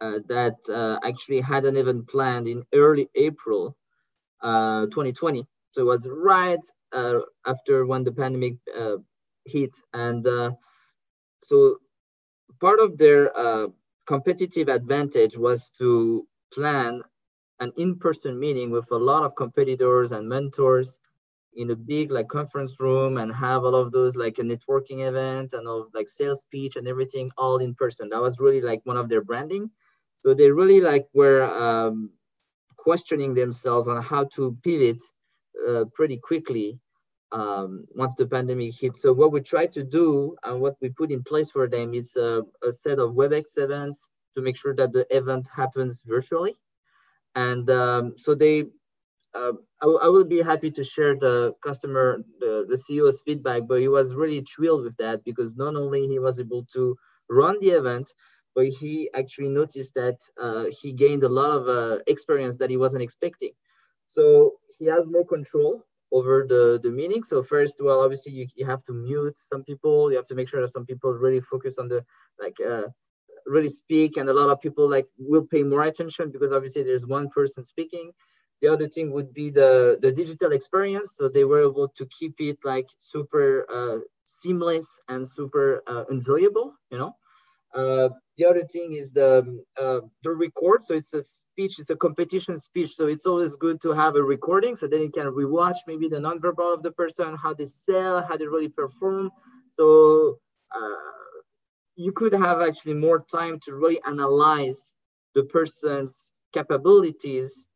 Uh, 0.00 0.20
that 0.28 0.54
uh, 0.72 0.96
actually 1.04 1.40
had 1.40 1.64
an 1.64 1.76
event 1.76 2.06
planned 2.06 2.46
in 2.46 2.62
early 2.72 3.08
April 3.16 3.76
2020. 4.42 5.40
Uh, 5.40 5.42
so 5.72 5.80
it 5.80 5.84
was 5.84 6.08
right 6.08 6.64
uh, 6.92 7.18
after 7.44 7.84
when 7.84 8.04
the 8.04 8.12
pandemic 8.12 8.58
uh, 8.78 8.98
hit. 9.44 9.72
And 9.92 10.24
so 11.40 11.78
part 12.60 12.78
of 12.78 12.96
their 12.96 13.32
competitive 14.06 14.68
advantage 14.68 15.36
was 15.36 15.70
to 15.78 16.28
plan 16.54 17.02
an 17.58 17.72
in-person 17.76 18.38
meeting 18.38 18.70
with 18.70 18.88
a 18.92 18.96
lot 18.96 19.24
of 19.24 19.34
competitors 19.34 20.12
and 20.12 20.28
mentors 20.28 21.00
in 21.54 21.72
a 21.72 21.76
big 21.76 22.12
like 22.12 22.28
conference 22.28 22.78
room 22.78 23.18
and 23.18 23.34
have 23.34 23.64
all 23.64 23.74
of 23.74 23.90
those 23.90 24.14
like 24.14 24.38
a 24.38 24.42
networking 24.42 25.08
event 25.08 25.54
and 25.54 25.66
all 25.66 25.88
like 25.92 26.08
sales 26.08 26.42
speech 26.42 26.76
and 26.76 26.86
everything 26.86 27.32
all 27.36 27.58
in 27.58 27.74
person 27.74 28.08
that 28.08 28.22
was 28.22 28.38
really 28.38 28.60
like 28.60 28.80
one 28.84 28.96
of 28.96 29.08
their 29.08 29.22
branding 29.22 29.68
so 30.22 30.34
they 30.34 30.50
really 30.50 30.80
like 30.80 31.08
were 31.14 31.44
um, 31.44 32.10
questioning 32.76 33.34
themselves 33.34 33.88
on 33.88 34.02
how 34.02 34.24
to 34.34 34.56
pivot 34.62 35.02
uh, 35.68 35.84
pretty 35.94 36.16
quickly 36.16 36.78
um, 37.32 37.84
once 37.94 38.14
the 38.14 38.26
pandemic 38.26 38.74
hit. 38.74 38.96
So 38.96 39.12
what 39.12 39.32
we 39.32 39.40
try 39.40 39.66
to 39.66 39.84
do 39.84 40.36
and 40.42 40.60
what 40.60 40.76
we 40.80 40.88
put 40.88 41.10
in 41.10 41.22
place 41.22 41.50
for 41.50 41.68
them 41.68 41.94
is 41.94 42.16
a, 42.16 42.42
a 42.66 42.72
set 42.72 42.98
of 42.98 43.14
WebEx 43.14 43.58
events 43.58 44.08
to 44.34 44.42
make 44.42 44.56
sure 44.56 44.74
that 44.74 44.92
the 44.92 45.06
event 45.14 45.48
happens 45.54 46.02
virtually. 46.06 46.54
And 47.34 47.68
um, 47.70 48.14
so 48.16 48.34
they, 48.34 48.64
uh, 49.34 49.52
I, 49.82 49.86
I 49.86 50.08
will 50.08 50.24
be 50.24 50.42
happy 50.42 50.70
to 50.72 50.82
share 50.82 51.14
the 51.14 51.54
customer, 51.64 52.22
the, 52.40 52.66
the 52.68 52.76
CEO's 52.76 53.20
feedback, 53.24 53.62
but 53.68 53.80
he 53.80 53.88
was 53.88 54.14
really 54.14 54.40
thrilled 54.40 54.82
with 54.84 54.96
that 54.96 55.24
because 55.24 55.56
not 55.56 55.76
only 55.76 56.08
he 56.08 56.18
was 56.18 56.40
able 56.40 56.64
to 56.72 56.96
run 57.30 57.58
the 57.60 57.70
event, 57.70 58.12
but 58.58 58.66
he 58.80 59.08
actually 59.20 59.52
noticed 59.60 59.92
that 59.94 60.16
uh, 60.44 60.64
he 60.80 60.88
gained 61.04 61.22
a 61.22 61.34
lot 61.40 61.50
of 61.58 61.62
uh, 61.68 61.98
experience 62.14 62.56
that 62.56 62.70
he 62.74 62.78
wasn't 62.84 63.04
expecting. 63.08 63.52
So 64.06 64.22
he 64.76 64.84
has 64.94 65.02
more 65.14 65.26
control 65.36 65.72
over 66.10 66.34
the, 66.52 66.80
the 66.84 66.90
meeting. 66.90 67.22
So 67.22 67.36
first, 67.54 67.76
well, 67.80 68.00
obviously 68.04 68.32
you, 68.32 68.46
you 68.56 68.66
have 68.66 68.82
to 68.88 68.92
mute 68.92 69.36
some 69.50 69.62
people. 69.62 70.10
You 70.10 70.16
have 70.16 70.26
to 70.32 70.34
make 70.34 70.48
sure 70.48 70.60
that 70.62 70.74
some 70.76 70.86
people 70.90 71.10
really 71.12 71.42
focus 71.52 71.78
on 71.78 71.86
the, 71.92 72.00
like, 72.42 72.56
uh, 72.72 72.86
really 73.54 73.68
speak. 73.82 74.16
And 74.16 74.28
a 74.28 74.36
lot 74.40 74.50
of 74.50 74.60
people 74.60 74.90
like 74.96 75.06
will 75.30 75.46
pay 75.54 75.62
more 75.62 75.84
attention 75.84 76.32
because 76.34 76.50
obviously 76.50 76.82
there's 76.82 77.06
one 77.06 77.28
person 77.28 77.64
speaking. 77.64 78.10
The 78.60 78.72
other 78.74 78.88
thing 78.94 79.12
would 79.12 79.32
be 79.32 79.50
the, 79.50 79.98
the 80.02 80.10
digital 80.10 80.50
experience. 80.50 81.14
So 81.16 81.28
they 81.28 81.44
were 81.44 81.62
able 81.70 81.88
to 81.98 82.04
keep 82.18 82.34
it 82.40 82.58
like 82.64 82.88
super 82.98 83.50
uh, 83.72 83.98
seamless 84.24 84.88
and 85.08 85.20
super 85.36 85.66
uh, 85.86 86.04
enjoyable, 86.10 86.74
you 86.90 86.98
know? 86.98 87.12
Uh, 87.74 88.08
the 88.36 88.44
other 88.46 88.62
thing 88.62 88.94
is 88.94 89.12
the 89.12 89.62
uh, 89.80 90.00
the 90.22 90.30
record. 90.30 90.84
So 90.84 90.94
it's 90.94 91.12
a 91.12 91.22
speech, 91.22 91.78
it's 91.78 91.90
a 91.90 91.96
competition 91.96 92.56
speech. 92.56 92.94
So 92.94 93.06
it's 93.06 93.26
always 93.26 93.56
good 93.56 93.80
to 93.82 93.92
have 93.92 94.16
a 94.16 94.22
recording 94.22 94.76
so 94.76 94.86
then 94.86 95.02
you 95.02 95.10
can 95.10 95.26
rewatch 95.26 95.78
maybe 95.86 96.08
the 96.08 96.16
nonverbal 96.16 96.74
of 96.74 96.82
the 96.82 96.92
person, 96.92 97.36
how 97.36 97.54
they 97.54 97.66
sell, 97.66 98.22
how 98.22 98.36
they 98.36 98.46
really 98.46 98.68
perform. 98.68 99.30
So 99.70 100.38
uh, 100.74 101.30
you 101.96 102.12
could 102.12 102.32
have 102.32 102.60
actually 102.62 102.94
more 102.94 103.24
time 103.24 103.58
to 103.64 103.74
really 103.74 104.00
analyze 104.06 104.94
the 105.34 105.44
person's 105.44 106.32
capabilities 106.54 107.68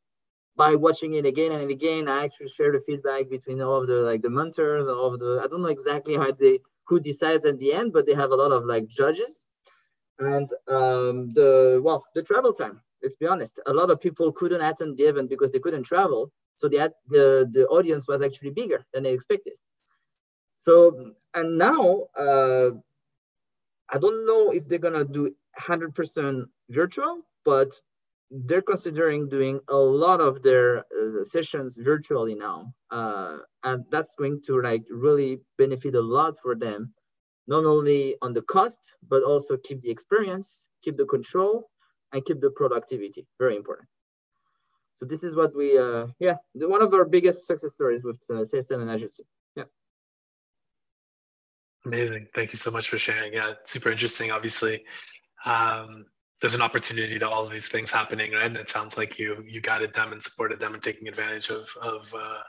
by 0.57 0.75
watching 0.77 1.15
it 1.15 1.27
again 1.27 1.53
and 1.53 1.71
again. 1.71 2.09
I 2.09 2.25
actually 2.25 2.49
share 2.49 2.73
the 2.73 2.81
feedback 2.87 3.29
between 3.29 3.61
all 3.61 3.81
of 3.81 3.89
the 3.89 4.03
like 4.03 4.23
the 4.23 4.31
mentors, 4.31 4.87
all 4.87 5.13
of 5.13 5.21
the 5.21 5.41
I 5.45 5.49
don't 5.49 5.63
know 5.63 5.69
exactly 5.69 6.15
how 6.15 6.31
they 6.33 6.61
who 6.87 7.01
decides 7.01 7.45
at 7.45 7.59
the 7.59 7.73
end, 7.73 7.93
but 7.93 8.07
they 8.07 8.15
have 8.15 8.31
a 8.31 8.37
lot 8.37 8.53
of 8.53 8.65
like 8.65 8.87
judges 8.89 9.42
and 10.27 10.51
um, 10.69 11.33
the 11.35 11.81
well 11.85 12.05
the 12.15 12.23
travel 12.23 12.53
time 12.53 12.81
let's 13.03 13.17
be 13.17 13.27
honest. 13.27 13.59
A 13.67 13.73
lot 13.73 13.91
of 13.91 14.01
people 14.01 14.31
couldn't 14.33 14.63
attend 14.63 14.97
the 14.97 15.05
event 15.05 15.29
because 15.29 15.51
they 15.51 15.59
couldn't 15.59 15.83
travel. 15.83 16.31
So 16.57 16.69
the, 16.69 16.93
the, 17.09 17.51
the 17.51 17.67
audience 17.67 18.07
was 18.07 18.23
actually 18.23 18.51
bigger 18.51 18.85
than 18.95 19.03
they 19.03 19.13
expected. 19.13 19.55
So 20.55 21.15
and 21.35 21.59
now 21.59 22.07
uh, 22.19 22.71
i 23.91 23.99
don't 23.99 24.27
know 24.27 24.53
if 24.53 24.69
they're 24.69 24.79
gonna 24.79 25.05
do 25.05 25.35
100% 25.59 26.45
virtual 26.71 27.23
but 27.45 27.71
they're 28.31 28.63
considering 28.63 29.29
doing 29.29 29.61
a 29.69 29.77
lot 29.77 30.21
of 30.21 30.43
their 30.43 30.79
uh, 30.79 31.23
sessions 31.23 31.77
virtually 31.77 32.35
now. 32.35 32.73
Uh, 32.91 33.39
and 33.63 33.85
that's 33.91 34.15
going 34.15 34.41
to 34.47 34.63
like 34.63 34.85
really 34.91 35.41
benefit 35.59 35.95
a 35.95 36.01
lot 36.01 36.35
for 36.43 36.55
them 36.55 36.95
not 37.47 37.65
only 37.65 38.17
on 38.23 38.33
the 38.33 38.43
cost, 38.43 38.93
but 39.09 39.23
also 39.23 39.57
keep 39.57 39.81
the 39.83 39.91
experience, 39.91 40.67
keep 40.83 40.97
the 40.97 41.07
control, 41.07 41.71
and 42.13 42.25
keep 42.25 42.41
the 42.41 42.51
productivity. 42.51 43.27
Very 43.39 43.57
important. 43.57 43.89
So 44.95 45.07
this 45.07 45.25
is 45.25 45.35
what 45.35 45.57
we, 45.57 45.79
uh, 45.79 46.07
yeah, 46.19 46.37
one 46.55 46.83
of 46.83 46.93
our 46.93 47.05
biggest 47.05 47.47
success 47.47 47.73
stories 47.73 48.05
with 48.05 48.21
uh, 48.31 48.45
and 48.71 48.91
agency. 48.91 49.25
Yeah. 49.57 49.65
Amazing. 51.85 52.29
Thank 52.35 52.53
you 52.53 52.59
so 52.59 52.71
much 52.71 52.89
for 52.89 52.99
sharing. 52.99 53.33
Yeah, 53.33 53.55
super 53.65 53.91
interesting. 53.91 54.31
Obviously, 54.31 54.85
um, 55.45 56.07
there's 56.41 56.55
an 56.55 56.63
opportunity 56.63 57.19
to 57.19 57.29
all 57.29 57.47
of 57.47 57.53
these 57.53 57.69
things 57.69 57.91
happening, 57.91 58.33
right? 58.33 58.45
And 58.45 58.57
it 58.57 58.71
sounds 58.71 58.97
like 58.97 59.19
you 59.19 59.43
you 59.47 59.61
guided 59.61 59.95
them 59.95 60.13
and 60.13 60.23
supported 60.23 60.61
them 60.61 60.75
and 60.75 60.83
taking 60.83 61.09
advantage 61.09 61.51
of 61.51 61.69
of 61.81 62.13
uh, 62.15 62.43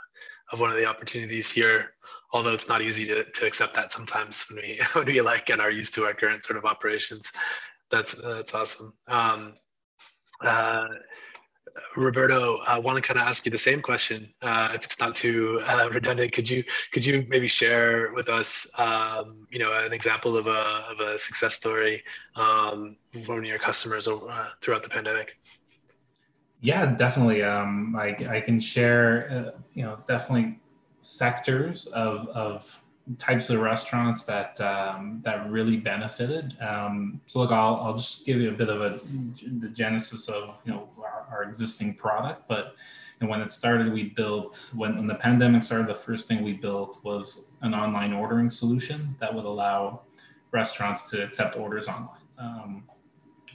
of 0.54 0.60
one 0.60 0.70
of 0.70 0.78
the 0.78 0.86
opportunities 0.86 1.52
here. 1.52 1.94
Although 2.32 2.54
it's 2.54 2.68
not 2.68 2.82
easy 2.82 3.06
to, 3.08 3.24
to 3.24 3.46
accept 3.46 3.76
that 3.76 3.92
sometimes 3.92 4.46
when 4.50 4.62
we 4.62 4.80
when 4.94 5.06
we 5.06 5.22
like 5.22 5.50
and 5.50 5.62
are 5.62 5.72
used 5.72 5.94
to 5.96 6.06
our 6.06 6.14
current 6.14 6.46
sort 6.46 6.58
of 6.58 6.66
operations. 6.66 7.32
That's 7.92 8.14
that's 8.14 8.54
awesome. 8.54 8.94
Um, 9.08 9.54
uh, 10.42 10.88
Roberto, 11.98 12.60
I 12.68 12.78
want 12.80 12.98
to 12.98 13.02
kind 13.02 13.20
of 13.20 13.28
ask 13.28 13.46
you 13.46 13.52
the 13.52 13.58
same 13.58 13.82
question. 13.82 14.32
Uh, 14.42 14.72
if 14.76 14.84
it's 14.84 15.00
not 15.00 15.16
too 15.16 15.60
uh, 15.66 15.90
redundant, 15.92 16.32
could 16.32 16.50
you 16.50 16.64
could 16.92 17.06
you 17.06 17.26
maybe 17.30 17.48
share 17.48 18.14
with 18.14 18.30
us, 18.30 18.68
um, 18.78 19.48
you 19.50 19.60
know, 19.60 19.74
an 19.84 19.94
example 19.94 20.38
of 20.38 20.48
a 20.48 20.86
of 20.92 21.00
a 21.00 21.18
success 21.18 21.56
story 21.56 22.04
um, 22.36 22.96
from 23.26 23.44
your 23.44 23.60
customers 23.60 24.08
over, 24.08 24.30
uh, 24.30 24.50
throughout 24.62 24.84
the 24.84 24.90
pandemic? 24.90 25.38
Yeah, 26.64 26.86
definitely. 26.86 27.44
Um, 27.44 27.94
I, 27.94 28.16
I 28.30 28.40
can 28.40 28.58
share, 28.58 29.30
uh, 29.30 29.60
you 29.74 29.84
know, 29.84 30.00
definitely 30.08 30.60
sectors 31.02 31.88
of, 31.88 32.30
of 32.30 32.82
types 33.18 33.50
of 33.50 33.60
restaurants 33.60 34.24
that 34.24 34.60
um, 34.62 35.22
that 35.26 35.50
really 35.50 35.76
benefited. 35.76 36.56
Um, 36.62 37.20
so 37.26 37.40
look, 37.40 37.52
I'll, 37.52 37.76
I'll 37.76 37.94
just 37.94 38.26
give 38.26 38.40
you 38.40 38.50
a 38.50 38.54
bit 38.54 38.70
of 38.70 38.80
a 38.80 39.00
the 39.60 39.68
genesis 39.68 40.30
of 40.30 40.58
you 40.64 40.72
know 40.72 40.90
our, 40.98 41.28
our 41.30 41.44
existing 41.44 41.96
product. 41.96 42.48
But 42.48 42.76
and 43.20 43.30
when 43.30 43.42
it 43.42 43.52
started, 43.52 43.92
we 43.92 44.04
built 44.04 44.72
when, 44.74 44.96
when 44.96 45.08
the 45.08 45.16
pandemic 45.16 45.64
started, 45.64 45.88
the 45.88 45.94
first 45.94 46.30
thing 46.30 46.44
we 46.44 46.54
built 46.54 47.00
was 47.04 47.52
an 47.62 47.74
online 47.74 48.14
ordering 48.14 48.50
solution 48.50 49.16
that 49.20 49.34
would 49.34 49.46
allow 49.46 50.04
restaurants 50.52 51.10
to 51.10 51.22
accept 51.22 51.58
orders 51.58 51.90
online. 51.90 52.24
Um, 52.38 52.84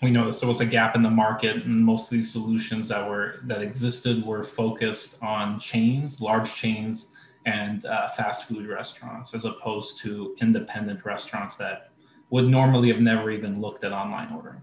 we 0.02 0.10
noticed 0.10 0.40
there 0.40 0.48
was 0.48 0.60
a 0.60 0.66
gap 0.66 0.94
in 0.94 1.02
the 1.02 1.10
market, 1.10 1.64
and 1.64 1.84
most 1.84 2.10
of 2.10 2.16
these 2.16 2.30
solutions 2.30 2.88
that 2.88 3.08
were 3.08 3.40
that 3.44 3.62
existed 3.62 4.24
were 4.24 4.44
focused 4.44 5.22
on 5.22 5.58
chains, 5.58 6.20
large 6.20 6.54
chains 6.54 7.14
and 7.46 7.84
uh, 7.86 8.08
fast 8.10 8.46
food 8.46 8.68
restaurants 8.68 9.34
as 9.34 9.44
opposed 9.44 10.00
to 10.00 10.36
independent 10.40 11.04
restaurants 11.04 11.56
that 11.56 11.90
would 12.30 12.46
normally 12.46 12.88
have 12.88 13.00
never 13.00 13.30
even 13.30 13.60
looked 13.60 13.84
at 13.84 13.92
online 13.92 14.30
ordering. 14.32 14.60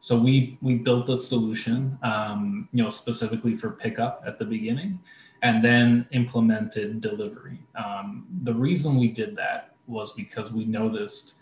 So 0.00 0.18
we 0.18 0.58
we 0.62 0.76
built 0.76 1.08
a 1.08 1.16
solution, 1.16 1.98
um, 2.02 2.68
you 2.72 2.82
know, 2.82 2.90
specifically 2.90 3.56
for 3.56 3.70
pickup 3.70 4.22
at 4.26 4.38
the 4.38 4.44
beginning, 4.44 5.00
and 5.42 5.62
then 5.64 6.06
implemented 6.12 7.00
delivery. 7.00 7.58
Um, 7.74 8.26
the 8.44 8.54
reason 8.54 8.96
we 8.96 9.08
did 9.08 9.36
that 9.36 9.74
was 9.86 10.12
because 10.12 10.52
we 10.52 10.64
noticed 10.64 11.37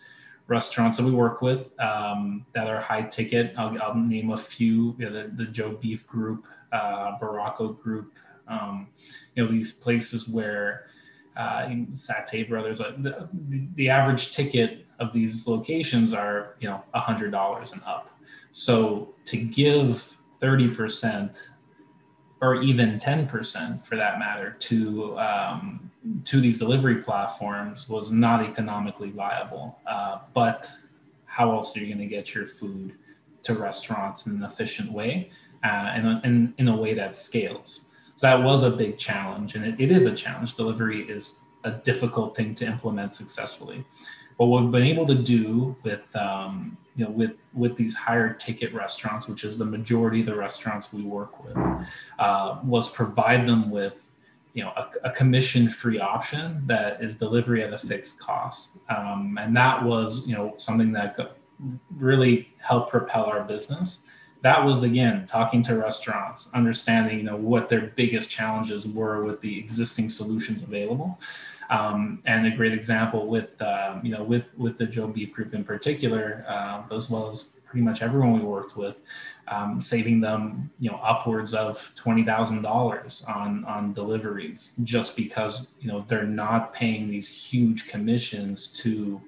restaurants 0.49 0.99
that 0.99 1.05
we 1.05 1.11
work 1.11 1.43
with 1.43 1.67
um, 1.81 2.47
that 2.55 2.69
are 2.69 2.81
high 2.81 3.03
ticket. 3.03 3.53
I'll, 3.57 3.81
I'll 3.83 3.95
name 3.95 4.31
a 4.31 4.37
few: 4.37 4.95
you 4.99 5.07
know, 5.07 5.13
the, 5.13 5.31
the 5.35 5.47
Joe 5.47 5.73
Beef 5.81 6.07
Group, 6.07 6.47
uh, 6.73 7.19
Group, 7.19 8.13
um, 8.49 8.89
you 9.35 9.45
know 9.45 9.51
these 9.51 9.73
places 9.73 10.29
where 10.29 10.87
uh, 11.37 11.67
Satay 11.93 12.49
Brothers, 12.49 12.79
the, 12.79 13.29
the 13.75 13.89
average 13.91 14.33
ticket 14.33 14.87
of 14.99 15.13
these 15.13 15.47
locations 15.47 16.13
are 16.13 16.57
you 16.61 16.69
know 16.69 16.83
a 16.95 17.01
hundred 17.01 17.31
dollars 17.31 17.73
and 17.73 17.83
up. 17.85 18.11
So 18.53 19.15
to 19.27 19.37
give 19.37 20.17
thirty 20.41 20.69
percent 20.69 21.49
or 22.41 22.63
even 22.63 22.99
10% 22.99 23.85
for 23.85 23.97
that 23.97 24.19
matter 24.19 24.57
to 24.61 25.19
um, 25.19 25.91
to 26.25 26.41
these 26.41 26.59
delivery 26.59 26.97
platforms 26.97 27.89
was 27.89 28.11
not 28.11 28.43
economically 28.43 29.11
viable 29.11 29.79
uh, 29.87 30.19
but 30.35 30.71
how 31.27 31.51
else 31.53 31.77
are 31.77 31.81
you 31.81 31.87
going 31.87 31.99
to 31.99 32.07
get 32.07 32.35
your 32.35 32.47
food 32.47 32.93
to 33.43 33.55
restaurants 33.55 34.27
in 34.27 34.37
an 34.37 34.43
efficient 34.43 34.91
way 34.91 35.31
uh, 35.65 35.93
and, 35.95 36.25
and 36.25 36.55
in 36.59 36.69
a 36.69 36.77
way 36.77 36.95
that 36.95 37.15
scales 37.15 37.87
so 38.17 38.29
that 38.29 38.43
was 38.43 38.63
a 38.63 38.71
big 38.71 38.99
challenge, 38.99 39.55
and 39.55 39.65
it, 39.65 39.79
it 39.79 39.93
is 39.93 40.07
a 40.07 40.15
challenge. 40.15 40.57
Delivery 40.57 41.03
is 41.03 41.41
a 41.65 41.71
difficult 41.71 42.35
thing 42.35 42.55
to 42.57 42.67
implement 42.67 43.13
successfully. 43.13 43.85
But 44.39 44.47
what 44.47 44.63
we've 44.63 44.73
been 44.73 44.85
able 44.85 45.07
to 45.07 45.15
do 45.15 45.77
with 45.83 46.05
um, 46.17 46.79
you 46.97 47.05
know 47.05 47.11
with 47.11 47.33
with 47.53 47.77
these 47.77 47.95
higher 47.95 48.33
ticket 48.33 48.73
restaurants, 48.73 49.29
which 49.29 49.45
is 49.45 49.59
the 49.59 49.67
majority 49.67 50.21
of 50.21 50.27
the 50.27 50.35
restaurants 50.35 50.95
we 50.95 51.03
work 51.03 51.45
with, 51.45 51.57
uh, 52.19 52.59
was 52.65 52.91
provide 52.91 53.47
them 53.47 53.71
with 53.71 54.06
you 54.57 54.65
know 54.65 54.73
a, 54.75 55.11
a 55.11 55.11
commission 55.11 55.69
free 55.69 56.01
option 56.01 56.63
that 56.67 57.01
is 57.03 57.19
delivery 57.19 57.63
at 57.63 57.75
a 57.75 57.79
fixed 57.79 58.21
cost, 58.21 58.79
um, 58.89 59.39
and 59.39 59.55
that 59.55 59.85
was 59.85 60.27
you 60.27 60.35
know 60.35 60.55
something 60.57 60.91
that 60.93 61.37
really 61.97 62.49
helped 62.59 62.91
propel 62.91 63.27
our 63.27 63.45
business. 63.45 64.09
That 64.41 64.65
was 64.65 64.83
again 64.83 65.27
talking 65.27 65.61
to 65.63 65.77
restaurants 65.77 66.51
understanding 66.55 67.19
you 67.19 67.25
know 67.25 67.37
what 67.37 67.69
their 67.69 67.93
biggest 67.97 68.31
challenges 68.31 68.89
were 68.89 69.25
with 69.25 69.43
the 69.43 69.59
existing 69.59 70.09
solutions 70.09 70.63
available. 70.63 71.21
Um, 71.69 72.23
and 72.27 72.47
a 72.47 72.51
great 72.51 72.73
example 72.73 73.27
with 73.27 73.61
um, 73.61 74.01
you 74.03 74.13
know 74.13 74.23
with 74.23 74.47
with 74.57 74.79
the 74.79 74.87
joe 74.87 75.09
beef 75.09 75.33
group 75.35 75.53
in 75.53 75.65
particular 75.65 76.47
uh, 76.49 76.83
as 76.93 77.11
well 77.11 77.29
as 77.29 77.61
pretty 77.67 77.85
much 77.85 78.01
everyone 78.01 78.33
we 78.35 78.41
worked 78.41 78.77
with 78.77 78.97
um, 79.49 79.81
saving 79.81 80.21
them 80.21 80.71
you 80.79 80.91
know 80.91 81.01
upwards 81.03 81.55
of 81.55 81.79
$20000 81.97 83.29
on 83.29 83.65
on 83.65 83.93
deliveries 83.93 84.79
just 84.85 85.17
because 85.17 85.75
you 85.81 85.89
know 85.89 86.05
they're 86.09 86.25
not 86.25 86.73
paying 86.73 87.09
these 87.09 87.29
huge 87.29 87.89
commissions 87.89 88.73
to 88.73 89.21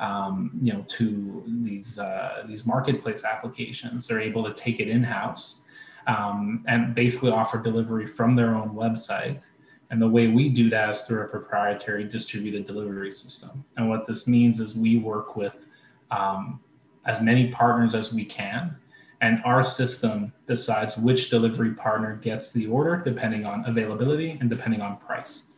um, 0.00 0.50
you 0.62 0.72
know, 0.72 0.84
to 0.88 1.44
these 1.46 1.98
uh, 1.98 2.42
these 2.48 2.66
marketplace 2.66 3.24
applications. 3.24 4.08
They're 4.08 4.20
able 4.20 4.42
to 4.44 4.54
take 4.54 4.80
it 4.80 4.88
in 4.88 5.04
house 5.04 5.62
um, 6.06 6.64
and 6.66 6.94
basically 6.94 7.30
offer 7.30 7.62
delivery 7.62 8.06
from 8.06 8.34
their 8.34 8.54
own 8.54 8.70
website. 8.70 9.42
And 9.90 10.00
the 10.00 10.08
way 10.08 10.28
we 10.28 10.48
do 10.48 10.70
that 10.70 10.88
is 10.90 11.02
through 11.02 11.22
a 11.22 11.28
proprietary 11.28 12.04
distributed 12.04 12.66
delivery 12.66 13.10
system. 13.10 13.64
And 13.76 13.88
what 13.88 14.06
this 14.06 14.26
means 14.26 14.58
is 14.58 14.76
we 14.76 14.98
work 14.98 15.36
with 15.36 15.66
um, 16.10 16.60
as 17.06 17.20
many 17.20 17.50
partners 17.50 17.94
as 17.94 18.12
we 18.12 18.24
can. 18.24 18.76
And 19.20 19.42
our 19.44 19.62
system 19.62 20.32
decides 20.46 20.96
which 20.96 21.28
delivery 21.28 21.74
partner 21.74 22.16
gets 22.16 22.52
the 22.52 22.66
order 22.66 23.02
depending 23.04 23.44
on 23.44 23.64
availability 23.66 24.38
and 24.40 24.48
depending 24.48 24.80
on 24.80 24.96
price. 24.96 25.52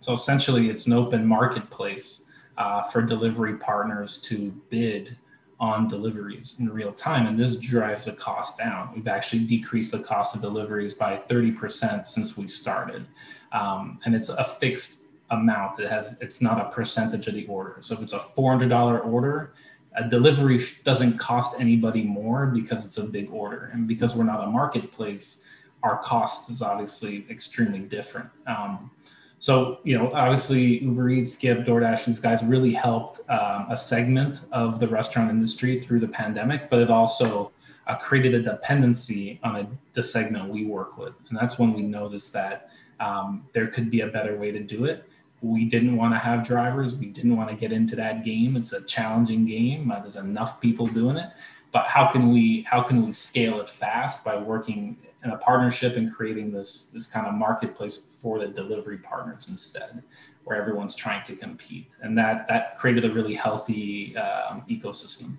So 0.00 0.12
essentially, 0.12 0.70
it's 0.70 0.86
an 0.86 0.94
open 0.94 1.26
marketplace 1.26 2.32
uh, 2.58 2.82
for 2.82 3.02
delivery 3.02 3.56
partners 3.56 4.20
to 4.22 4.52
bid 4.70 5.16
on 5.60 5.88
deliveries 5.88 6.58
in 6.58 6.70
real 6.70 6.92
time. 6.92 7.26
And 7.26 7.38
this 7.38 7.60
drives 7.60 8.06
the 8.06 8.12
cost 8.12 8.58
down. 8.58 8.90
We've 8.94 9.08
actually 9.08 9.44
decreased 9.44 9.92
the 9.92 9.98
cost 9.98 10.34
of 10.34 10.40
deliveries 10.40 10.94
by 10.94 11.16
30% 11.16 12.06
since 12.06 12.36
we 12.36 12.48
started. 12.48 13.04
Um, 13.52 14.00
and 14.04 14.14
it's 14.14 14.30
a 14.30 14.44
fixed 14.44 15.04
amount. 15.30 15.78
It 15.78 15.88
has, 15.88 16.20
it's 16.22 16.40
not 16.40 16.60
a 16.60 16.70
percentage 16.70 17.26
of 17.26 17.34
the 17.34 17.46
order. 17.46 17.76
So 17.80 17.94
if 17.94 18.02
it's 18.02 18.14
a 18.14 18.20
$400 18.20 19.04
order, 19.04 19.52
a 19.94 20.08
delivery 20.08 20.60
doesn't 20.84 21.18
cost 21.18 21.60
anybody 21.60 22.02
more 22.02 22.46
because 22.46 22.86
it's 22.86 22.98
a 22.98 23.04
big 23.04 23.30
order. 23.32 23.70
And 23.72 23.88
because 23.88 24.14
we're 24.14 24.24
not 24.24 24.42
a 24.44 24.46
marketplace, 24.46 25.46
our 25.82 25.98
cost 25.98 26.50
is 26.50 26.62
obviously 26.62 27.26
extremely 27.30 27.80
different. 27.80 28.28
Um, 28.46 28.90
so, 29.40 29.80
you 29.84 29.96
know, 29.96 30.12
obviously 30.12 30.80
Uber 30.80 31.08
Eats, 31.10 31.32
Skip, 31.32 31.60
DoorDash, 31.60 32.04
these 32.04 32.20
guys 32.20 32.44
really 32.44 32.74
helped 32.74 33.20
um, 33.30 33.66
a 33.70 33.76
segment 33.76 34.40
of 34.52 34.78
the 34.78 34.86
restaurant 34.86 35.30
industry 35.30 35.80
through 35.80 36.00
the 36.00 36.08
pandemic, 36.08 36.68
but 36.68 36.78
it 36.78 36.90
also 36.90 37.50
uh, 37.86 37.96
created 37.96 38.34
a 38.34 38.42
dependency 38.42 39.40
on 39.42 39.56
a, 39.56 39.66
the 39.94 40.02
segment 40.02 40.48
we 40.48 40.66
work 40.66 40.98
with. 40.98 41.14
And 41.30 41.38
that's 41.38 41.58
when 41.58 41.72
we 41.72 41.80
noticed 41.80 42.34
that 42.34 42.70
um, 43.00 43.44
there 43.52 43.66
could 43.66 43.90
be 43.90 44.02
a 44.02 44.08
better 44.08 44.36
way 44.36 44.52
to 44.52 44.60
do 44.60 44.84
it. 44.84 45.08
We 45.42 45.64
didn't 45.64 45.96
want 45.96 46.12
to 46.14 46.18
have 46.18 46.46
drivers. 46.46 46.96
We 46.96 47.06
didn't 47.06 47.36
want 47.36 47.48
to 47.48 47.56
get 47.56 47.72
into 47.72 47.96
that 47.96 48.24
game. 48.24 48.56
It's 48.56 48.72
a 48.72 48.84
challenging 48.84 49.46
game. 49.46 49.90
Uh, 49.90 50.00
there's 50.00 50.16
enough 50.16 50.60
people 50.60 50.86
doing 50.86 51.16
it, 51.16 51.30
but 51.72 51.86
how 51.86 52.06
can 52.12 52.30
we 52.32 52.62
how 52.62 52.82
can 52.82 53.04
we 53.06 53.12
scale 53.12 53.60
it 53.60 53.70
fast 53.70 54.24
by 54.24 54.36
working 54.36 54.98
in 55.24 55.30
a 55.30 55.38
partnership 55.38 55.96
and 55.96 56.14
creating 56.14 56.52
this 56.52 56.90
this 56.90 57.08
kind 57.08 57.26
of 57.26 57.34
marketplace 57.34 57.96
for 58.20 58.38
the 58.38 58.48
delivery 58.48 58.98
partners 58.98 59.48
instead, 59.48 60.02
where 60.44 60.60
everyone's 60.60 60.94
trying 60.94 61.24
to 61.24 61.34
compete, 61.36 61.88
and 62.02 62.16
that 62.18 62.46
that 62.48 62.78
created 62.78 63.04
a 63.04 63.10
really 63.10 63.34
healthy 63.34 64.16
um, 64.18 64.62
ecosystem. 64.68 65.38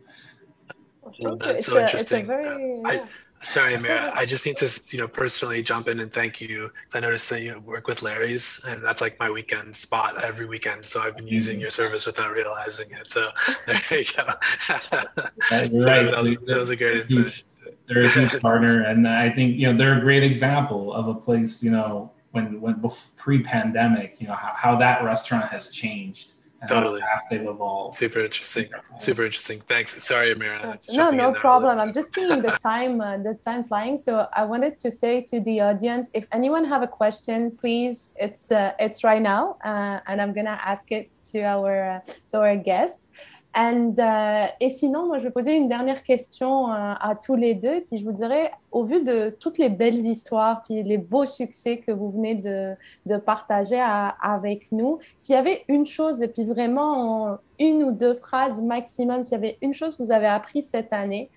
Well, 1.19 1.35
that's 1.35 1.59
it's 1.59 1.67
so 1.67 1.77
a, 1.77 1.83
interesting. 1.83 2.25
Very, 2.25 2.81
yeah. 2.81 2.89
I, 2.89 3.03
sorry, 3.43 3.73
Amira, 3.73 4.11
I 4.13 4.25
just 4.25 4.45
need 4.45 4.57
to 4.57 4.81
you 4.89 4.99
know 4.99 5.07
personally 5.07 5.61
jump 5.63 5.87
in 5.87 5.99
and 5.99 6.11
thank 6.11 6.41
you. 6.41 6.71
I 6.93 6.99
noticed 6.99 7.29
that 7.29 7.41
you 7.41 7.59
work 7.59 7.87
with 7.87 8.01
Larry's, 8.01 8.61
and 8.67 8.83
that's 8.83 9.01
like 9.01 9.19
my 9.19 9.29
weekend 9.29 9.75
spot 9.75 10.23
every 10.23 10.45
weekend. 10.45 10.85
So 10.85 11.01
I've 11.01 11.15
been 11.15 11.27
using 11.27 11.55
mm-hmm. 11.55 11.61
your 11.61 11.71
service 11.71 12.05
without 12.05 12.33
realizing 12.33 12.91
it. 12.91 13.11
So 13.11 13.29
there 13.67 13.81
you 13.91 14.05
go. 14.15 14.23
right. 14.27 15.71
that, 15.71 16.19
was, 16.21 16.35
that 16.45 16.57
was 16.57 16.69
a 16.69 16.75
great 16.75 17.11
insight 17.11 17.43
they're 17.87 18.05
a 18.05 18.09
huge 18.09 18.41
partner, 18.41 18.83
and 18.83 19.07
I 19.07 19.29
think 19.29 19.57
you 19.57 19.67
know 19.67 19.77
they're 19.77 19.97
a 19.97 20.01
great 20.01 20.23
example 20.23 20.93
of 20.93 21.07
a 21.07 21.13
place 21.13 21.63
you 21.63 21.71
know 21.71 22.11
when 22.31 22.61
when 22.61 22.81
pre-pandemic, 23.17 24.15
you 24.19 24.27
know 24.27 24.33
how, 24.33 24.53
how 24.53 24.75
that 24.77 25.03
restaurant 25.03 25.45
has 25.45 25.71
changed. 25.71 26.31
Totally. 26.67 27.01
they've 27.29 27.41
evolved. 27.41 27.97
Super 27.97 28.21
interesting. 28.21 28.69
Super 28.99 29.25
interesting. 29.25 29.61
Thanks. 29.61 30.03
Sorry, 30.05 30.33
Amira. 30.33 30.77
No, 30.91 31.09
no 31.09 31.33
problem. 31.33 31.79
I'm 31.79 31.93
just 31.93 32.13
seeing 32.13 32.41
the 32.41 32.51
time, 32.63 33.01
uh, 33.01 33.17
the 33.17 33.33
time 33.33 33.63
flying. 33.63 33.97
So 33.97 34.27
I 34.33 34.45
wanted 34.45 34.79
to 34.79 34.91
say 34.91 35.21
to 35.21 35.39
the 35.39 35.61
audience, 35.61 36.09
if 36.13 36.27
anyone 36.31 36.63
have 36.65 36.83
a 36.83 36.87
question, 36.87 37.51
please, 37.51 38.13
it's 38.15 38.51
uh, 38.51 38.73
it's 38.79 39.03
right 39.03 39.21
now, 39.21 39.57
uh, 39.63 39.99
and 40.07 40.21
I'm 40.21 40.33
gonna 40.33 40.59
ask 40.63 40.91
it 40.91 41.09
to 41.31 41.41
our 41.41 41.91
uh, 41.93 41.99
to 42.29 42.39
our 42.41 42.55
guests. 42.55 43.09
And, 43.53 43.95
euh, 43.99 44.45
et 44.61 44.69
sinon, 44.69 45.07
moi, 45.07 45.17
je 45.17 45.23
vais 45.23 45.31
poser 45.31 45.55
une 45.57 45.67
dernière 45.67 46.03
question 46.03 46.69
euh, 46.69 46.93
à 46.99 47.15
tous 47.21 47.35
les 47.35 47.53
deux. 47.53 47.81
Puis 47.81 47.97
je 47.97 48.05
vous 48.05 48.13
dirais, 48.13 48.51
au 48.71 48.83
vu 48.83 49.03
de 49.03 49.35
toutes 49.39 49.57
les 49.57 49.69
belles 49.69 50.05
histoires, 50.05 50.63
puis 50.63 50.83
les 50.83 50.97
beaux 50.97 51.25
succès 51.25 51.77
que 51.77 51.91
vous 51.91 52.11
venez 52.11 52.35
de, 52.35 52.73
de 53.05 53.17
partager 53.17 53.81
avec 54.21 54.71
nous, 54.71 54.99
s'il 55.17 55.35
y 55.35 55.37
avait 55.37 55.63
une 55.67 55.85
chose, 55.85 56.21
et 56.21 56.29
puis 56.29 56.45
vraiment 56.45 57.37
une 57.59 57.83
ou 57.83 57.91
deux 57.91 58.13
phrases 58.13 58.61
maximum, 58.61 59.23
s'il 59.23 59.33
y 59.33 59.35
avait 59.35 59.57
une 59.61 59.73
chose 59.73 59.95
que 59.95 60.03
vous 60.03 60.11
avez 60.11 60.27
appris 60.27 60.63
cette 60.63 60.93
année 60.93 61.29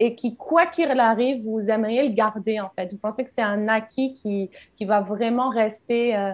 et 0.00 0.14
qui, 0.14 0.36
quoi 0.36 0.66
qu'il 0.66 0.88
arrive, 1.00 1.44
vous 1.44 1.68
aimeriez 1.68 2.08
le 2.08 2.14
garder 2.14 2.60
en 2.60 2.70
fait. 2.70 2.92
Vous 2.92 2.98
pensez 2.98 3.24
que 3.24 3.30
c'est 3.30 3.42
un 3.42 3.68
acquis 3.68 4.12
qui, 4.12 4.50
qui 4.76 4.84
va 4.84 5.00
vraiment 5.00 5.50
rester 5.50 6.16
euh, 6.16 6.32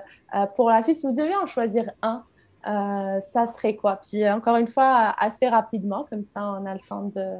pour 0.57 0.71
la 0.71 0.83
suite. 0.83 0.99
Si 0.99 1.07
vous 1.07 1.15
deviez 1.15 1.37
en 1.37 1.47
choisir 1.47 1.91
un, 2.03 2.23
ça 2.65 3.47
serait 3.47 3.77
quoi? 3.77 3.97
Puis 3.97 4.29
encore 4.29 4.57
une 4.57 4.69
fois, 4.69 5.15
assez 5.19 5.49
rapidement, 5.49 6.07
comme 6.09 6.23
ça 6.23 6.43
on 6.43 6.67
a 6.67 6.75
le 6.75 6.81
temps 6.81 7.05
de, 7.05 7.39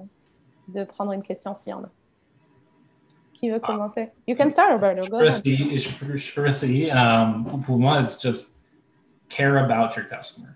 de 0.69 0.85
prendre 0.85 1.13
une 1.13 1.23
question 1.23 1.55
s'il 1.55 1.71
y 1.71 1.75
en 1.75 1.85
a. 1.85 1.89
Qui 3.35 3.51
veut 3.51 3.61
ah. 3.63 3.67
commencer? 3.67 4.09
You 4.27 4.37
can 4.37 4.51
start, 4.51 4.73
Roberto. 4.73 5.09
Go 5.09 5.19
ahead. 5.19 5.43
Firstly, 6.21 6.91
um, 6.91 7.63
pour 7.67 7.79
moi, 7.79 8.01
it's 8.01 8.21
just 8.21 8.59
care 9.29 9.59
about 9.59 9.97
your 9.97 10.05
customer. 10.07 10.55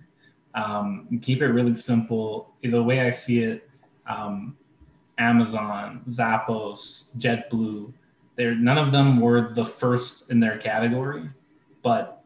Um, 0.55 1.21
keep 1.23 1.43
it 1.43 1.49
really 1.49 1.75
simple. 1.75 2.55
The 2.63 2.83
way 2.83 3.01
I 3.01 3.11
see 3.11 3.43
it, 3.43 3.69
um, 4.07 4.57
Amazon, 5.19 6.03
Zappos, 6.09 7.17
JetBlue, 7.19 7.93
they're 8.37 8.55
none 8.55 8.79
of 8.79 8.93
them 8.93 9.21
were 9.21 9.53
the 9.53 9.65
first 9.65 10.31
in 10.31 10.41
their 10.41 10.59
category, 10.59 11.25
but 11.83 12.23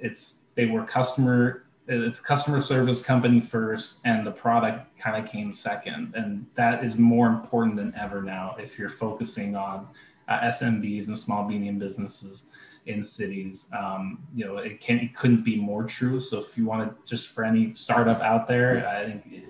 it's 0.00 0.48
they 0.56 0.66
were 0.66 0.82
customer 0.82 1.64
it's 2.00 2.20
customer 2.20 2.60
service 2.60 3.04
company 3.04 3.40
first 3.40 4.00
and 4.04 4.26
the 4.26 4.30
product 4.30 4.96
kind 4.98 5.22
of 5.22 5.30
came 5.30 5.52
second. 5.52 6.14
And 6.14 6.46
that 6.54 6.84
is 6.84 6.98
more 6.98 7.26
important 7.28 7.76
than 7.76 7.94
ever 7.96 8.22
now 8.22 8.56
if 8.58 8.78
you're 8.78 8.90
focusing 8.90 9.56
on 9.56 9.86
uh, 10.28 10.40
smbs 10.42 11.08
and 11.08 11.18
small 11.18 11.48
medium 11.48 11.78
businesses 11.78 12.50
in 12.86 13.02
cities. 13.02 13.70
Um, 13.76 14.18
you 14.34 14.44
know 14.44 14.58
it 14.58 14.80
can 14.80 14.98
it 15.00 15.14
couldn't 15.14 15.44
be 15.44 15.56
more 15.56 15.84
true. 15.84 16.20
So 16.20 16.38
if 16.40 16.56
you 16.56 16.66
want 16.66 16.88
to 16.88 17.06
just 17.06 17.28
for 17.28 17.44
any 17.44 17.74
startup 17.74 18.20
out 18.20 18.46
there 18.46 18.86
i 18.88 19.04
think 19.04 19.44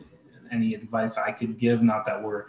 any 0.51 0.75
advice 0.75 1.17
i 1.17 1.33
could 1.33 1.59
give 1.59 1.83
not 1.83 2.05
that 2.07 2.23
we're 2.23 2.45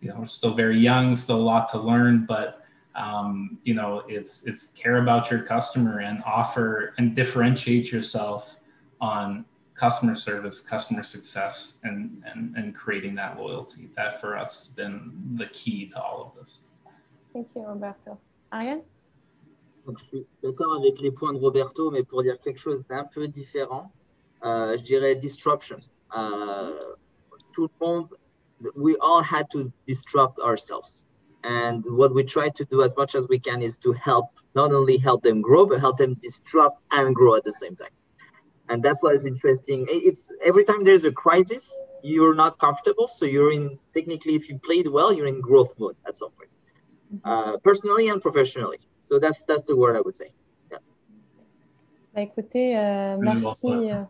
you 0.00 0.08
know 0.08 0.16
we're 0.18 0.26
still 0.26 0.52
very 0.52 0.78
young 0.78 1.16
still 1.16 1.40
a 1.40 1.42
lot 1.42 1.68
to 1.68 1.78
learn 1.78 2.24
but 2.26 2.62
um, 2.94 3.58
you 3.64 3.74
know 3.74 4.02
it's 4.08 4.46
it's 4.46 4.72
care 4.72 4.98
about 4.98 5.30
your 5.30 5.42
customer 5.42 6.00
and 6.00 6.22
offer 6.24 6.94
and 6.98 7.14
differentiate 7.14 7.92
yourself 7.92 8.55
on 9.00 9.44
customer 9.76 10.14
service, 10.14 10.60
customer 10.60 11.02
success, 11.02 11.80
and, 11.84 12.22
and, 12.26 12.56
and 12.56 12.74
creating 12.74 13.14
that 13.14 13.38
loyalty. 13.38 13.90
That 13.96 14.20
for 14.20 14.36
us 14.36 14.66
has 14.66 14.74
been 14.74 15.36
the 15.36 15.46
key 15.46 15.86
to 15.88 16.02
all 16.02 16.22
of 16.26 16.40
this. 16.40 16.64
Thank 17.32 17.48
you, 17.54 17.62
Roberto. 17.62 18.18
Ariane? 18.52 18.82
Donc, 19.86 19.98
je 20.00 20.04
suis 20.06 20.26
d'accord 20.42 20.76
avec 20.76 21.00
les 21.00 21.12
points 21.12 21.32
de 21.32 21.38
Roberto, 21.38 21.90
mais 21.90 22.02
pour 22.02 22.22
dire 22.22 22.40
quelque 22.40 22.58
chose 22.58 22.84
d'un 22.86 23.04
peu 23.04 23.28
différent, 23.28 23.92
euh, 24.44 24.76
je 24.78 24.82
dirais 24.82 25.14
disruption. 25.14 25.78
Euh, 26.16 26.72
tout 27.52 27.68
le 27.68 27.86
monde, 27.86 28.08
we 28.74 28.96
all 29.00 29.22
had 29.22 29.48
to 29.50 29.70
disrupt 29.86 30.38
ourselves. 30.40 31.04
And 31.44 31.84
what 31.86 32.12
we 32.12 32.24
try 32.24 32.48
to 32.48 32.64
do 32.64 32.82
as 32.82 32.96
much 32.96 33.14
as 33.14 33.28
we 33.28 33.38
can 33.38 33.60
is 33.60 33.76
to 33.78 33.92
help, 33.92 34.30
not 34.56 34.72
only 34.72 34.96
help 34.96 35.22
them 35.22 35.40
grow, 35.40 35.66
but 35.66 35.78
help 35.78 35.98
them 35.98 36.14
disrupt 36.14 36.80
and 36.90 37.14
grow 37.14 37.36
at 37.36 37.44
the 37.44 37.52
same 37.52 37.76
time 37.76 37.92
and 38.68 38.82
that's 38.82 39.00
what 39.00 39.14
is 39.14 39.26
interesting. 39.26 39.86
It's 39.88 40.30
every 40.44 40.64
time 40.64 40.84
there's 40.84 41.04
a 41.04 41.12
crisis 41.12 41.64
you're 42.02 42.34
not 42.34 42.58
comfortable 42.58 43.08
so 43.08 43.24
you're 43.26 43.52
in 43.52 43.78
technically 43.94 44.34
if 44.34 44.48
you 44.48 44.58
played 44.58 44.86
well 44.86 45.12
you're 45.12 45.26
in 45.26 45.40
growth 45.40 45.74
mode 45.78 45.96
at 46.06 46.14
some 46.16 46.30
point. 46.30 46.50
Mm-hmm. 47.14 47.28
uh, 47.28 47.56
personally 47.58 48.08
and 48.08 48.20
professionally. 48.20 48.78
So 49.00 49.18
that's 49.20 49.44
that's 49.44 49.64
the 49.64 49.76
word 49.76 49.96
i 49.96 50.00
would 50.00 50.16
say. 50.16 50.30
Yeah. 50.72 50.78
bah, 52.12 52.22
écoutez 52.22 52.76
euh, 52.76 53.16
merci 53.18 53.90
euh, 53.90 54.04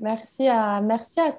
Merci 0.00 0.46
à, 0.46 0.80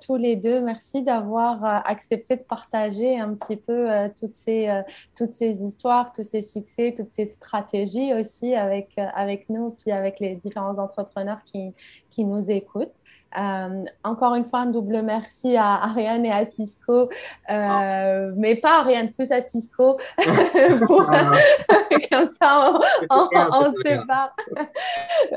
tous 0.06 0.18
les 0.18 0.36
deux. 0.36 0.60
Merci 0.60 1.02
d'avoir 1.02 1.64
euh, 1.64 1.80
accepté 1.86 2.36
de 2.36 2.44
partager 2.44 3.18
un 3.18 3.34
petit 3.34 3.56
peu 3.56 3.90
euh, 3.90 4.10
toutes, 4.20 4.34
ces, 4.34 4.68
euh, 4.68 4.82
toutes 5.16 5.32
ces 5.32 5.64
histoires, 5.64 6.12
tous 6.12 6.24
ces 6.24 6.42
succès, 6.42 6.94
toutes 6.96 7.12
ces 7.12 7.26
stratégies 7.26 8.14
aussi 8.14 8.56
avec, 8.56 8.98
avec 8.98 9.50
nous, 9.50 9.72
puis 9.72 9.92
avec 9.92 10.20
les 10.20 10.36
différents 10.36 10.78
entrepreneurs 10.78 11.42
qui, 11.46 11.74
qui 12.10 12.26
nous 12.26 12.52
écoutent. 12.52 13.02
Euh, 13.38 13.84
encore 14.04 14.36
une 14.36 14.46
fois, 14.46 14.60
un 14.60 14.66
double 14.68 15.02
merci 15.04 15.56
à 15.56 15.84
Ariane 15.84 16.26
et 16.26 16.32
à 16.32 16.46
Cisco, 16.46 17.10
euh, 17.50 18.32
mais 18.36 18.56
pas 18.56 18.80
Ariane, 18.80 19.12
plus 19.12 19.32
à 19.32 19.42
Cisco, 19.42 20.00
pour, 20.88 21.06
comme 22.12 22.26
ça 22.26 22.74
on, 23.10 23.28
se 23.30 23.82
sépare. 23.86 24.36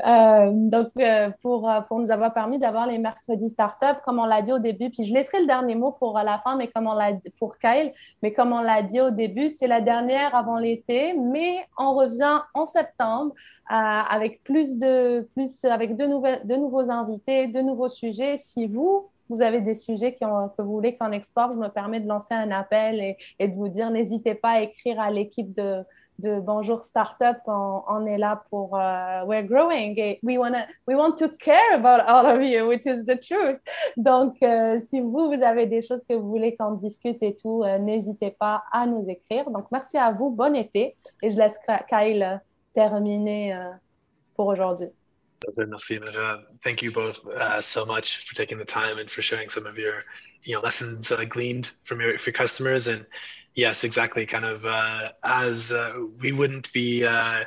Euh, 0.05 0.51
donc, 0.53 0.91
pour, 1.41 1.71
pour 1.87 1.99
nous 1.99 2.09
avoir 2.09 2.33
permis 2.33 2.57
d'avoir 2.57 2.87
les 2.87 2.97
mercredis 2.97 3.49
startup, 3.49 4.01
comme 4.03 4.17
on 4.17 4.25
l'a 4.25 4.41
dit 4.41 4.53
au 4.53 4.59
début, 4.59 4.89
puis 4.89 5.03
je 5.05 5.13
laisserai 5.13 5.41
le 5.41 5.47
dernier 5.47 5.75
mot 5.75 5.91
pour 5.91 6.17
la 6.17 6.39
fin, 6.39 6.55
mais 6.55 6.67
comme 6.67 6.87
on 6.87 6.93
l'a 6.93 7.11
pour 7.37 7.57
Kyle, 7.59 7.93
mais 8.23 8.33
comme 8.33 8.53
on 8.53 8.61
l'a 8.61 8.81
dit 8.81 9.01
au 9.01 9.11
début, 9.11 9.49
c'est 9.49 9.67
la 9.67 9.81
dernière 9.81 10.33
avant 10.35 10.57
l'été, 10.57 11.13
mais 11.13 11.65
on 11.77 11.93
revient 11.93 12.39
en 12.55 12.65
septembre 12.65 13.33
avec 13.67 14.43
plus 14.43 14.77
de 14.77 15.27
plus 15.35 15.63
avec 15.65 15.95
de 15.95 16.05
nouvelles 16.05 16.45
de 16.45 16.55
nouveaux 16.55 16.89
invités, 16.89 17.47
de 17.47 17.61
nouveaux 17.61 17.89
sujets. 17.89 18.37
Si 18.37 18.67
vous 18.67 19.09
vous 19.29 19.41
avez 19.41 19.61
des 19.61 19.75
sujets 19.75 20.13
qui 20.13 20.25
ont, 20.25 20.49
que 20.49 20.61
vous 20.61 20.73
voulez 20.73 20.95
qu'on 20.97 21.11
exporte, 21.11 21.53
je 21.53 21.57
me 21.57 21.69
permets 21.69 21.99
de 21.99 22.07
lancer 22.07 22.33
un 22.33 22.51
appel 22.51 23.15
et, 23.39 23.47
de 23.47 23.53
vous 23.53 23.69
dire 23.69 23.89
n'hésitez 23.89 24.35
pas 24.35 24.49
à 24.49 24.61
écrire 24.61 24.99
à 24.99 25.11
l'équipe 25.11 25.53
de, 25.53 25.83
Bonjour 26.19 26.79
Startup. 26.79 27.37
On, 27.47 28.05
est 28.05 28.19
là 28.19 28.43
pour 28.49 28.77
uh, 28.77 29.25
we're 29.25 29.43
growing. 29.43 29.95
We 30.21 30.37
wanna 30.37 30.67
we 30.87 30.95
want 30.95 31.17
to 31.17 31.27
care 31.27 31.73
about 31.73 32.05
all 32.07 32.25
of 32.27 32.41
you, 32.41 32.67
which 32.67 32.85
is 32.85 33.03
the 33.03 33.19
truth. 33.19 33.59
Donc, 33.97 34.35
euh, 34.41 34.79
si 34.79 35.01
vous 35.01 35.09
vous 35.09 35.43
avez 35.43 35.65
des 35.65 35.81
choses 35.81 36.03
que 36.05 36.13
vous 36.13 36.29
voulez 36.29 36.55
qu'on 36.55 36.73
discute 36.73 37.21
et 37.23 37.35
tout, 37.35 37.63
euh, 37.63 37.79
n'hésitez 37.79 38.29
pas 38.29 38.63
à 38.71 38.85
nous 38.85 39.03
écrire. 39.09 39.49
Donc, 39.49 39.65
merci 39.71 39.97
à 39.97 40.11
vous. 40.11 40.29
Bon 40.29 40.55
été 40.55 40.95
et 41.21 41.29
je 41.29 41.37
laisse 41.37 41.59
Kyle 41.89 42.39
terminer 42.73 43.53
euh, 43.53 43.71
pour 44.35 44.47
aujourd'hui. 44.47 44.89
Merci, 45.57 45.99
Thank 46.63 46.81
you 46.81 46.91
both 46.91 47.25
uh, 47.27 47.61
so 47.61 47.85
much 47.85 48.25
for 48.25 48.35
taking 48.35 48.57
the 48.57 48.65
time 48.65 48.97
and 48.97 49.11
for 49.11 49.21
sharing 49.21 49.49
some 49.49 49.65
of 49.65 49.77
your, 49.77 50.03
you 50.43 50.55
know, 50.55 50.61
lessons 50.61 51.11
uh, 51.11 51.25
gleaned 51.25 51.71
from 51.83 51.99
your, 51.99 52.11
your 52.11 52.33
customers. 52.33 52.87
And 52.87 53.05
yes, 53.53 53.83
exactly. 53.83 54.25
Kind 54.25 54.45
of 54.45 54.65
uh, 54.65 55.11
as 55.23 55.71
uh, 55.71 56.05
we 56.21 56.31
wouldn't 56.31 56.71
be 56.71 57.05
uh, 57.05 57.43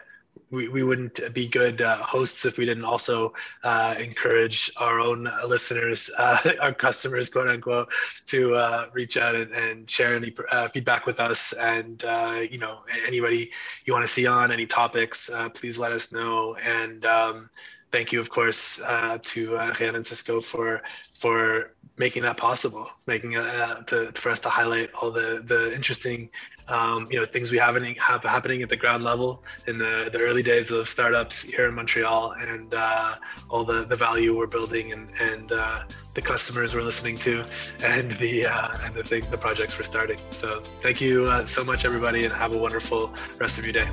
we, 0.50 0.68
we 0.68 0.82
wouldn't 0.82 1.34
be 1.34 1.48
good 1.48 1.82
uh, 1.82 1.96
hosts 1.96 2.44
if 2.44 2.56
we 2.56 2.64
didn't 2.64 2.84
also 2.84 3.34
uh, 3.64 3.94
encourage 3.98 4.70
our 4.76 5.00
own 5.00 5.28
listeners, 5.46 6.10
uh, 6.18 6.52
our 6.60 6.72
customers, 6.72 7.28
quote 7.28 7.48
unquote, 7.48 7.88
to 8.26 8.54
uh, 8.54 8.86
reach 8.92 9.16
out 9.16 9.34
and, 9.34 9.52
and 9.52 9.90
share 9.90 10.14
any 10.14 10.34
uh, 10.52 10.68
feedback 10.68 11.06
with 11.06 11.18
us. 11.20 11.52
And, 11.54 12.04
uh, 12.04 12.42
you 12.48 12.58
know, 12.58 12.80
anybody 13.06 13.50
you 13.84 13.92
want 13.92 14.04
to 14.04 14.12
see 14.12 14.26
on 14.26 14.52
any 14.52 14.66
topics, 14.66 15.30
please 15.54 15.78
let 15.78 15.92
us 15.92 16.12
know. 16.12 16.56
And 16.56 17.04
um, 17.06 17.50
thank 17.90 18.12
you, 18.12 18.20
of 18.20 18.30
course, 18.30 18.76
to 18.76 19.56
uh, 19.56 19.74
and 19.80 20.06
Cisco 20.06 20.40
for 20.40 20.82
for 21.18 21.72
making 21.98 22.22
that 22.22 22.36
possible, 22.36 22.88
making 23.06 23.36
uh, 23.36 23.82
to, 23.84 24.12
for 24.12 24.30
us 24.30 24.40
to 24.40 24.48
highlight 24.48 24.90
all 25.00 25.10
the 25.10 25.42
the 25.46 25.74
interesting 25.74 26.28
um, 26.68 27.08
you 27.10 27.18
know 27.18 27.24
things 27.24 27.50
we 27.50 27.58
have, 27.58 27.76
in, 27.76 27.84
have 27.96 28.22
happening 28.22 28.62
at 28.62 28.68
the 28.68 28.76
ground 28.76 29.04
level 29.04 29.42
in 29.66 29.78
the, 29.78 30.10
the 30.12 30.18
early 30.18 30.42
days 30.42 30.70
of 30.70 30.88
startups 30.88 31.42
here 31.42 31.68
in 31.68 31.74
Montreal, 31.74 32.32
and 32.32 32.74
uh, 32.74 33.16
all 33.48 33.64
the 33.64 33.84
the 33.84 33.96
value 33.96 34.36
we're 34.36 34.46
building 34.46 34.92
and 34.92 35.08
and 35.20 35.52
uh, 35.52 35.84
the 36.14 36.22
customers 36.22 36.74
we're 36.74 36.82
listening 36.82 37.16
to, 37.18 37.44
and 37.82 38.12
the 38.12 38.46
uh, 38.46 38.68
and 38.84 38.94
the 38.94 39.02
thing, 39.02 39.24
the 39.30 39.38
projects 39.38 39.78
we're 39.78 39.84
starting. 39.84 40.18
So 40.30 40.62
thank 40.80 41.00
you 41.00 41.24
uh, 41.24 41.46
so 41.46 41.64
much, 41.64 41.84
everybody, 41.84 42.24
and 42.24 42.32
have 42.32 42.54
a 42.54 42.58
wonderful 42.58 43.12
rest 43.38 43.58
of 43.58 43.64
your 43.64 43.72
day. 43.72 43.88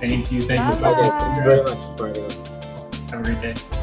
Thank 0.00 0.30
you. 0.30 0.42
Thank 0.42 0.60
you. 0.60 0.80
Thank 0.80 1.36
you 1.38 1.42
very 1.42 1.62
much. 1.62 1.78
Have 3.10 3.20
a 3.20 3.22
great 3.22 3.40
day. 3.40 3.75